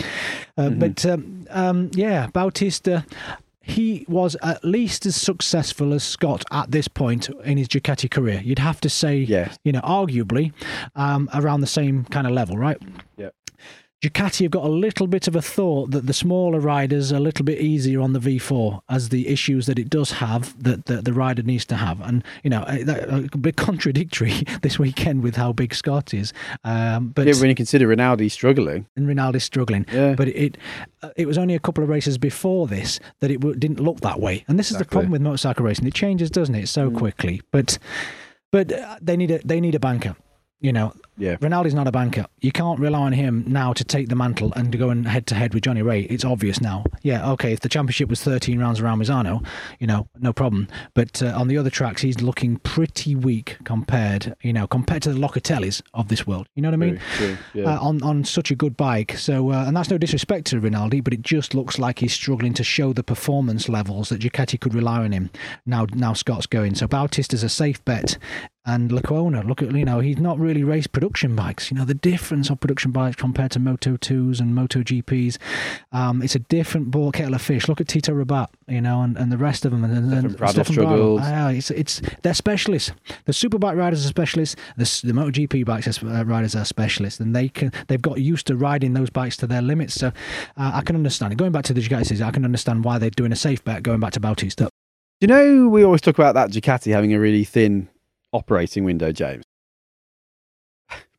Uh, 0.57 0.69
Mm-hmm. 0.69 0.79
But 0.79 1.05
um, 1.05 1.47
um, 1.49 1.91
yeah, 1.93 2.27
Bautista 2.27 3.03
he 3.69 4.05
was 4.07 4.35
at 4.41 4.63
least 4.65 5.05
as 5.05 5.15
successful 5.15 5.93
as 5.93 6.03
Scott 6.03 6.43
at 6.51 6.71
this 6.71 6.87
point 6.87 7.29
in 7.43 7.57
his 7.57 7.67
Ducati 7.67 8.09
career. 8.09 8.41
You'd 8.43 8.59
have 8.59 8.81
to 8.81 8.89
say, 8.89 9.17
Yes. 9.19 9.57
you 9.63 9.71
know, 9.71 9.81
arguably 9.81 10.51
um, 10.95 11.29
around 11.33 11.61
the 11.61 11.67
same 11.67 12.05
kind 12.05 12.25
of 12.27 12.33
level, 12.33 12.57
right? 12.57 12.77
Yeah. 13.17 13.29
Ducati 14.01 14.43
have 14.43 14.51
got 14.51 14.63
a 14.63 14.69
little 14.69 15.07
bit 15.07 15.27
of 15.27 15.35
a 15.35 15.41
thought 15.41 15.91
that 15.91 16.07
the 16.07 16.13
smaller 16.13 16.61
riders 16.61 17.11
are 17.11 17.17
a 17.17 17.19
little 17.19 17.43
bit 17.43 17.59
easier 17.59 17.99
on 17.99 18.13
the 18.13 18.19
V4 18.19 18.79
as 18.87 19.09
the 19.09 19.27
issues 19.27 19.65
that 19.65 19.77
it 19.77 19.89
does 19.89 20.11
have 20.11 20.61
that 20.63 20.85
the, 20.85 21.01
the 21.01 21.11
rider 21.11 21.43
needs 21.43 21.65
to 21.65 21.75
have. 21.75 21.99
And, 21.99 22.23
you 22.41 22.49
know, 22.49 22.63
that, 22.63 23.09
uh, 23.09 23.23
a 23.33 23.37
bit 23.37 23.57
contradictory 23.57 24.31
this 24.61 24.79
weekend 24.79 25.21
with 25.21 25.35
how 25.35 25.51
big 25.51 25.75
Scott 25.75 26.13
is. 26.13 26.31
Um, 26.63 27.09
but 27.09 27.27
yeah, 27.27 27.33
when 27.41 27.49
you 27.49 27.55
consider 27.55 27.87
Rinaldi 27.87 28.29
struggling. 28.29 28.85
and 28.95 29.05
Rinaldi's 29.05 29.43
struggling. 29.43 29.85
Yeah. 29.91 30.15
But 30.15 30.29
it 30.29 30.57
uh, 31.01 31.09
it 31.17 31.27
was 31.27 31.37
only 31.37 31.55
a 31.55 31.59
couple 31.59 31.83
of 31.83 31.89
races 31.89 32.17
before 32.17 32.67
this 32.67 33.01
that 33.19 33.31
it 33.31 33.41
didn't 33.59 33.81
look 33.81 33.99
that 33.99 34.21
way. 34.21 34.45
And 34.47 34.57
this 34.57 34.71
is 34.71 34.77
the 34.77 34.85
problem 34.85 35.11
with 35.11 35.21
motorcycle 35.21 35.65
racing; 35.65 35.87
it 35.87 35.93
changes, 35.93 36.29
doesn't 36.31 36.55
it, 36.55 36.67
so 36.67 36.89
quickly. 36.89 37.41
But 37.51 37.77
but 38.51 38.71
uh, 38.71 38.97
they 39.01 39.17
need 39.17 39.31
a 39.31 39.39
they 39.39 39.59
need 39.59 39.75
a 39.75 39.79
banker. 39.79 40.15
You 40.61 40.73
know, 40.73 40.93
Yeah. 41.17 41.35
Rinaldi's 41.37 41.73
not 41.73 41.87
a 41.87 41.91
banker. 41.91 42.25
You 42.41 42.51
can't 42.51 42.79
rely 42.79 42.99
on 42.99 43.13
him 43.13 43.43
now 43.47 43.73
to 43.73 43.83
take 43.83 44.07
the 44.09 44.15
mantle 44.15 44.53
and 44.55 44.71
to 44.71 44.77
go 44.77 44.89
and 44.89 45.05
head 45.07 45.25
to 45.27 45.35
head 45.35 45.53
with 45.53 45.63
Johnny 45.63 45.81
Rea. 45.81 46.03
It's 46.03 46.23
obvious 46.25 46.61
now. 46.61 46.85
Yeah, 47.01 47.29
okay. 47.31 47.51
If 47.53 47.59
the 47.61 47.69
championship 47.69 48.09
was 48.09 48.21
13 48.23 48.59
rounds 48.59 48.79
around 48.79 48.99
Misano, 49.01 49.45
you 49.79 49.87
know, 49.87 50.07
no 50.19 50.31
problem. 50.33 50.67
But 50.93 51.21
uh, 51.21 51.27
on 51.35 51.47
the 51.47 51.57
other 51.57 51.69
tracks, 51.69 52.01
he's 52.01 52.21
looking 52.21 52.57
pretty 52.57 53.15
weak 53.15 53.57
compared, 53.63 54.35
you 54.41 54.53
know, 54.53 54.65
compared 54.67 55.01
to 55.03 55.13
the 55.13 55.19
Locatellis 55.19 55.81
of 55.93 56.07
this 56.07 56.25
world. 56.27 56.47
You 56.55 56.61
know 56.61 56.69
what 56.69 56.73
I 56.73 56.77
mean? 56.77 57.01
True, 57.15 57.35
true, 57.35 57.37
yeah. 57.61 57.75
uh, 57.75 57.79
on 57.81 58.01
on 58.03 58.23
such 58.23 58.51
a 58.51 58.55
good 58.55 58.75
bike. 58.77 59.17
So, 59.17 59.51
uh, 59.51 59.65
and 59.65 59.75
that's 59.75 59.89
no 59.89 59.97
disrespect 59.97 60.47
to 60.47 60.59
Rinaldi, 60.59 61.01
but 61.01 61.13
it 61.13 61.21
just 61.21 61.53
looks 61.53 61.79
like 61.79 61.99
he's 61.99 62.13
struggling 62.13 62.53
to 62.55 62.63
show 62.63 62.93
the 62.93 63.03
performance 63.03 63.67
levels 63.69 64.09
that 64.09 64.21
Ducati 64.21 64.59
could 64.59 64.73
rely 64.73 65.03
on 65.03 65.11
him. 65.11 65.29
Now, 65.65 65.85
now 65.93 66.13
Scott's 66.13 66.47
going. 66.47 66.75
So 66.75 66.87
Bautista's 66.87 67.43
a 67.43 67.49
safe 67.49 67.83
bet. 67.85 68.17
And 68.69 68.91
Lecuona, 68.91 69.43
look 69.47 69.63
at 69.63 69.71
you 69.71 69.83
know 69.83 69.99
he's 69.99 70.19
not 70.19 70.37
really 70.37 70.63
raced 70.63 70.91
production 70.91 71.35
bikes. 71.35 71.71
You 71.71 71.77
know 71.77 71.85
the 71.85 71.95
difference 71.95 72.51
of 72.51 72.59
production 72.59 72.91
bikes 72.91 73.15
compared 73.15 73.49
to 73.53 73.59
Moto 73.59 73.97
twos 73.97 74.39
and 74.39 74.53
Moto 74.53 74.81
GPs. 74.83 75.39
Um, 75.91 76.21
it's 76.21 76.35
a 76.35 76.39
different 76.39 76.91
ball 76.91 77.11
kettle 77.11 77.33
of 77.33 77.41
fish. 77.41 77.67
Look 77.67 77.81
at 77.81 77.87
Tito 77.87 78.13
Rabat, 78.13 78.49
you 78.67 78.79
know, 78.79 79.01
and, 79.01 79.17
and 79.17 79.31
the 79.31 79.39
rest 79.39 79.65
of 79.65 79.71
them. 79.71 79.83
And, 79.83 80.13
and, 80.13 80.13
and 80.13 80.49
Stefan 80.49 80.65
struggled. 80.65 81.21
Ah, 81.23 81.49
it's 81.49 81.71
it's 81.71 81.99
they're 82.21 82.35
specialists. 82.35 82.91
The 83.25 83.31
superbike 83.31 83.75
riders 83.75 84.05
are 84.05 84.09
specialists. 84.09 84.55
The 84.77 84.83
the 85.07 85.13
MotoGP 85.13 85.65
bikes 85.65 86.03
are, 86.03 86.07
uh, 86.07 86.23
riders 86.23 86.55
are 86.55 86.63
specialists, 86.63 87.19
and 87.19 87.35
they 87.35 87.49
can 87.49 87.71
they've 87.87 87.99
got 87.99 88.21
used 88.21 88.45
to 88.47 88.55
riding 88.55 88.93
those 88.93 89.09
bikes 89.09 89.35
to 89.37 89.47
their 89.47 89.63
limits. 89.63 89.95
So 89.95 90.09
uh, 90.57 90.71
I 90.75 90.81
can 90.81 90.95
understand 90.95 91.33
it. 91.33 91.37
Going 91.37 91.53
back 91.53 91.63
to 91.65 91.73
the 91.73 91.81
Ducati, 91.81 92.05
season, 92.05 92.27
I 92.27 92.31
can 92.31 92.45
understand 92.45 92.83
why 92.83 92.99
they're 92.99 93.09
doing 93.09 93.31
a 93.31 93.35
safe 93.35 93.63
bet 93.63 93.81
going 93.81 93.99
back 93.99 94.13
to 94.13 94.19
Bautista. 94.19 94.65
Do 94.65 94.69
you 95.21 95.27
know 95.27 95.69
we 95.69 95.83
always 95.83 96.01
talk 96.01 96.19
about 96.19 96.35
that 96.35 96.51
Ducati 96.51 96.91
having 96.91 97.15
a 97.15 97.19
really 97.19 97.43
thin 97.43 97.89
operating 98.31 98.83
window, 98.83 99.11
James? 99.11 99.43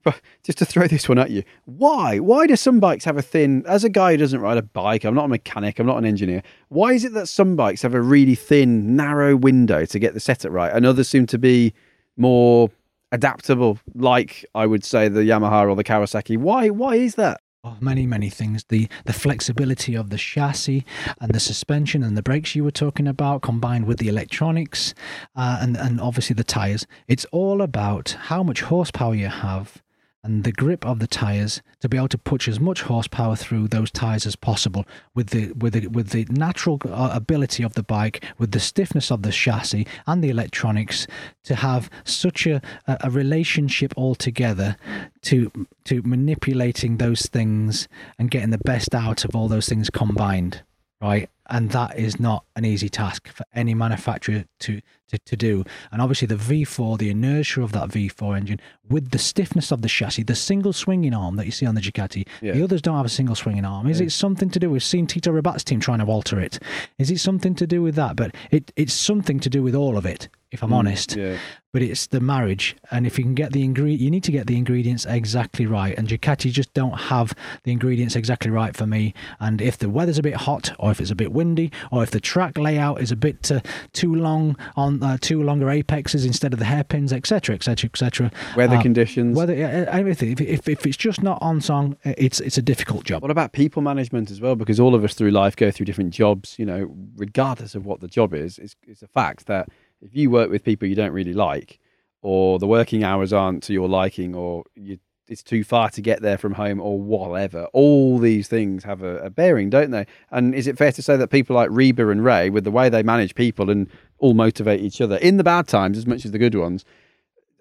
Just 0.42 0.58
to 0.58 0.64
throw 0.64 0.86
this 0.86 1.08
one 1.08 1.18
at 1.18 1.30
you, 1.30 1.42
why? 1.64 2.18
Why 2.18 2.46
do 2.46 2.56
some 2.56 2.80
bikes 2.80 3.04
have 3.04 3.16
a 3.16 3.22
thin? 3.22 3.64
As 3.66 3.84
a 3.84 3.88
guy 3.88 4.12
who 4.12 4.16
doesn't 4.18 4.40
ride 4.40 4.58
a 4.58 4.62
bike, 4.62 5.04
I'm 5.04 5.14
not 5.14 5.26
a 5.26 5.28
mechanic, 5.28 5.78
I'm 5.78 5.86
not 5.86 5.98
an 5.98 6.04
engineer. 6.04 6.42
Why 6.68 6.92
is 6.92 7.04
it 7.04 7.12
that 7.14 7.28
some 7.28 7.56
bikes 7.56 7.82
have 7.82 7.94
a 7.94 8.00
really 8.00 8.34
thin, 8.34 8.96
narrow 8.96 9.36
window 9.36 9.84
to 9.84 9.98
get 9.98 10.14
the 10.14 10.20
setup 10.20 10.52
right, 10.52 10.72
and 10.72 10.86
others 10.86 11.08
seem 11.08 11.26
to 11.26 11.38
be 11.38 11.74
more 12.16 12.70
adaptable, 13.12 13.78
like 13.94 14.44
I 14.54 14.66
would 14.66 14.84
say 14.84 15.08
the 15.08 15.20
Yamaha 15.20 15.68
or 15.68 15.76
the 15.76 15.84
Kawasaki? 15.84 16.38
Why? 16.38 16.70
Why 16.70 16.94
is 16.94 17.16
that? 17.16 17.40
Oh, 17.62 17.76
many 17.78 18.06
many 18.06 18.30
things. 18.30 18.64
The 18.70 18.88
the 19.04 19.12
flexibility 19.12 19.94
of 19.94 20.08
the 20.08 20.16
chassis 20.16 20.84
and 21.20 21.32
the 21.32 21.40
suspension 21.40 22.02
and 22.02 22.16
the 22.16 22.22
brakes 22.22 22.54
you 22.54 22.64
were 22.64 22.70
talking 22.70 23.06
about, 23.06 23.42
combined 23.42 23.86
with 23.86 23.98
the 23.98 24.08
electronics, 24.08 24.94
uh, 25.36 25.58
and 25.60 25.76
and 25.76 26.00
obviously 26.00 26.32
the 26.34 26.44
tires. 26.44 26.86
It's 27.06 27.26
all 27.26 27.60
about 27.60 28.16
how 28.28 28.42
much 28.42 28.62
horsepower 28.62 29.14
you 29.14 29.28
have. 29.28 29.82
And 30.22 30.44
the 30.44 30.52
grip 30.52 30.84
of 30.84 30.98
the 30.98 31.06
tires 31.06 31.62
to 31.80 31.88
be 31.88 31.96
able 31.96 32.08
to 32.08 32.18
push 32.18 32.46
as 32.46 32.60
much 32.60 32.82
horsepower 32.82 33.36
through 33.36 33.68
those 33.68 33.90
tires 33.90 34.26
as 34.26 34.36
possible, 34.36 34.84
with 35.14 35.28
the 35.28 35.52
with 35.52 35.72
the 35.72 35.86
with 35.86 36.10
the 36.10 36.26
natural 36.28 36.78
uh, 36.86 37.10
ability 37.12 37.62
of 37.62 37.72
the 37.72 37.82
bike, 37.82 38.24
with 38.36 38.50
the 38.52 38.60
stiffness 38.60 39.10
of 39.10 39.22
the 39.22 39.32
chassis 39.32 39.86
and 40.06 40.22
the 40.22 40.28
electronics, 40.28 41.06
to 41.44 41.54
have 41.54 41.88
such 42.04 42.46
a, 42.46 42.60
a 42.86 42.98
a 43.04 43.10
relationship 43.10 43.94
altogether 43.96 44.76
to 45.22 45.50
to 45.84 46.02
manipulating 46.02 46.98
those 46.98 47.22
things 47.22 47.88
and 48.18 48.30
getting 48.30 48.50
the 48.50 48.58
best 48.58 48.94
out 48.94 49.24
of 49.24 49.34
all 49.34 49.48
those 49.48 49.68
things 49.68 49.88
combined 49.88 50.62
right? 51.00 51.30
And 51.48 51.70
that 51.70 51.98
is 51.98 52.20
not 52.20 52.44
an 52.54 52.64
easy 52.64 52.88
task 52.88 53.28
for 53.28 53.44
any 53.54 53.74
manufacturer 53.74 54.44
to, 54.60 54.80
to, 55.10 55.18
to 55.18 55.36
do. 55.36 55.64
And 55.92 56.00
obviously 56.02 56.26
the 56.26 56.34
v4 56.36 56.98
the 56.98 57.10
inertia 57.10 57.62
of 57.62 57.72
that 57.72 57.88
v4 57.88 58.36
engine 58.36 58.60
with 58.88 59.10
the 59.10 59.18
stiffness 59.18 59.70
of 59.70 59.82
the 59.82 59.88
chassis 59.88 60.22
the 60.24 60.34
single 60.34 60.72
swinging 60.72 61.14
arm 61.14 61.36
that 61.36 61.46
you 61.46 61.52
see 61.52 61.66
on 61.66 61.74
the 61.74 61.80
ducati 61.80 62.26
Yeah. 62.40 62.52
the 62.52 62.62
others 62.62 62.82
don't 62.82 62.96
have 62.96 63.06
a 63.06 63.10
single 63.10 63.34
swinging 63.36 63.64
arm. 63.64 63.86
Is 63.86 64.00
it 64.00 64.12
something 64.12 64.50
to 64.50 64.58
do 64.58 64.70
we've 64.70 64.82
seen 64.82 65.06
tito 65.06 65.30
rabat's 65.32 65.64
team 65.64 65.80
trying 65.80 65.98
to 66.00 66.06
alter 66.06 66.40
it. 66.40 66.58
Is 66.98 67.10
it 67.10 67.18
something 67.20 67.54
to 67.56 67.66
do 67.66 67.82
with 67.82 67.94
that? 67.96 68.16
But 68.16 68.34
it, 68.50 68.72
it's 68.76 68.92
something 68.94 69.38
to 69.40 69.50
do 69.50 69.62
with 69.62 69.74
all 69.74 69.96
of 69.96 70.06
it 70.06 70.28
if 70.52 70.64
i'm 70.64 70.72
honest. 70.72 71.14
Yeah. 71.14 71.36
but 71.72 71.80
it's 71.80 72.08
the 72.08 72.18
marriage 72.18 72.74
and 72.90 73.06
if 73.06 73.16
you 73.18 73.22
can 73.22 73.36
get 73.36 73.52
the 73.52 73.62
ingredient 73.62 74.00
you 74.02 74.10
need 74.10 74.24
to 74.24 74.32
get 74.32 74.48
the 74.48 74.56
ingredients 74.56 75.06
exactly 75.06 75.64
right. 75.66 75.96
And 75.96 76.08
Ducati 76.08 76.50
just 76.50 76.74
don't 76.74 76.98
have 76.98 77.32
the 77.62 77.70
ingredients 77.70 78.16
exactly 78.16 78.50
right 78.50 78.74
for 78.74 78.86
me. 78.86 79.14
And 79.38 79.60
if 79.62 79.78
the 79.78 79.88
weather's 79.88 80.18
a 80.18 80.22
bit 80.22 80.34
hot 80.34 80.72
or 80.80 80.90
if 80.90 81.00
it's 81.00 81.12
a 81.12 81.14
bit 81.14 81.32
windy 81.32 81.70
or 81.92 82.02
if 82.02 82.10
the 82.10 82.18
track 82.20 82.58
layout 82.58 83.00
is 83.00 83.12
a 83.12 83.16
bit 83.16 83.52
uh, 83.52 83.60
too 83.92 84.12
long 84.14 84.56
on 84.74 84.98
uh, 85.02 85.18
two 85.20 85.42
longer 85.42 85.70
apexes 85.70 86.24
instead 86.24 86.52
of 86.52 86.58
the 86.58 86.64
hairpins 86.64 87.12
etc 87.12 87.54
etc 87.54 87.88
etc 87.88 88.30
Weather 88.56 88.80
conditions. 88.80 89.36
weather 89.36 89.54
uh, 89.54 89.90
everything 89.96 90.32
if, 90.32 90.40
if, 90.40 90.68
if 90.68 90.86
it's 90.86 90.96
just 90.96 91.22
not 91.22 91.38
on 91.40 91.60
song 91.60 91.96
uh, 92.04 92.12
it's 92.18 92.40
it's 92.40 92.58
a 92.58 92.62
difficult 92.62 93.04
job 93.04 93.22
What 93.22 93.30
about 93.30 93.52
people 93.52 93.82
management 93.82 94.30
as 94.30 94.40
well? 94.40 94.56
Because 94.56 94.80
all 94.80 94.94
of 94.94 95.04
us 95.04 95.14
through 95.14 95.30
life 95.30 95.56
go 95.56 95.70
through 95.70 95.86
different 95.86 96.12
jobs, 96.12 96.58
you 96.58 96.66
know, 96.66 96.94
regardless 97.16 97.74
of 97.74 97.86
what 97.86 98.00
the 98.00 98.08
job 98.08 98.34
is. 98.34 98.58
It's, 98.58 98.76
it's 98.86 99.02
a 99.02 99.08
fact 99.08 99.46
that 99.46 99.68
if 100.00 100.14
you 100.14 100.30
work 100.30 100.50
with 100.50 100.64
people 100.64 100.88
you 100.88 100.94
don't 100.94 101.12
really 101.12 101.32
like, 101.34 101.78
or 102.22 102.58
the 102.58 102.66
working 102.66 103.04
hours 103.04 103.32
aren't 103.32 103.62
to 103.64 103.72
your 103.72 103.88
liking, 103.88 104.34
or 104.34 104.64
you, 104.74 104.98
it's 105.30 105.42
too 105.44 105.62
far 105.62 105.88
to 105.90 106.02
get 106.02 106.22
there 106.22 106.36
from 106.36 106.54
home, 106.54 106.80
or 106.80 107.00
whatever, 107.00 107.66
all 107.72 108.18
these 108.18 108.48
things 108.48 108.82
have 108.82 109.02
a, 109.02 109.18
a 109.18 109.30
bearing, 109.30 109.70
don't 109.70 109.92
they? 109.92 110.06
And 110.30 110.54
is 110.54 110.66
it 110.66 110.76
fair 110.76 110.90
to 110.92 111.02
say 111.02 111.16
that 111.16 111.28
people 111.28 111.54
like 111.54 111.70
Riba 111.70 112.10
and 112.10 112.24
Rea, 112.24 112.50
with 112.50 112.64
the 112.64 112.70
way 112.70 112.88
they 112.88 113.04
manage 113.04 113.36
people 113.36 113.70
and 113.70 113.88
all 114.18 114.34
motivate 114.34 114.80
each 114.80 115.00
other 115.00 115.16
in 115.16 115.36
the 115.36 115.44
bad 115.44 115.68
times 115.68 115.96
as 115.96 116.06
much 116.06 116.24
as 116.24 116.32
the 116.32 116.38
good 116.38 116.56
ones, 116.56 116.84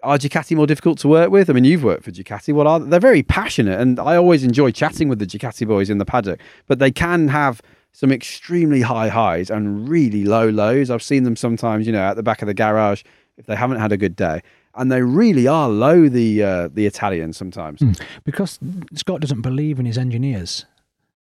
are 0.02 0.18
Ducati 0.18 0.56
more 0.56 0.66
difficult 0.66 0.98
to 0.98 1.08
work 1.08 1.30
with? 1.30 1.48
I 1.48 1.52
mean, 1.52 1.64
you've 1.64 1.84
worked 1.84 2.04
for 2.04 2.10
Ducati. 2.10 2.52
What 2.52 2.66
are 2.66 2.80
they? 2.80 2.90
They're 2.90 3.00
very 3.00 3.22
passionate, 3.22 3.78
and 3.78 4.00
I 4.00 4.16
always 4.16 4.42
enjoy 4.42 4.72
chatting 4.72 5.08
with 5.08 5.20
the 5.20 5.26
Ducati 5.26 5.66
boys 5.66 5.90
in 5.90 5.98
the 5.98 6.04
paddock. 6.04 6.40
But 6.66 6.80
they 6.80 6.90
can 6.90 7.28
have 7.28 7.62
some 7.92 8.10
extremely 8.10 8.80
high 8.80 9.08
highs 9.08 9.50
and 9.50 9.88
really 9.88 10.24
low 10.24 10.48
lows. 10.48 10.90
I've 10.90 11.02
seen 11.02 11.22
them 11.22 11.36
sometimes, 11.36 11.86
you 11.86 11.92
know, 11.92 12.02
at 12.02 12.14
the 12.14 12.22
back 12.22 12.42
of 12.42 12.46
the 12.46 12.54
garage 12.54 13.02
if 13.36 13.46
they 13.46 13.56
haven't 13.56 13.78
had 13.78 13.92
a 13.92 13.96
good 13.96 14.16
day, 14.16 14.42
and 14.80 14.90
they 14.90 15.02
really 15.02 15.46
are 15.46 15.68
low. 15.68 16.08
The 16.08 16.42
uh, 16.42 16.68
the 16.68 16.86
Italians 16.86 17.36
sometimes. 17.36 17.82
because 18.24 18.58
Scott 18.94 19.20
doesn't 19.20 19.42
believe 19.42 19.78
in 19.78 19.86
his 19.86 19.98
engineers 19.98 20.64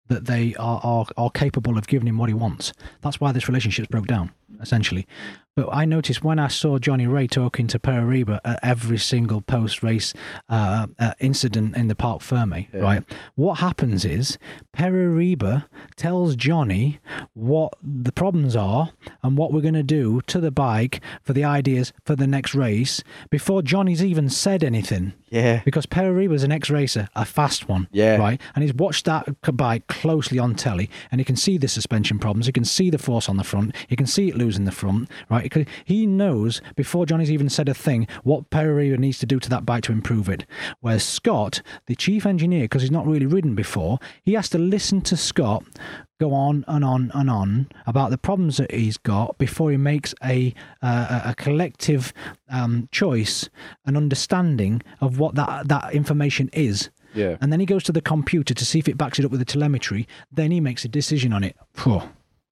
that 0.08 0.26
they 0.26 0.56
are, 0.56 0.80
are 0.84 1.06
are 1.18 1.32
capable 1.32 1.78
of 1.78 1.88
giving 1.88 2.08
him 2.08 2.18
what 2.18 2.30
he 2.30 2.36
wants. 2.36 2.72
That's 3.02 3.20
why 3.20 3.32
this 3.32 3.48
relationship's 3.48 3.88
broke 3.88 4.08
down, 4.08 4.32
essentially. 4.62 5.08
But 5.58 5.70
I 5.74 5.86
noticed 5.86 6.24
when 6.24 6.38
I 6.38 6.50
saw 6.50 6.78
Johnny 6.78 7.08
Rea 7.08 7.28
talking 7.28 7.66
to 7.66 7.80
Pere 7.80 8.04
Riba 8.04 8.40
at 8.46 8.60
every 8.62 9.00
single 9.00 9.42
post 9.42 9.82
race 9.82 10.14
uh, 10.50 10.86
uh, 11.00 11.14
incident 11.20 11.76
in 11.76 11.88
the 11.88 11.96
Parc 11.96 12.22
Fermé, 12.22 12.68
right? 12.80 13.04
What 13.34 13.56
happens 13.56 14.06
is 14.06 14.38
Pere 14.72 15.10
Riba 15.10 15.66
tells 15.96 16.36
Johnny 16.36 17.00
what 17.34 17.74
the 17.82 18.12
problems 18.12 18.56
are 18.56 18.92
and 19.24 19.36
what 19.36 19.52
we're 19.52 19.62
going 19.62 19.74
to 19.74 19.82
do 19.82 20.22
to 20.28 20.40
the 20.40 20.52
bike 20.52 21.02
for 21.24 21.34
the 21.34 21.44
ideas 21.44 21.92
for 22.06 22.16
the 22.16 22.28
next 22.28 22.54
race 22.54 23.02
before 23.32 23.64
Johnny's 23.64 24.04
even 24.04 24.30
said 24.30 24.64
anything. 24.64 25.14
Yeah. 25.30 25.62
Because 25.66 25.86
Pere 25.86 26.14
Riba's 26.14 26.44
an 26.44 26.52
ex-racer, 26.52 27.10
a 27.16 27.26
fast 27.26 27.68
one. 27.68 27.88
Yeah. 27.92 28.18
Right. 28.18 28.42
And 28.56 28.64
he's 28.64 28.74
watched 28.74 29.06
that 29.06 29.28
bike 29.56 29.88
closely 29.88 30.40
on 30.40 30.56
telly, 30.56 30.90
and 31.12 31.20
he 31.20 31.26
can 31.26 31.36
see 31.36 31.58
the 31.58 31.68
suspension 31.68 32.20
problems. 32.20 32.46
He 32.46 32.52
can 32.52 32.66
see 32.66 32.90
the 32.90 32.98
force 32.98 33.28
on 33.28 33.38
the 33.38 33.44
front. 33.44 33.76
He 33.88 33.96
can 33.96 34.08
see 34.08 34.30
it 34.30 34.38
losing 34.38 34.66
the 34.66 34.72
front. 34.72 35.10
Right. 35.30 35.68
He 35.86 36.06
knows 36.06 36.62
before 36.76 37.06
Johnny's 37.06 37.32
even 37.32 37.50
said 37.50 37.70
a 37.70 37.74
thing 37.74 38.08
what 38.24 38.50
Perariba 38.50 38.98
needs 38.98 39.20
to 39.20 39.26
do 39.26 39.40
to 39.40 39.50
that 39.50 39.66
bike 39.66 39.84
to 39.84 39.92
improve 39.92 40.30
it. 40.30 40.46
Whereas 40.80 41.04
Scott, 41.04 41.62
the 41.88 41.96
chief 41.96 42.26
engineer, 42.26 42.64
because 42.64 42.82
he's 42.82 42.92
not 42.92 43.08
really 43.08 43.26
ridden 43.26 43.56
before, 43.56 44.00
he 44.24 44.34
has 44.34 44.50
to 44.50 44.58
listen 44.58 45.02
to 45.02 45.18
Scott 45.18 45.64
go 46.20 46.34
on 46.34 46.66
and 46.68 46.84
on 46.84 47.12
and 47.14 47.30
on 47.30 47.68
about 47.86 48.10
the 48.12 48.18
problems 48.18 48.58
that 48.58 48.72
he's 48.72 48.98
got 48.98 49.38
before 49.38 49.72
he 49.72 49.78
makes 49.78 50.14
a 50.24 50.54
uh, 50.82 51.22
a 51.26 51.36
collective 51.36 52.14
um, 52.50 52.90
choice 52.92 53.50
and 53.86 53.96
understanding 53.98 54.82
of 55.02 55.20
what 55.20 55.36
that 55.36 55.68
that 55.68 55.94
information 55.94 56.50
is. 56.54 56.90
Yeah. 57.14 57.38
And 57.42 57.52
then 57.52 57.60
he 57.60 57.66
goes 57.66 57.84
to 57.84 57.92
the 57.92 58.02
computer 58.02 58.54
to 58.54 58.66
see 58.66 58.80
if 58.80 58.88
it 58.88 58.98
backs 58.98 59.18
it 59.18 59.26
up 59.26 59.32
with 59.32 59.40
the 59.40 59.46
telemetry. 59.46 60.08
Then 60.32 60.52
he 60.52 60.60
makes 60.60 60.86
a 60.86 60.88
decision 60.88 61.34
on 61.34 61.44
it. 61.44 61.56
Phew, 61.74 62.02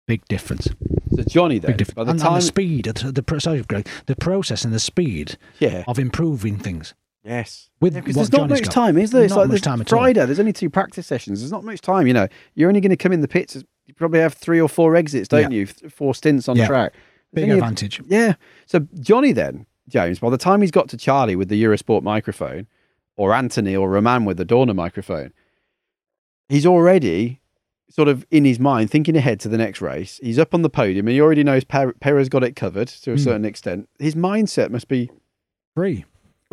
big 0.08 0.26
difference. 0.26 0.68
So 1.16 1.24
Johnny 1.24 1.60
then, 1.60 1.72
Big 1.72 1.78
difference. 1.78 1.96
by 1.96 2.04
the 2.04 2.12
and, 2.12 2.20
time 2.20 2.34
and 2.34 2.42
the 2.42 2.46
speed, 2.46 2.86
the, 2.86 3.12
the, 3.12 3.39
sorry, 3.39 3.62
Greg, 3.62 3.88
the 4.08 4.16
process 4.16 4.66
and 4.66 4.74
the 4.74 4.80
speed 4.80 5.38
Yeah. 5.60 5.84
of 5.88 6.00
improving 6.00 6.58
things. 6.58 6.94
Yes. 7.26 7.70
With 7.82 7.96
because 7.96 8.16
what 8.16 8.32
there's 8.32 8.40
not 8.40 8.50
much 8.50 8.64
got. 8.64 8.72
time, 8.72 8.98
is 8.98 9.12
there? 9.12 9.24
It's 9.24 9.32
Not 9.34 9.42
like 9.42 9.50
much 9.50 9.62
time 9.62 9.82
at 9.82 9.92
all. 9.92 10.00
Friday. 10.00 10.26
There's 10.26 10.40
only 10.40 10.54
two 10.54 10.70
practice 10.70 11.08
sessions. 11.08 11.40
There's 11.42 11.52
not 11.52 11.64
much 11.64 11.82
time. 11.82 12.06
You 12.08 12.14
know, 12.14 12.28
you're 12.54 12.70
only 12.70 12.82
going 12.82 12.92
to 12.92 12.96
come 12.98 13.12
in 13.12 13.22
the 13.22 13.28
pits. 13.28 13.56
You 13.88 13.94
probably 13.96 14.20
have 14.20 14.34
three 14.34 14.62
or 14.62 14.70
four 14.70 14.96
exits, 14.96 15.28
don't 15.28 15.52
Yeah. 15.52 15.58
you? 15.60 15.66
Four 15.66 16.14
stints 16.16 16.48
on 16.48 16.56
Yeah. 16.56 16.68
track. 16.68 16.94
There's 17.34 17.44
Big 17.46 17.52
only 17.52 17.56
a- 17.56 17.64
advantage. 17.64 18.02
yeah. 18.08 18.36
So 18.68 18.88
Johnny 19.00 19.32
then, 19.32 19.66
James, 19.90 20.20
by 20.20 20.30
the 20.30 20.38
time 20.38 20.62
he's 20.62 20.72
got 20.72 20.88
to 20.90 20.98
Charlie 20.98 21.36
with 21.36 21.50
the 21.50 21.62
Eurosport 21.62 22.04
microphone, 22.04 22.68
or 23.18 23.34
Anthony 23.34 23.76
or 23.76 23.90
Roman 23.90 24.24
with 24.26 24.38
the 24.38 24.46
Dorna 24.46 24.76
microphone, 24.76 25.32
he's 26.50 26.66
already 26.66 27.42
sort 27.90 28.08
of 28.08 28.26
in 28.32 28.46
his 28.46 28.60
mind 28.60 28.90
thinking 28.92 29.16
ahead 29.16 29.40
to 29.40 29.48
the 29.50 29.58
next 29.58 29.82
race. 29.82 30.20
He's 30.22 30.38
up 30.40 30.54
on 30.54 30.62
the 30.64 30.70
podium 30.70 31.08
and 31.08 31.14
he 31.14 31.22
already 31.22 31.44
knows 31.44 31.64
Per- 31.64 31.94
Perez 31.94 32.30
got 32.30 32.44
it 32.44 32.56
covered 32.56 32.88
to 32.90 33.12
a 33.12 33.16
Hmm. 33.16 33.20
certain 33.22 33.46
extent. 33.46 33.90
His 34.00 34.16
mindset 34.16 34.70
must 34.70 34.88
be 34.88 35.10
Free. 35.76 36.06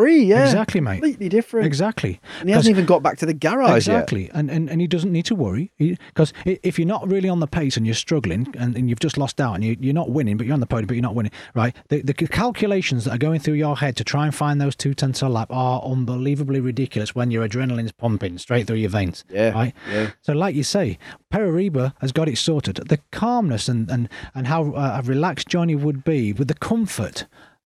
Free, 0.03 0.24
yeah. 0.24 0.44
Exactly, 0.44 0.80
mate. 0.80 0.94
Completely 0.94 1.28
different. 1.28 1.66
Exactly. 1.66 2.20
And 2.40 2.48
he 2.48 2.55
hasn't 2.55 2.70
even 2.70 2.86
got 2.86 3.03
back 3.03 3.18
to 3.18 3.26
the 3.26 3.34
garage 3.34 3.68
yet. 3.68 3.76
Exactly, 3.76 4.30
and, 4.34 4.50
and 4.50 4.68
and 4.68 4.80
he 4.80 4.86
doesn't 4.86 5.12
need 5.12 5.26
to 5.26 5.34
worry 5.34 5.70
because 5.78 6.32
if 6.44 6.78
you're 6.78 6.88
not 6.88 7.09
really 7.09 7.28
on 7.28 7.40
the 7.40 7.46
pace 7.46 7.76
and 7.76 7.86
you're 7.86 7.94
struggling 7.94 8.53
and, 8.59 8.76
and 8.76 8.88
you've 8.88 9.00
just 9.00 9.16
lost 9.16 9.40
out 9.40 9.55
and 9.55 9.64
you, 9.64 9.76
you're 9.80 9.94
not 9.94 10.11
winning, 10.11 10.36
but 10.36 10.46
you're 10.46 10.55
on 10.55 10.61
the 10.61 10.66
podium, 10.66 10.86
but 10.88 10.94
you're 10.94 11.03
not 11.03 11.14
winning, 11.14 11.32
right? 11.55 11.76
The, 11.88 12.03
the 12.03 12.14
calculations 12.14 13.05
that 13.05 13.12
are 13.14 13.18
going 13.18 13.40
through 13.40 13.55
your 13.55 13.76
head 13.76 13.96
to 13.96 14.05
try 14.05 14.24
and 14.24 14.34
find 14.34 14.61
those 14.61 14.74
two 14.74 14.94
tenths 14.94 15.22
a 15.22 15.28
lap 15.28 15.50
are 15.50 15.82
unbelievably 15.82 16.61
ridiculous 16.61 17.14
when 17.14 17.30
your 17.30 17.46
adrenaline's 17.46 17.92
pumping 17.92 18.38
straight 18.38 18.66
through 18.66 18.76
your 18.76 18.90
veins. 18.90 19.24
Yeah, 19.30 19.50
right. 19.50 19.74
yeah. 19.90 20.11
So, 20.22 20.32
like 20.32 20.55
you 20.55 20.64
say, 20.64 20.98
Pere 21.30 21.53
Riba 21.53 21.94
has 22.00 22.12
got 22.12 22.28
it 22.28 22.38
sorted. 22.38 22.76
The 22.76 22.98
calmness 23.11 23.68
and 23.68 23.90
and 23.90 24.09
and 24.34 24.46
how 24.46 24.72
uh, 24.72 25.00
relaxed 25.05 25.48
Johnny 25.48 25.74
would 25.74 26.05
be 26.05 26.32
with 26.32 26.48
the 26.48 26.55
comfort. 26.55 27.26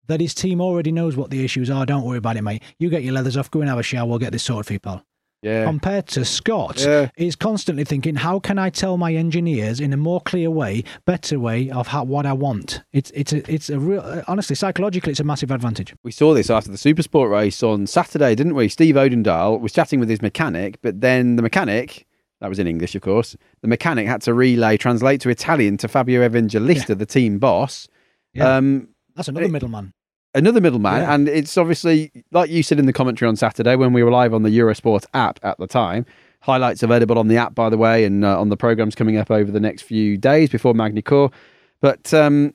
That 0.09 0.19
his 0.19 0.33
team 0.33 0.59
already 0.59 0.91
knows 0.91 1.15
what 1.15 1.29
the 1.29 1.43
issues 1.45 1.69
are. 1.69 1.85
Don't 1.85 2.03
worry 2.03 2.17
about 2.17 2.35
it, 2.35 2.41
mate. 2.41 2.61
You 2.79 2.89
get 2.89 3.03
your 3.03 3.13
leathers 3.13 3.37
off, 3.37 3.49
go 3.49 3.61
and 3.61 3.69
have 3.69 3.79
a 3.79 3.83
shower. 3.83 4.07
We'll 4.07 4.19
get 4.19 4.31
this 4.33 4.43
sorted 4.43 4.65
for 4.67 4.73
you, 4.73 4.79
pal 4.79 5.05
Yeah. 5.41 5.63
compared 5.65 6.07
to 6.07 6.25
Scott 6.25 6.81
Yeah. 6.81 7.09
is 7.15 7.35
constantly 7.37 7.85
thinking, 7.85 8.15
how 8.15 8.39
can 8.39 8.57
I 8.59 8.69
tell 8.71 8.97
my 8.97 9.13
engineers 9.13 9.79
in 9.79 9.93
a 9.93 9.97
more 9.97 10.19
clear 10.19 10.49
way, 10.49 10.83
better 11.05 11.39
way 11.39 11.69
of 11.69 11.87
how, 11.87 12.03
what 12.03 12.25
I 12.25 12.33
want? 12.33 12.81
It's 12.91 13.11
it's 13.11 13.31
a, 13.33 13.49
it's 13.53 13.69
a 13.69 13.79
real 13.79 14.23
honestly 14.27 14.55
psychologically 14.55 15.11
it's 15.11 15.19
a 15.21 15.23
massive 15.23 15.51
advantage. 15.51 15.93
We 16.03 16.11
saw 16.11 16.33
this 16.33 16.49
after 16.49 16.69
the 16.71 16.77
Supersport 16.77 17.29
race 17.31 17.63
on 17.63 17.87
Saturday, 17.87 18.35
didn't 18.35 18.55
we? 18.55 18.67
Steve 18.67 18.95
Odendahl 18.95 19.61
was 19.61 19.71
chatting 19.71 19.99
with 20.01 20.09
his 20.09 20.21
mechanic, 20.21 20.79
but 20.81 20.99
then 21.01 21.35
the 21.37 21.41
mechanic, 21.43 22.07
that 22.41 22.49
was 22.49 22.57
in 22.59 22.65
English, 22.67 22.95
of 22.95 23.01
course, 23.03 23.37
the 23.61 23.67
mechanic 23.67 24.07
had 24.07 24.21
to 24.23 24.33
relay, 24.33 24.75
translate 24.75 25.21
to 25.21 25.29
Italian 25.29 25.77
to 25.77 25.87
Fabio 25.87 26.23
Evangelista, 26.25 26.95
the 26.95 27.05
team 27.05 27.37
boss. 27.37 27.87
Yeah. 28.33 28.57
Um, 28.57 28.89
That's 29.15 29.27
another 29.29 29.45
it- 29.45 29.51
middleman. 29.51 29.93
Another 30.35 30.61
middleman. 30.61 31.01
Yeah. 31.01 31.13
And 31.13 31.27
it's 31.27 31.57
obviously, 31.57 32.11
like 32.31 32.49
you 32.49 32.63
said 32.63 32.79
in 32.79 32.85
the 32.85 32.93
commentary 32.93 33.27
on 33.29 33.35
Saturday 33.35 33.75
when 33.75 33.93
we 33.93 34.03
were 34.03 34.11
live 34.11 34.33
on 34.33 34.43
the 34.43 34.49
Eurosport 34.49 35.05
app 35.13 35.39
at 35.43 35.57
the 35.57 35.67
time, 35.67 36.05
highlights 36.41 36.83
available 36.83 37.17
on 37.17 37.27
the 37.27 37.37
app, 37.37 37.53
by 37.55 37.69
the 37.69 37.77
way, 37.77 38.05
and 38.05 38.23
uh, 38.23 38.39
on 38.39 38.49
the 38.49 38.57
programs 38.57 38.95
coming 38.95 39.17
up 39.17 39.29
over 39.31 39.51
the 39.51 39.59
next 39.59 39.81
few 39.83 40.17
days 40.17 40.49
before 40.49 40.73
Magny-Cours. 40.73 41.31
But 41.81 42.13
um, 42.13 42.53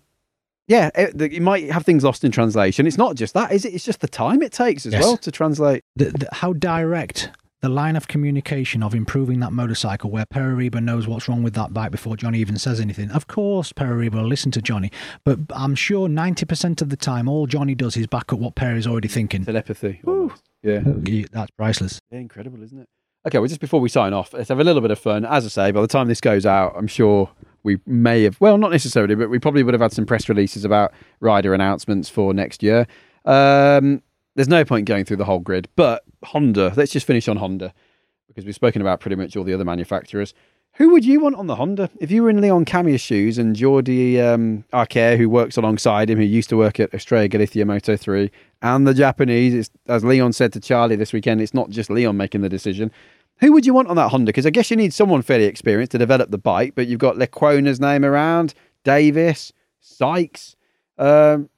yeah, 0.68 0.90
it, 0.94 1.32
you 1.32 1.40
might 1.40 1.70
have 1.70 1.84
things 1.84 2.04
lost 2.04 2.24
in 2.24 2.30
translation. 2.30 2.86
It's 2.86 2.96
not 2.98 3.16
just 3.16 3.34
that, 3.34 3.52
is 3.52 3.64
it? 3.64 3.74
It's 3.74 3.84
just 3.84 4.00
the 4.00 4.08
time 4.08 4.42
it 4.42 4.52
takes 4.52 4.86
as 4.86 4.92
Yes. 4.92 5.02
well 5.02 5.16
to 5.18 5.30
translate. 5.30 5.82
The, 5.96 6.06
the, 6.06 6.28
how 6.32 6.52
direct 6.54 7.30
the 7.64 7.70
line 7.70 7.96
of 7.96 8.08
communication 8.08 8.82
of 8.82 8.94
improving 8.94 9.40
that 9.40 9.50
motorcycle, 9.50 10.10
where 10.10 10.26
Pere 10.26 10.54
Riba 10.54 10.82
knows 10.82 11.08
what's 11.08 11.28
wrong 11.28 11.42
with 11.42 11.54
that 11.54 11.72
bike 11.72 11.90
before 11.90 12.14
Johnny 12.14 12.38
even 12.38 12.58
says 12.58 12.78
anything. 12.78 13.10
Of 13.10 13.26
course, 13.26 13.72
Pere 13.72 13.94
Riba 13.94 14.16
will 14.16 14.28
listen 14.28 14.50
to 14.50 14.60
Johnny, 14.60 14.92
but 15.24 15.38
I'm 15.48 15.74
sure 15.74 16.06
90% 16.06 16.82
of 16.82 16.90
the 16.90 16.96
time, 16.96 17.26
all 17.26 17.46
Johnny 17.46 17.74
does 17.74 17.96
is 17.96 18.06
back 18.06 18.34
up 18.34 18.38
what 18.38 18.54
Perry's 18.54 18.86
already 18.86 19.08
thinking. 19.08 19.46
Telepathy. 19.46 20.02
Yeah. 20.62 20.80
That's 21.32 21.50
priceless. 21.52 22.00
Yeah, 22.10 22.18
incredible, 22.18 22.62
isn't 22.62 22.78
it? 22.78 22.86
Okay, 23.26 23.38
well, 23.38 23.48
just 23.48 23.62
before 23.62 23.80
we 23.80 23.88
sign 23.88 24.12
off, 24.12 24.34
let's 24.34 24.50
have 24.50 24.60
a 24.60 24.64
little 24.64 24.82
bit 24.82 24.90
of 24.90 24.98
fun. 24.98 25.24
As 25.24 25.46
I 25.46 25.48
say, 25.48 25.70
by 25.70 25.80
the 25.80 25.86
time 25.86 26.08
this 26.08 26.20
goes 26.20 26.44
out, 26.44 26.74
I'm 26.76 26.86
sure 26.86 27.30
we 27.62 27.80
may 27.86 28.24
have, 28.24 28.38
well, 28.42 28.58
not 28.58 28.72
necessarily, 28.72 29.14
but 29.14 29.30
we 29.30 29.38
probably 29.38 29.62
would 29.62 29.72
have 29.72 29.80
had 29.80 29.92
some 29.92 30.04
press 30.04 30.28
releases 30.28 30.66
about 30.66 30.92
rider 31.20 31.54
announcements 31.54 32.10
for 32.10 32.34
next 32.34 32.62
year. 32.62 32.86
Um, 33.24 34.02
there's 34.34 34.48
no 34.48 34.64
point 34.64 34.86
going 34.86 35.04
through 35.04 35.18
the 35.18 35.24
whole 35.24 35.38
grid, 35.38 35.68
but 35.76 36.04
Honda, 36.24 36.72
let's 36.76 36.92
just 36.92 37.06
finish 37.06 37.28
on 37.28 37.36
Honda 37.36 37.72
because 38.28 38.44
we've 38.44 38.54
spoken 38.54 38.82
about 38.82 39.00
pretty 39.00 39.16
much 39.16 39.36
all 39.36 39.44
the 39.44 39.54
other 39.54 39.64
manufacturers. 39.64 40.34
Who 40.76 40.90
would 40.90 41.04
you 41.04 41.20
want 41.20 41.36
on 41.36 41.46
the 41.46 41.54
Honda? 41.54 41.88
If 42.00 42.10
you 42.10 42.24
were 42.24 42.30
in 42.30 42.40
Leon 42.40 42.64
Camier's 42.64 43.00
shoes 43.00 43.38
and 43.38 43.54
Jordi 43.54 44.20
um, 44.20 44.64
who 45.16 45.28
works 45.28 45.56
alongside 45.56 46.10
him, 46.10 46.18
who 46.18 46.24
used 46.24 46.48
to 46.48 46.56
work 46.56 46.80
at 46.80 46.92
Estrella 46.92 47.28
Galicia 47.28 47.64
Moto 47.64 47.96
3, 47.96 48.28
and 48.60 48.84
the 48.84 48.92
Japanese, 48.92 49.70
as 49.86 50.04
Leon 50.04 50.32
said 50.32 50.52
to 50.54 50.60
Charlie 50.60 50.96
this 50.96 51.12
weekend, 51.12 51.40
it's 51.40 51.54
not 51.54 51.70
just 51.70 51.90
Leon 51.90 52.16
making 52.16 52.40
the 52.40 52.48
decision. 52.48 52.90
Who 53.38 53.52
would 53.52 53.64
you 53.64 53.72
want 53.72 53.86
on 53.86 53.94
that 53.96 54.08
Honda? 54.08 54.30
Because 54.30 54.46
I 54.46 54.50
guess 54.50 54.68
you 54.68 54.76
need 54.76 54.92
someone 54.92 55.22
fairly 55.22 55.44
experienced 55.44 55.92
to 55.92 55.98
develop 55.98 56.32
the 56.32 56.38
bike, 56.38 56.74
but 56.74 56.88
you've 56.88 56.98
got 56.98 57.16
Lecuona's 57.16 57.78
name 57.78 58.04
around, 58.04 58.54
Davies, 58.82 59.52
Sykes. 59.78 60.56
Um, 60.98 61.50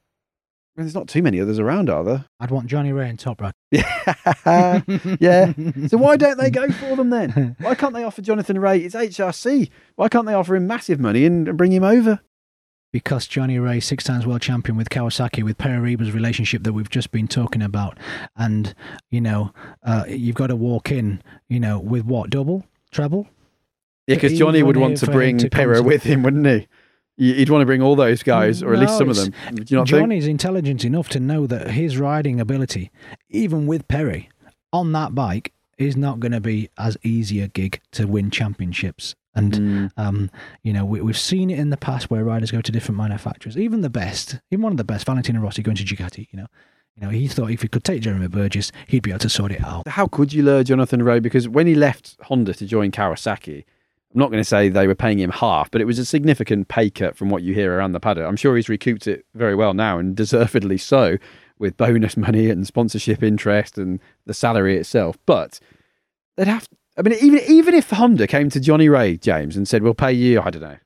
there's 0.77 0.95
not 0.95 1.09
too 1.09 1.23
many 1.23 1.41
others 1.41 1.59
around, 1.59 1.91
are 1.91 2.05
there? 2.05 2.25
I'd 2.39 2.51
want 2.51 2.67
Johnny 2.67 2.93
Rea 2.93 3.09
and 3.09 3.19
Toprak. 3.19 3.53
yeah. 3.71 4.83
yeah. 5.19 5.53
So 5.89 5.97
why 5.97 6.17
don't 6.19 6.39
they 6.39 6.51
go 6.51 6.71
for 6.71 6.97
them 6.97 7.11
then? 7.11 7.57
Why 7.61 7.75
can't 7.75 7.95
they 7.95 8.05
offer 8.05 8.23
Jonathan 8.23 8.59
Rea? 8.59 8.85
It's 8.85 8.95
HRC. 8.95 9.71
Why 9.97 10.09
can't 10.09 10.27
they 10.27 10.35
offer 10.35 10.55
him 10.55 10.67
massive 10.67 11.01
money 11.01 11.25
and 11.25 11.57
bring 11.57 11.73
him 11.73 11.85
over? 11.85 12.21
because 12.97 13.27
Johnny 13.27 13.59
Rea, 13.59 13.79
six 13.79 14.05
times 14.05 14.27
world 14.27 14.41
champion 14.41 14.75
with 14.75 14.89
Kawasaki, 14.89 15.43
with 15.43 15.59
Pere 15.59 15.83
Riba's 15.83 16.13
relationship 16.13 16.63
that 16.63 16.73
we've 16.73 16.89
just 16.89 17.11
been 17.11 17.29
talking 17.29 17.61
about, 17.61 17.99
and 18.37 18.75
you 19.11 19.21
know, 19.21 19.53
uh, 19.83 20.05
you've 20.09 20.37
got 20.37 20.47
to 20.47 20.57
walk 20.57 20.91
in, 20.91 21.23
you 21.47 21.61
know, 21.61 21.79
with 21.79 22.07
what 22.07 22.31
double, 22.31 22.65
treble? 22.91 23.29
Yeah, 24.07 24.15
because 24.15 24.39
Johnny 24.39 24.63
would 24.63 24.79
want 24.79 24.97
to 24.99 25.11
bring 25.11 25.37
to 25.39 25.51
Pere 25.51 25.83
with 25.83 26.05
him, 26.05 26.23
wouldn't 26.23 26.47
he? 26.47 26.69
He'd 27.19 27.49
want 27.49 27.63
to 27.63 27.67
bring 27.67 27.81
all 27.83 27.97
those 27.97 28.23
guys, 28.23 28.63
or 28.63 28.75
at 28.75 28.79
least 28.81 28.99
some 28.99 29.09
of 29.09 29.17
them. 29.17 29.31
Do 29.55 29.65
you 29.69 29.77
not 29.79 29.89
think? 29.89 30.01
Johnny's 30.01 30.27
intelligent 30.27 30.85
enough 30.85 31.09
to 31.11 31.21
know 31.21 31.47
that 31.47 31.71
his 31.71 31.97
riding 31.97 32.41
ability, 32.41 32.91
even 33.31 33.67
with 33.67 33.89
Perry 33.89 34.29
on 34.73 34.93
that 34.93 35.15
bike, 35.15 35.53
is 35.79 35.97
not 35.97 36.21
going 36.21 36.33
to 36.33 36.41
be 36.41 36.69
as 36.79 36.97
easy 37.03 37.41
a 37.41 37.49
gig 37.49 37.81
to 37.93 38.07
win 38.07 38.31
championships. 38.31 39.15
And 39.35 39.53
Mm. 39.53 39.91
um, 39.99 40.31
you 40.63 40.73
know, 40.73 40.85
we, 40.85 41.01
we've 41.03 41.19
seen 41.19 41.51
it 41.51 41.59
in 41.59 41.69
the 41.71 41.77
past 41.77 42.11
where 42.11 42.25
riders 42.25 42.51
go 42.51 42.61
to 42.63 42.73
different 42.73 42.97
manufacturers. 42.99 43.57
Even 43.59 43.83
the 43.83 43.91
best, 43.91 44.39
even 44.51 44.63
one 44.63 44.73
of 44.73 44.79
the 44.79 44.85
best, 44.85 45.05
Valentino 45.07 45.41
Rossi 45.41 45.63
going 45.63 45.77
to 45.77 45.85
Ducati. 45.85 46.29
You 46.31 46.39
know, 46.41 46.47
you 46.97 47.03
know, 47.07 47.11
he 47.11 47.29
thought 47.29 47.51
if 47.51 47.61
he 47.61 47.69
could 47.69 47.85
take 47.85 48.01
Jeremy 48.01 48.29
Burgess, 48.29 48.73
he'd 48.87 49.03
be 49.03 49.11
able 49.11 49.19
to 49.21 49.29
sort 49.29 49.53
it 49.53 49.63
out. 49.63 49.87
How 49.89 50.07
could 50.07 50.33
you 50.33 50.43
lure 50.43 50.65
Jonathan 50.65 51.03
Rea? 51.03 51.21
Because 51.21 51.47
when 51.49 51.67
he 51.67 51.75
left 51.75 52.17
Honda 52.23 52.55
to 52.55 52.65
join 52.67 52.91
Kawasaki, 52.91 53.65
I'm 54.15 54.21
not 54.21 54.31
going 54.31 54.41
to 54.41 54.49
say 54.49 54.69
they 54.69 54.87
were 54.87 54.95
paying 54.95 55.19
him 55.19 55.31
half, 55.31 55.71
but 55.71 55.81
it 55.81 55.85
was 55.85 55.99
a 55.99 56.05
significant 56.05 56.69
pay 56.69 56.91
cut 56.91 57.17
from 57.17 57.29
what 57.29 57.43
you 57.43 57.55
hear 57.55 57.77
around 57.77 57.93
the 57.93 58.01
paddock. 58.01 58.27
I'm 58.27 58.37
sure 58.37 58.57
he's 58.57 58.69
recouped 58.69 59.07
it 59.07 59.27
very 59.35 59.55
well 59.55 59.75
now, 59.75 59.99
and 59.99 60.17
deservedly 60.17 60.79
so, 60.79 61.19
with 61.59 61.77
bonus 61.77 62.17
money 62.17 62.51
and 62.51 62.67
sponsorship 62.67 63.23
interest 63.23 63.79
and 63.79 64.01
the 64.25 64.35
salary 64.35 64.77
itself. 64.77 65.19
But 65.27 65.61
they'd 66.37 66.47
have. 66.47 66.69
I 66.99 67.03
mean, 67.03 67.19
even 67.21 67.41
even 67.47 67.75
if 67.75 67.91
Honda 67.91 68.27
came 68.27 68.49
to 68.51 68.61
Johnny 68.61 68.89
Rea 68.89 69.19
James 69.19 69.57
and 69.57 69.69
said, 69.69 69.83
"We'll 69.83 69.95
pay 69.95 70.13
you, 70.13 70.41
I 70.41 70.51
don't 70.51 70.63
know, 70.63 70.79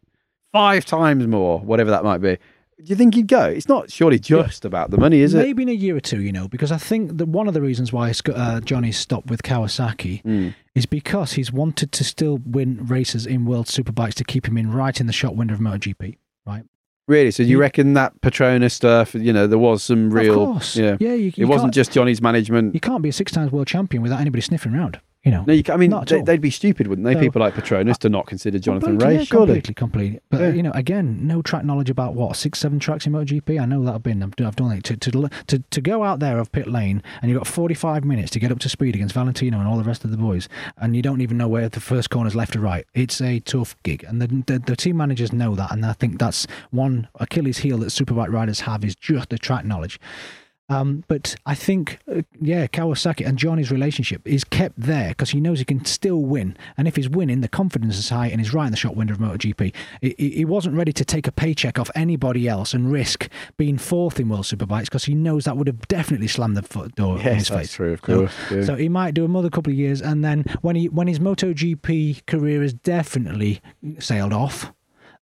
five 0.53 0.85
times 0.85 1.27
more, 1.27 1.61
whatever 1.61 1.91
that 1.91 2.03
might 2.03 2.18
be," 2.18 2.39
do 2.85 2.91
you 2.91 2.97
think 2.97 3.14
he'd 3.14 3.28
go? 3.28 3.45
It's 3.45 3.68
not 3.68 3.91
surely 3.91 4.18
just 4.18 4.64
about 4.64 4.91
the 4.91 4.99
money, 4.99 5.20
is 5.20 5.35
it? 5.35 5.39
Maybe 5.39 5.62
in 5.62 5.68
a 5.68 5.72
year 5.72 5.97
or 5.97 6.01
two, 6.01 6.20
you 6.22 6.33
know, 6.33 6.49
because 6.49 6.72
I 6.72 6.76
think 6.78 7.18
that 7.18 7.26
one 7.28 7.47
of 7.49 7.55
the 7.55 7.61
reasons 7.61 7.93
why 7.93 8.12
uh, 8.35 8.61
Johnny's 8.61 8.99
stopped 8.99 9.28
with 9.31 9.43
Kawasaki 9.43 10.22
Mm. 10.22 10.55
is 10.74 10.87
because 10.87 11.33
he's 11.33 11.53
wanted 11.53 11.93
to 11.93 12.05
still 12.05 12.41
win 12.45 12.87
races 12.87 13.26
in 13.26 13.45
World 13.45 13.66
Superbikes 13.66 14.14
to 14.14 14.24
keep 14.24 14.47
him 14.49 14.57
in 14.59 14.72
right 14.72 15.01
in 15.01 15.07
the 15.07 15.12
shot 15.12 15.37
window 15.37 15.55
of 15.55 15.61
MotoGP, 15.61 16.16
right? 16.47 16.64
Really? 17.09 17.31
So 17.33 17.43
you 17.43 17.59
reckon 17.59 17.95
that 17.95 18.20
Petronas 18.20 18.70
stuff? 18.72 19.14
You 19.14 19.33
know, 19.33 19.47
there 19.49 19.59
was 19.59 19.83
some 19.83 20.11
real. 20.11 20.31
of 20.43 20.49
course. 20.53 20.76
Yeah. 20.76 20.97
Yeah, 21.01 21.14
you, 21.14 21.33
it 21.37 21.47
wasn't 21.47 21.74
just 21.74 21.91
Johnny's 21.93 22.22
management. 22.22 22.72
You 22.74 22.81
can't 22.81 23.03
be 23.03 23.09
a 23.09 23.12
six 23.12 23.33
times 23.33 23.51
world 23.51 23.66
champion 23.66 24.03
without 24.03 24.20
anybody 24.20 24.43
sniffing 24.43 24.74
around, 24.74 25.01
you 25.23 25.31
know. 25.31 25.45
No, 25.47 25.53
you, 25.53 25.62
I 25.68 25.77
mean, 25.77 25.95
they, 26.07 26.23
they'd 26.23 26.41
be 26.41 26.51
stupid, 26.51 26.87
wouldn't 26.87 27.05
they? 27.07 27.14
People 27.14 27.41
like 27.41 27.55
Petronas 27.55 27.99
to 27.99 28.09
not 28.09 28.27
consider 28.27 28.59
Jonathan 28.59 28.99
Rea, 28.99 29.16
yeah, 29.18 29.25
surely. 29.25 29.61
Completely, 29.61 29.75
completely. 29.75 30.21
But, 30.31 30.41
Yeah. 30.41 30.49
you 30.51 30.62
know, 30.62 30.71
again, 30.73 31.27
no 31.27 31.43
track 31.43 31.64
knowledge 31.64 31.91
about 31.91 32.14
what, 32.14 32.37
six, 32.37 32.59
seven 32.59 32.79
tracks 32.79 33.07
in 33.07 33.12
MotoGP? 33.12 33.61
I 33.61 33.66
know 33.66 33.85
that 33.85 33.95
I've 33.95 34.03
been, 34.03 34.23
I've, 34.23 34.33
I've 34.45 34.57
done 34.57 34.73
it. 34.73 34.85
To, 34.85 34.97
to, 34.97 35.29
to, 35.49 35.59
to 35.59 35.81
go 35.81 36.05
out 36.05 36.21
there 36.21 36.39
of 36.39 36.51
pit 36.53 36.66
lane 36.66 37.03
and 37.21 37.31
you've 37.31 37.39
got 37.39 37.47
45 37.47 38.05
minutes 38.05 38.31
to 38.33 38.39
get 38.41 38.51
up 38.51 38.59
to 38.61 38.68
speed 38.68 38.95
against 38.95 39.14
Valentino 39.14 39.59
and 39.59 39.68
all 39.68 39.77
the 39.77 39.85
rest 39.85 40.05
of 40.05 40.11
the 40.11 40.16
boys, 40.16 40.49
and 40.79 40.97
you 40.97 41.03
don't 41.03 41.21
even 41.21 41.37
know 41.37 41.49
where 41.49 41.68
the 41.68 41.81
first 41.81 42.09
corner's 42.11 42.35
left 42.35 42.57
or 42.57 42.61
right, 42.61 42.87
it's 42.95 43.21
a 43.21 43.41
tough 43.41 43.77
gig. 43.83 44.05
And 44.05 44.23
the, 44.23 44.27
the, 44.47 44.59
the 44.59 44.77
team 44.77 44.97
managers 44.97 45.33
know 45.33 45.55
that. 45.55 45.71
And 45.73 45.85
I 45.85 45.93
think 45.93 46.18
that's 46.18 46.47
one 46.71 47.09
Achilles 47.16 47.59
heel 47.59 47.79
that 47.79 47.87
Superbike 47.89 48.33
riders 48.33 48.61
have 48.61 48.85
is 48.85 48.97
just 48.97 49.29
the 49.29 49.39
track 49.39 49.64
knowledge. 49.64 50.01
Um, 50.71 51.03
but 51.09 51.35
I 51.47 51.55
think, 51.57 51.99
uh, 52.11 52.23
yeah, 52.41 52.68
Kawasaki 52.68 53.27
and 53.27 53.37
Johnny's 53.37 53.73
relationship 53.73 54.23
is 54.27 54.45
kept 54.45 54.79
there 54.81 55.09
because 55.11 55.31
he 55.31 55.41
knows 55.41 55.59
he 55.59 55.64
can 55.64 55.85
still 55.85 56.18
win. 56.23 56.57
And 56.79 56.87
if 56.87 56.95
he's 56.95 57.09
winning, 57.09 57.41
the 57.41 57.49
confidence 57.49 57.99
is 57.99 58.09
high 58.09 58.29
and 58.29 58.41
he's 58.41 58.55
right 58.55 58.66
in 58.66 58.71
the 58.71 58.77
shot 58.77 58.95
window 58.95 59.14
of 59.14 59.18
MotoGP. 59.21 59.75
He, 60.01 60.14
he 60.16 60.45
wasn't 60.45 60.77
ready 60.77 60.93
to 60.93 61.05
take 61.05 61.27
a 61.27 61.33
paycheck 61.33 61.79
off 61.79 61.91
anybody 61.97 62.47
else 62.49 62.73
and 62.73 62.91
risk 62.91 63.29
being 63.57 63.79
fourth 63.79 64.21
in 64.21 64.29
World 64.29 64.45
Superbikes 64.45 64.85
because 64.85 65.05
he 65.05 65.14
knows 65.14 65.45
that 65.45 65.57
would 65.57 65.66
have 65.66 65.89
definitely 65.89 66.29
slammed 66.29 66.57
the 66.57 66.62
foot 66.62 66.95
door 66.95 67.16
Yes, 67.18 67.27
in 67.27 67.35
his 67.35 67.49
that's 67.49 67.61
face. 67.61 67.73
true, 67.73 67.93
of 67.95 68.01
So- 68.01 68.07
course, 68.21 68.33
yeah. 68.53 68.62
So, 68.64 68.77
he 68.77 68.89
might 68.89 69.14
do 69.14 69.25
another 69.25 69.51
couple 69.51 69.73
of 69.73 69.77
years, 69.79 70.01
and 70.01 70.25
then 70.25 70.45
when 70.61 70.77
he 70.77 70.89
when 70.89 71.09
his 71.09 71.18
MotoGP 71.18 72.27
career 72.27 72.62
is 72.62 72.73
definitely 72.75 73.61
sailed 73.99 74.33
off, 74.33 74.73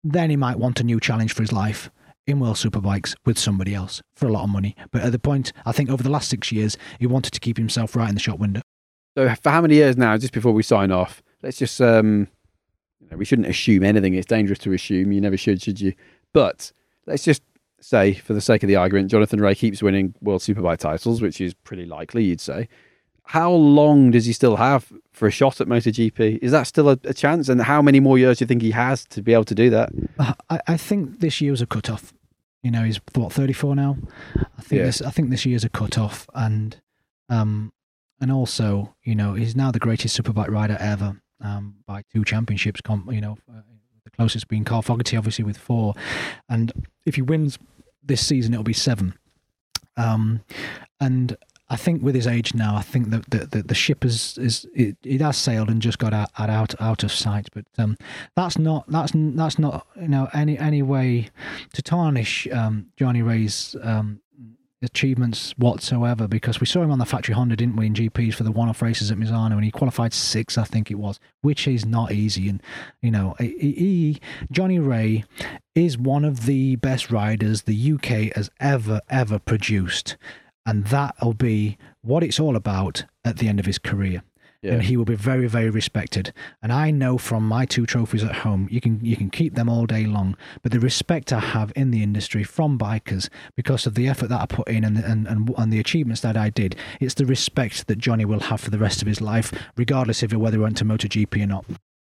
then 0.03 0.29
he 0.29 0.35
might 0.37 0.57
want 0.59 0.79
a 0.79 0.83
new 0.83 0.99
challenge 0.99 1.33
for 1.33 1.43
his 1.43 1.51
life 1.51 1.89
in 2.27 2.39
World 2.39 2.55
Superbikes 2.55 3.15
with 3.25 3.37
somebody 3.37 3.73
else 3.73 4.01
for 4.15 4.27
a 4.27 4.31
lot 4.31 4.43
of 4.43 4.49
money. 4.49 4.75
But 4.91 5.03
at 5.03 5.11
the 5.11 5.19
point, 5.19 5.53
I 5.65 5.71
think 5.71 5.89
over 5.89 6.03
the 6.03 6.09
last 6.09 6.29
six 6.29 6.51
years, 6.51 6.77
he 6.99 7.07
wanted 7.07 7.33
to 7.33 7.39
keep 7.39 7.57
himself 7.57 7.95
right 7.95 8.09
in 8.09 8.15
the 8.15 8.21
shop 8.21 8.39
window. 8.39 8.61
So 9.17 9.33
for 9.35 9.49
how 9.49 9.61
many 9.61 9.75
years 9.75 9.97
now? 9.97 10.17
Just 10.17 10.33
before 10.33 10.51
we 10.51 10.63
sign 10.63 10.91
off, 10.91 11.21
let's 11.41 11.57
just 11.57 11.79
um, 11.79 12.27
you 12.99 13.07
know, 13.09 13.17
we 13.17 13.25
shouldn't 13.25 13.47
assume 13.47 13.83
anything. 13.83 14.13
It's 14.13 14.25
dangerous 14.25 14.59
to 14.59 14.73
assume. 14.73 15.11
You 15.11 15.21
never 15.21 15.37
should, 15.37 15.61
should 15.61 15.79
you? 15.79 15.93
But 16.33 16.71
let's 17.05 17.23
just 17.23 17.43
say, 17.79 18.13
for 18.13 18.33
the 18.33 18.41
sake 18.41 18.63
of 18.63 18.67
the 18.67 18.75
argument, 18.75 19.11
Jonathan 19.11 19.41
Rea 19.41 19.55
keeps 19.55 19.83
winning 19.83 20.15
World 20.21 20.41
Superbike 20.41 20.79
titles, 20.79 21.21
which 21.21 21.39
is 21.39 21.53
pretty 21.53 21.85
likely, 21.85 22.23
you'd 22.23 22.41
say. 22.41 22.67
How 23.27 23.51
long 23.51 24.11
does 24.11 24.25
he 24.25 24.33
still 24.33 24.55
have 24.57 24.91
for 25.11 25.27
a 25.27 25.31
shot 25.31 25.59
at 25.59 25.67
MotoGP? 25.67 26.39
Is 26.41 26.51
that 26.51 26.63
still 26.63 26.89
a, 26.89 26.99
a 27.05 27.13
chance? 27.13 27.49
And 27.49 27.61
how 27.61 27.81
many 27.81 27.99
more 27.99 28.17
years 28.17 28.37
do 28.37 28.43
you 28.43 28.47
think 28.47 28.61
he 28.61 28.71
has 28.71 29.05
to 29.05 29.21
be 29.21 29.33
able 29.33 29.45
to 29.45 29.55
do 29.55 29.69
that? 29.71 29.89
I, 30.49 30.59
I 30.67 30.77
think 30.77 31.19
this 31.19 31.41
year 31.41 31.49
year's 31.49 31.61
a 31.61 31.65
cut 31.65 31.89
off. 31.89 32.13
You 32.63 32.71
know, 32.71 32.83
he's 32.83 32.99
what 33.13 33.31
thirty 33.33 33.53
four 33.53 33.75
now. 33.75 33.97
I 34.57 34.61
think 34.61 34.79
Yeah. 34.79 34.85
this 34.85 35.01
I 35.01 35.09
think 35.11 35.29
this 35.29 35.45
year's 35.45 35.63
a 35.63 35.69
cut 35.69 35.97
off, 35.97 36.27
and 36.33 36.79
um, 37.29 37.71
and 38.19 38.31
also 38.31 38.95
you 39.03 39.15
know 39.15 39.33
he's 39.33 39.55
now 39.55 39.71
the 39.71 39.79
greatest 39.79 40.19
superbike 40.19 40.49
rider 40.49 40.77
ever 40.79 41.21
um, 41.41 41.75
by 41.85 42.03
two 42.13 42.23
championships. 42.23 42.81
You 42.87 43.21
know, 43.21 43.37
uh, 43.49 43.61
the 44.03 44.11
closest 44.11 44.47
being 44.47 44.63
Carl 44.63 44.81
Fogarty, 44.81 45.15
obviously 45.17 45.43
with 45.45 45.57
four, 45.57 45.93
and 46.49 46.71
if 47.05 47.15
he 47.15 47.21
wins 47.21 47.59
this 48.03 48.25
season, 48.25 48.53
it'll 48.53 48.63
be 48.63 48.73
seven. 48.73 49.13
Um, 49.97 50.41
and 50.99 51.37
I 51.67 51.77
think 51.77 52.03
with 52.03 52.13
his 52.13 52.27
age 52.27 52.53
now, 52.53 52.75
I 52.75 52.83
think 52.83 53.09
that 53.09 53.29
the, 53.29 53.45
the, 53.47 53.63
the 53.63 53.75
ship 53.75 54.05
is 54.05 54.37
is 54.37 54.67
it, 54.73 54.97
it 55.03 55.21
has 55.21 55.37
sailed 55.37 55.69
and 55.69 55.81
just 55.81 55.97
got 55.97 56.13
out 56.13 56.29
out, 56.37 56.79
out 56.79 57.03
of 57.03 57.11
sight. 57.11 57.47
But 57.53 57.65
um, 57.77 57.97
that's 58.35 58.57
not 58.57 58.85
that's 58.87 59.13
that's 59.15 59.57
not 59.57 59.87
you 59.99 60.07
know 60.07 60.29
any 60.33 60.57
any 60.59 60.83
way 60.83 61.29
to 61.73 61.81
tarnish 61.81 62.47
um, 62.51 62.87
Johnny 62.97 63.23
Rea's 63.23 63.75
um, 63.81 64.21
achievements 64.85 65.53
whatsoever 65.57 66.27
because 66.27 66.59
we 66.59 66.67
saw 66.67 66.81
him 66.81 66.91
on 66.91 66.99
the 66.99 67.05
factory 67.05 67.33
Honda, 67.33 67.55
didn't 67.55 67.75
we, 67.75 67.87
in 67.87 67.93
GPs 67.93 68.35
for 68.35 68.43
the 68.43 68.51
one-off 68.51 68.81
races 68.81 69.11
at 69.11 69.17
Misano, 69.17 69.53
and 69.53 69.63
he 69.63 69.71
qualified 69.71 70.13
six, 70.13 70.57
I 70.57 70.63
think 70.63 70.91
it 70.91 70.95
was, 70.95 71.19
which 71.41 71.67
is 71.67 71.85
not 71.85 72.11
easy. 72.11 72.47
And 72.47 72.61
you 73.01 73.11
know, 73.11 73.35
he 73.39 74.21
Johnny 74.51 74.79
Ray 74.79 75.25
is 75.73 75.97
one 75.97 76.23
of 76.23 76.45
the 76.45 76.75
best 76.77 77.11
riders 77.11 77.63
the 77.63 77.93
UK 77.93 78.35
has 78.35 78.49
ever 78.59 79.01
ever 79.09 79.39
produced, 79.39 80.15
and 80.65 80.85
that'll 80.87 81.33
be 81.33 81.77
what 82.01 82.23
it's 82.23 82.39
all 82.39 82.55
about 82.55 83.05
at 83.23 83.37
the 83.37 83.47
end 83.47 83.59
of 83.59 83.65
his 83.65 83.77
career 83.77 84.23
Yeah. 84.61 84.73
and 84.73 84.83
he 84.83 84.97
will 84.97 85.05
be 85.05 85.15
very, 85.15 85.47
very 85.47 85.69
respected. 85.69 86.33
And 86.63 86.71
I 86.73 86.89
know 86.91 87.17
from 87.19 87.47
my 87.47 87.65
two 87.65 87.85
trophies 87.85 88.23
at 88.23 88.37
home, 88.37 88.67
you 88.71 88.81
can 88.81 88.99
you 89.05 89.15
can 89.15 89.29
keep 89.29 89.53
them 89.55 89.69
all 89.69 89.85
day 89.85 90.05
long, 90.05 90.35
but 90.63 90.71
the 90.71 90.79
respect 90.79 91.31
I 91.31 91.39
have 91.39 91.71
in 91.75 91.91
the 91.91 92.01
industry 92.01 92.43
from 92.43 92.77
bikers 92.79 93.29
because 93.55 93.85
of 93.85 93.93
the 93.93 94.07
effort 94.07 94.29
that 94.29 94.41
I 94.41 94.45
put 94.47 94.67
in 94.67 94.83
and 94.83 94.97
and 94.97 95.27
and, 95.27 95.53
and 95.57 95.71
the 95.73 95.79
achievements 95.79 96.21
that 96.21 96.35
I 96.35 96.49
did, 96.49 96.75
it's 96.99 97.13
the 97.15 97.25
respect 97.27 97.85
that 97.87 97.99
Johnny 97.99 98.25
will 98.25 98.39
have 98.49 98.59
for 98.61 98.71
the 98.71 98.79
rest 98.79 99.01
of 99.03 99.07
his 99.07 99.21
life, 99.21 99.51
regardless 99.77 100.23
of 100.23 100.31
whether 100.33 100.57
he 100.57 100.63
went 100.63 100.77
to 100.77 100.85
MotoGP 100.85 101.43
or 101.43 101.47
not. 101.47 101.65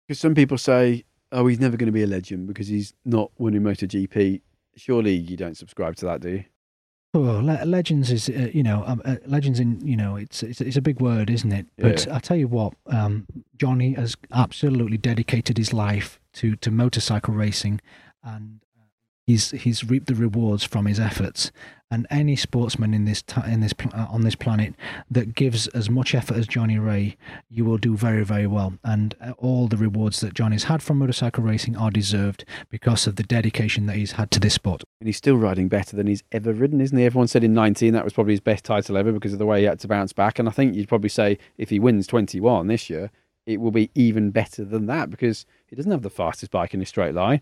Because 0.09 0.21
some 0.21 0.35
people 0.35 0.57
say, 0.57 1.05
oh, 1.33 1.47
he's 1.49 1.61
never 1.61 1.77
going 1.77 1.89
to 1.93 1.99
be 2.01 2.05
a 2.05 2.07
legend 2.07 2.47
because 2.47 2.69
he's 2.69 2.95
not 3.05 3.31
winning 3.39 3.63
MotoGP. 3.63 4.41
Surely 4.77 5.15
you 5.15 5.37
don't 5.37 5.57
subscribe 5.57 5.97
to 5.97 6.05
that, 6.07 6.21
do 6.21 6.31
you? 6.31 6.45
Oh, 7.17 7.41
le- 7.43 7.64
legends 7.64 8.11
is 8.11 8.29
uh, 8.29 8.51
you 8.53 8.62
know 8.62 8.85
um, 8.87 9.01
uh, 9.07 9.17
legends 9.27 9.59
in 9.59 9.81
you 9.87 9.97
know 9.97 10.17
it's, 10.17 10.43
it's 10.43 10.61
it's 10.61 10.77
a 10.77 10.83
big 10.83 11.01
word, 11.01 11.31
isn't 11.31 11.51
it? 11.51 11.67
But 11.79 12.05
Yeah. 12.07 12.17
I 12.17 12.19
tell 12.19 12.37
you 12.37 12.47
what, 12.47 12.75
um, 12.89 13.27
Johnny 13.57 13.95
has 13.95 14.17
absolutely 14.33 14.99
dedicated 14.99 15.57
his 15.57 15.73
life 15.73 16.21
to 16.35 16.57
to 16.57 16.71
motorcycle 16.71 17.33
racing, 17.33 17.81
and 18.23 18.61
uh, 18.79 18.85
he's 19.27 19.53
he's 19.53 19.83
reaped 19.83 20.09
the 20.09 20.14
rewards 20.14 20.62
from 20.64 20.85
his 20.85 21.01
efforts. 21.01 21.51
And 21.91 22.07
any 22.11 22.34
sportsman 22.34 22.95
in 22.95 23.05
this 23.05 23.22
ti 23.22 23.41
in 23.47 23.61
this 23.61 23.72
pl- 23.72 23.93
uh, 23.95 24.07
on 24.11 24.22
this 24.22 24.34
planet 24.34 24.74
that 25.09 25.34
gives 25.34 25.68
as 25.68 25.89
much 25.89 26.16
effort 26.16 26.37
as 26.37 26.49
Johnny 26.49 26.78
Rea, 26.78 27.16
you 27.49 27.64
will 27.64 27.78
do 27.78 27.97
very 27.97 28.24
very 28.24 28.47
well. 28.47 28.74
And 28.82 29.14
uh, 29.20 29.32
all 29.39 29.68
the 29.68 29.76
rewards 29.76 30.20
that 30.20 30.34
Johnny's 30.34 30.64
had 30.64 30.82
from 30.82 30.99
motorcycle 30.99 31.45
racing 31.45 31.76
are 31.76 31.93
deserved 31.93 32.45
because 32.70 33.07
of 33.07 33.16
the 33.16 33.22
dedication 33.22 33.87
that 33.87 33.97
he's 33.97 34.12
had 34.12 34.32
to 34.32 34.41
this 34.41 34.55
sport. 34.55 34.82
And 35.01 35.07
he's 35.07 35.16
still 35.16 35.37
riding 35.37 35.68
better 35.68 35.95
than 35.97 36.09
he's 36.09 36.24
ever 36.32 36.53
ridden, 36.53 36.80
isn't 36.80 36.99
he? 36.99 37.05
Everyone 37.05 37.28
said 37.28 37.45
in 37.45 37.55
19 37.55 37.93
that 37.93 38.05
was 38.05 38.12
probably 38.12 38.32
his 38.32 38.41
best 38.41 38.64
title 38.64 38.97
ever 38.97 39.12
because 39.12 39.32
of 39.32 39.39
the 39.39 39.47
way 39.47 39.61
he 39.61 39.66
had 39.66 39.78
to 39.80 39.89
bounce 39.89 40.12
back. 40.12 40.39
And 40.41 40.49
I 40.49 40.53
think 40.53 40.74
you'd 40.74 40.89
probably 40.89 41.09
say 41.09 41.39
if 41.57 41.70
he 41.70 41.78
wins 41.78 42.09
21 42.09 42.66
this 42.66 42.91
year, 42.91 43.11
it 43.47 43.61
will 43.61 43.70
be 43.70 43.91
even 43.95 44.32
better 44.32 44.64
than 44.64 44.87
that 44.87 45.09
because 45.09 45.47
he 45.66 45.76
doesn't 45.76 45.93
have 45.93 46.03
the 46.03 46.11
fastest 46.11 46.51
bike 46.51 46.74
in 46.74 46.82
a 46.82 46.87
straight 46.87 47.14
line. 47.14 47.41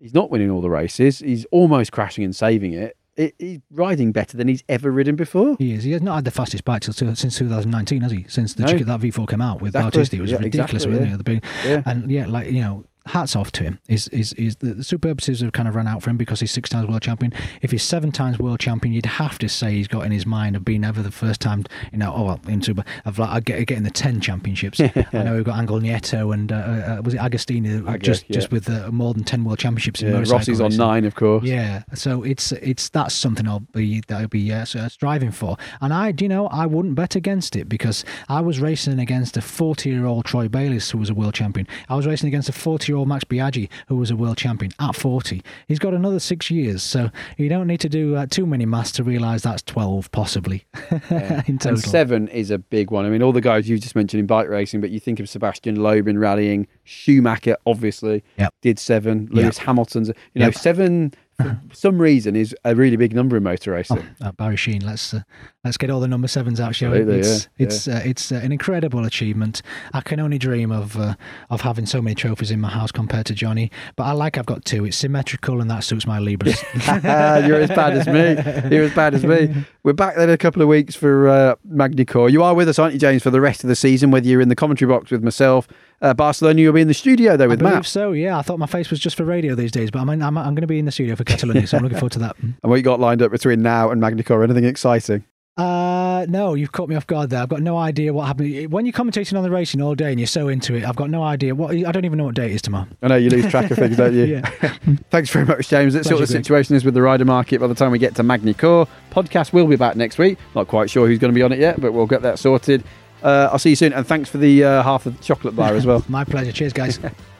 He's 0.00 0.14
not 0.14 0.30
winning 0.30 0.50
all 0.50 0.62
the 0.62 0.70
races. 0.70 1.18
He's 1.18 1.44
almost 1.46 1.92
crashing 1.92 2.24
and 2.24 2.34
saving 2.34 2.72
it. 2.72 2.96
He's 3.38 3.60
riding 3.70 4.12
better 4.12 4.36
than 4.36 4.48
he's 4.48 4.64
ever 4.68 4.90
ridden 4.90 5.16
before. 5.16 5.56
He 5.58 5.72
is. 5.72 5.84
He 5.84 5.92
has 5.92 6.02
not 6.02 6.16
had 6.16 6.24
the 6.24 6.30
fastest 6.30 6.64
bike 6.64 6.82
till, 6.82 6.94
till- 6.94 7.14
since 7.16 7.38
2019, 7.38 8.02
has 8.02 8.12
he? 8.12 8.24
Since 8.28 8.54
the 8.54 8.62
No. 8.62 8.68
chicken 8.68 8.86
that 8.86 9.00
V4 9.00 9.28
came 9.28 9.40
out 9.40 9.60
with 9.60 9.70
Exactly. 9.74 9.90
Bautista, 9.90 10.16
it 10.16 10.20
was 10.20 10.30
Yeah, 10.30 10.36
ridiculous, 10.38 10.84
exactly, 10.84 10.90
wasn't 11.06 11.28
yeah. 11.28 11.34
it? 11.36 11.44
Yeah. 11.64 11.82
And 11.90 12.10
yeah, 12.10 12.26
like 12.26 12.50
you 12.50 12.60
know, 12.60 12.84
hats 13.06 13.36
off 13.36 13.52
to 13.52 13.64
him. 13.64 13.78
Is 13.88 14.08
is 14.08 14.32
is 14.34 14.56
the, 14.56 14.74
the 14.74 14.84
superlatives 14.84 15.40
have 15.40 15.52
kind 15.52 15.68
of 15.68 15.74
run 15.74 15.86
out 15.86 16.02
for 16.02 16.10
him 16.10 16.16
because 16.16 16.40
he's 16.40 16.50
six 16.50 16.70
times 16.70 16.88
world 16.88 17.02
champion. 17.02 17.32
If 17.62 17.70
he's 17.70 17.82
seven 17.82 18.12
times 18.12 18.38
world 18.38 18.60
champion, 18.60 18.94
you'd 18.94 19.06
have 19.06 19.38
to 19.38 19.48
say 19.48 19.72
he's 19.72 19.88
got 19.88 20.06
in 20.06 20.12
his 20.12 20.26
mind 20.26 20.56
of 20.56 20.64
being 20.64 20.84
ever 20.84 21.02
the 21.02 21.10
first 21.10 21.40
time, 21.40 21.64
you 21.92 21.98
know, 21.98 22.12
oh 22.14 22.24
well, 22.24 22.40
in 22.48 22.62
super 22.62 22.84
of 23.04 23.18
like 23.18 23.30
uh, 23.30 23.40
get- 23.40 23.66
getting 23.66 23.84
the 23.84 23.90
ten 23.90 24.20
championships. 24.20 24.80
I 25.12 25.22
know 25.22 25.34
we've 25.34 25.44
got 25.44 25.58
Angel 25.60 25.80
Nieto 25.80 26.32
and 26.32 26.50
uh, 26.50 26.56
uh, 26.56 27.02
was 27.04 27.14
it 27.14 27.20
Agostini 27.20 27.86
uh, 27.86 27.98
just 27.98 28.24
yeah. 28.28 28.34
just 28.34 28.50
with 28.50 28.68
uh, 28.68 28.90
more 28.90 29.12
than 29.12 29.24
ten 29.24 29.44
world 29.44 29.58
championships 29.58 30.02
in 30.02 30.08
Yeah, 30.08 30.20
Rossi's 30.20 30.60
on 30.60 30.76
nine, 30.76 31.04
of 31.04 31.14
course. 31.14 31.44
Yeah, 31.44 31.82
so 31.94 32.22
it's 32.22 32.52
it's 32.52 32.88
that's 32.88 33.14
something 33.14 33.46
I'll 33.46 33.60
be 33.60 34.02
that 34.08 34.20
I'll 34.20 34.28
be 34.28 34.50
uh, 34.52 34.64
striving 34.64 35.30
for, 35.30 35.56
and 35.80 35.92
I, 35.92 36.12
do 36.12 36.24
you 36.24 36.28
know, 36.28 36.46
I 36.48 36.66
wouldn't 36.66 36.94
bet 36.94 37.16
against 37.16 37.56
it 37.56 37.68
because 37.68 38.04
I 38.28 38.40
was 38.40 38.60
racing 38.60 38.98
against 38.98 39.36
a 39.36 39.42
forty-year-old 39.42 40.24
Troy 40.24 40.48
Bayliss 40.48 40.90
who 40.90 40.98
was 40.98 41.10
a 41.10 41.14
world 41.14 41.34
champion. 41.34 41.66
I 41.88 41.96
was 41.96 42.06
racing 42.06 42.28
against 42.28 42.48
a 42.48 42.52
forty-year-old 42.94 43.08
Max 43.08 43.24
Biaggi 43.24 43.68
who 43.88 43.96
was 43.96 44.10
a 44.10 44.16
world 44.16 44.36
champion 44.36 44.70
at 44.78 44.94
forty. 44.94 45.42
He's 45.68 45.78
got 45.78 45.94
another 45.94 46.20
six 46.20 46.50
years, 46.50 46.82
so 46.82 47.10
you 47.36 47.48
don't 47.48 47.66
need 47.66 47.80
to 47.80 47.88
do 47.88 48.14
uh, 48.16 48.26
too 48.26 48.46
many 48.46 48.66
maths 48.66 48.92
to 48.92 49.02
realise 49.04 49.42
that's 49.42 49.62
twelve 49.62 50.10
possibly 50.12 50.64
in 51.10 51.58
total. 51.58 51.70
And 51.70 51.80
seven 51.80 52.28
is 52.28 52.50
a 52.50 52.58
big 52.58 52.90
one. 52.90 53.04
I 53.04 53.10
mean, 53.10 53.22
all 53.22 53.32
the 53.32 53.40
guys 53.40 53.68
you 53.68 53.78
just 53.78 53.96
mentioned 53.96 54.20
in 54.20 54.26
bike 54.26 54.48
racing, 54.48 54.80
but 54.80 54.90
you 54.90 55.00
think 55.00 55.18
of 55.20 55.28
Sebastian 55.28 55.76
Loeb 55.76 56.06
in 56.08 56.18
rallying, 56.18 56.66
Schumacher, 56.84 57.56
obviously, 57.66 58.22
Yep. 58.38 58.54
did 58.62 58.78
seven. 58.78 59.28
Lewis 59.30 59.58
Hamilton's, 59.58 60.08
you 60.08 60.40
know, 60.40 60.46
Yep. 60.46 60.54
seven 60.54 61.12
for 61.38 61.58
some 61.72 62.00
reason 62.00 62.36
is 62.36 62.54
a 62.64 62.74
really 62.74 62.96
big 62.96 63.14
number 63.14 63.36
in 63.36 63.42
motor 63.42 63.72
racing. 63.72 64.04
uh, 64.20 64.32
Barry 64.32 64.56
Sheene. 64.56 64.82
Let's 64.84 65.12
uh, 65.14 65.20
let's 65.64 65.76
get 65.76 65.90
all 65.90 66.00
the 66.00 66.08
number 66.08 66.28
sevens 66.28 66.60
out, 66.60 66.74
shall 66.74 66.92
we? 66.92 66.98
It's 67.00 67.48
yeah, 67.56 67.66
it's 67.66 67.88
Uh, 67.88 68.02
it's 68.04 68.32
uh, 68.32 68.36
an 68.36 68.52
incredible 68.52 69.04
achievement. 69.04 69.62
I 69.92 70.00
can 70.00 70.20
only 70.20 70.38
dream 70.38 70.70
of 70.70 70.96
uh, 70.98 71.14
of 71.50 71.62
having 71.62 71.86
so 71.86 72.00
many 72.00 72.14
trophies 72.14 72.50
in 72.50 72.60
my 72.60 72.70
house 72.70 72.92
compared 72.92 73.26
to 73.26 73.34
Johnny. 73.34 73.70
But 73.96 74.04
I 74.04 74.12
like 74.12 74.38
I've 74.38 74.46
got 74.46 74.64
two. 74.64 74.84
It's 74.84 74.96
symmetrical, 74.96 75.60
and 75.60 75.70
that 75.70 75.84
suits 75.84 76.06
my 76.06 76.18
Libras. 76.18 76.62
You're 76.86 77.60
as 77.60 77.68
bad 77.70 77.94
as 77.94 78.06
me. 78.06 78.70
You're 78.76 78.84
as 78.84 78.94
bad 78.94 79.14
as 79.14 79.24
me. 79.24 79.64
We're 79.82 79.92
back 79.92 80.16
then 80.16 80.28
in 80.28 80.34
a 80.34 80.38
couple 80.38 80.62
of 80.62 80.68
weeks 80.68 80.94
for 80.94 81.28
uh, 81.28 81.56
Magny-Cours. 81.64 82.32
You 82.32 82.42
are 82.42 82.54
with 82.54 82.68
us, 82.68 82.78
aren't 82.78 82.94
you, 82.94 83.00
James, 83.00 83.22
for 83.22 83.30
the 83.30 83.40
rest 83.40 83.62
of 83.64 83.68
the 83.68 83.76
season, 83.76 84.10
whether 84.10 84.26
you're 84.26 84.40
in 84.40 84.48
the 84.48 84.56
commentary 84.56 84.88
box 84.90 85.10
with 85.10 85.22
myself, 85.22 85.68
uh, 86.02 86.14
Barcelona, 86.14 86.60
you'll 86.60 86.72
be 86.72 86.80
in 86.80 86.88
the 86.88 86.94
studio 86.94 87.36
though 87.36 87.44
I 87.44 87.48
with 87.48 87.58
believe 87.60 87.74
Matt. 87.74 87.86
so. 87.86 88.12
Yeah, 88.12 88.38
I 88.38 88.42
thought 88.42 88.58
my 88.58 88.66
face 88.66 88.90
was 88.90 89.00
just 89.00 89.16
for 89.16 89.24
radio 89.24 89.54
these 89.54 89.72
days, 89.72 89.90
but 89.90 90.00
I'm 90.00 90.08
I'm, 90.10 90.22
I'm 90.38 90.54
going 90.54 90.56
to 90.62 90.66
be 90.66 90.78
in 90.78 90.84
the 90.84 90.92
studio 90.92 91.16
for 91.16 91.24
Catalonia, 91.24 91.66
so 91.66 91.76
I'm 91.78 91.82
looking 91.82 91.98
forward 92.00 92.12
to 92.12 92.18
that. 92.20 92.36
And 92.38 92.54
what 92.62 92.76
you 92.76 92.82
got 92.82 93.00
lined 93.00 93.22
up 93.22 93.30
between 93.30 93.62
now 93.62 93.90
and 93.90 94.00
Magny-Cours? 94.00 94.44
Anything 94.44 94.64
exciting? 94.64 95.24
Uh, 95.56 96.26
no, 96.28 96.54
you've 96.54 96.72
caught 96.72 96.88
me 96.88 96.96
off 96.96 97.06
guard 97.06 97.30
there. 97.30 97.40
I've 97.40 97.48
got 97.48 97.62
no 97.62 97.78
idea 97.78 98.12
what 98.12 98.26
happened. 98.26 98.72
When 98.72 98.86
you're 98.86 98.92
commentating 98.92 99.36
on 99.36 99.44
the 99.44 99.50
racing 99.52 99.80
all 99.80 99.94
day 99.94 100.10
and 100.10 100.18
you're 100.18 100.26
so 100.26 100.48
into 100.48 100.74
it, 100.74 100.84
I've 100.84 100.96
got 100.96 101.10
no 101.10 101.22
idea 101.22 101.54
what. 101.54 101.70
I 101.76 101.92
don't 101.92 102.04
even 102.04 102.18
know 102.18 102.24
what 102.24 102.34
day 102.34 102.46
it 102.46 102.52
is 102.52 102.62
tomorrow. 102.62 102.88
I 103.04 103.06
know 103.06 103.14
you 103.16 103.30
lose 103.30 103.46
track 103.46 103.70
of 103.70 103.78
things, 103.78 103.96
don't 103.96 104.14
you? 104.14 104.24
Yeah. 104.24 104.40
Thanks 105.10 105.30
very 105.30 105.44
much, 105.44 105.68
James. 105.68 105.94
Let's 105.94 106.10
what 106.10 106.18
the 106.18 106.26
situation 106.26 106.74
is 106.74 106.84
with 106.84 106.94
the 106.94 107.02
rider 107.02 107.24
market 107.24 107.60
by 107.60 107.68
the 107.68 107.74
time 107.74 107.92
we 107.92 108.00
get 108.00 108.16
to 108.16 108.24
Magny-Cours. 108.24 108.88
Podcast 109.12 109.52
will 109.52 109.68
be 109.68 109.76
back 109.76 109.94
next 109.94 110.18
week. 110.18 110.38
Not 110.56 110.66
quite 110.66 110.90
sure 110.90 111.06
who's 111.06 111.20
going 111.20 111.32
to 111.32 111.34
be 111.36 111.42
on 111.42 111.52
it 111.52 111.60
yet, 111.60 111.80
but 111.80 111.92
we'll 111.92 112.06
get 112.06 112.22
that 112.22 112.40
sorted. 112.40 112.82
Uh, 113.24 113.48
I'll 113.50 113.58
see 113.58 113.70
you 113.70 113.76
soon, 113.76 113.94
and 113.94 114.06
thanks 114.06 114.28
for 114.28 114.36
the 114.36 114.62
uh, 114.62 114.82
half 114.82 115.06
of 115.06 115.16
the 115.16 115.24
chocolate 115.24 115.56
bar 115.56 115.74
as 115.74 115.86
well. 115.86 116.04
My 116.08 116.24
pleasure. 116.24 116.52
Cheers, 116.52 116.74
guys. 116.74 116.98
Imagine 116.98 117.14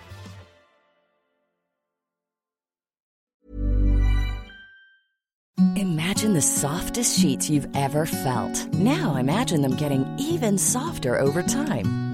Imagine 5.77 6.35
the 6.35 6.43
softest 6.43 7.19
sheets 7.21 7.51
you've 7.51 7.69
ever 7.77 8.07
felt. 8.07 8.73
Now 8.73 9.17
imagine 9.17 9.63
them 9.63 9.77
getting 9.77 10.07
even 10.19 10.57
softer 10.57 11.19
over 11.19 11.43
time. 11.43 12.14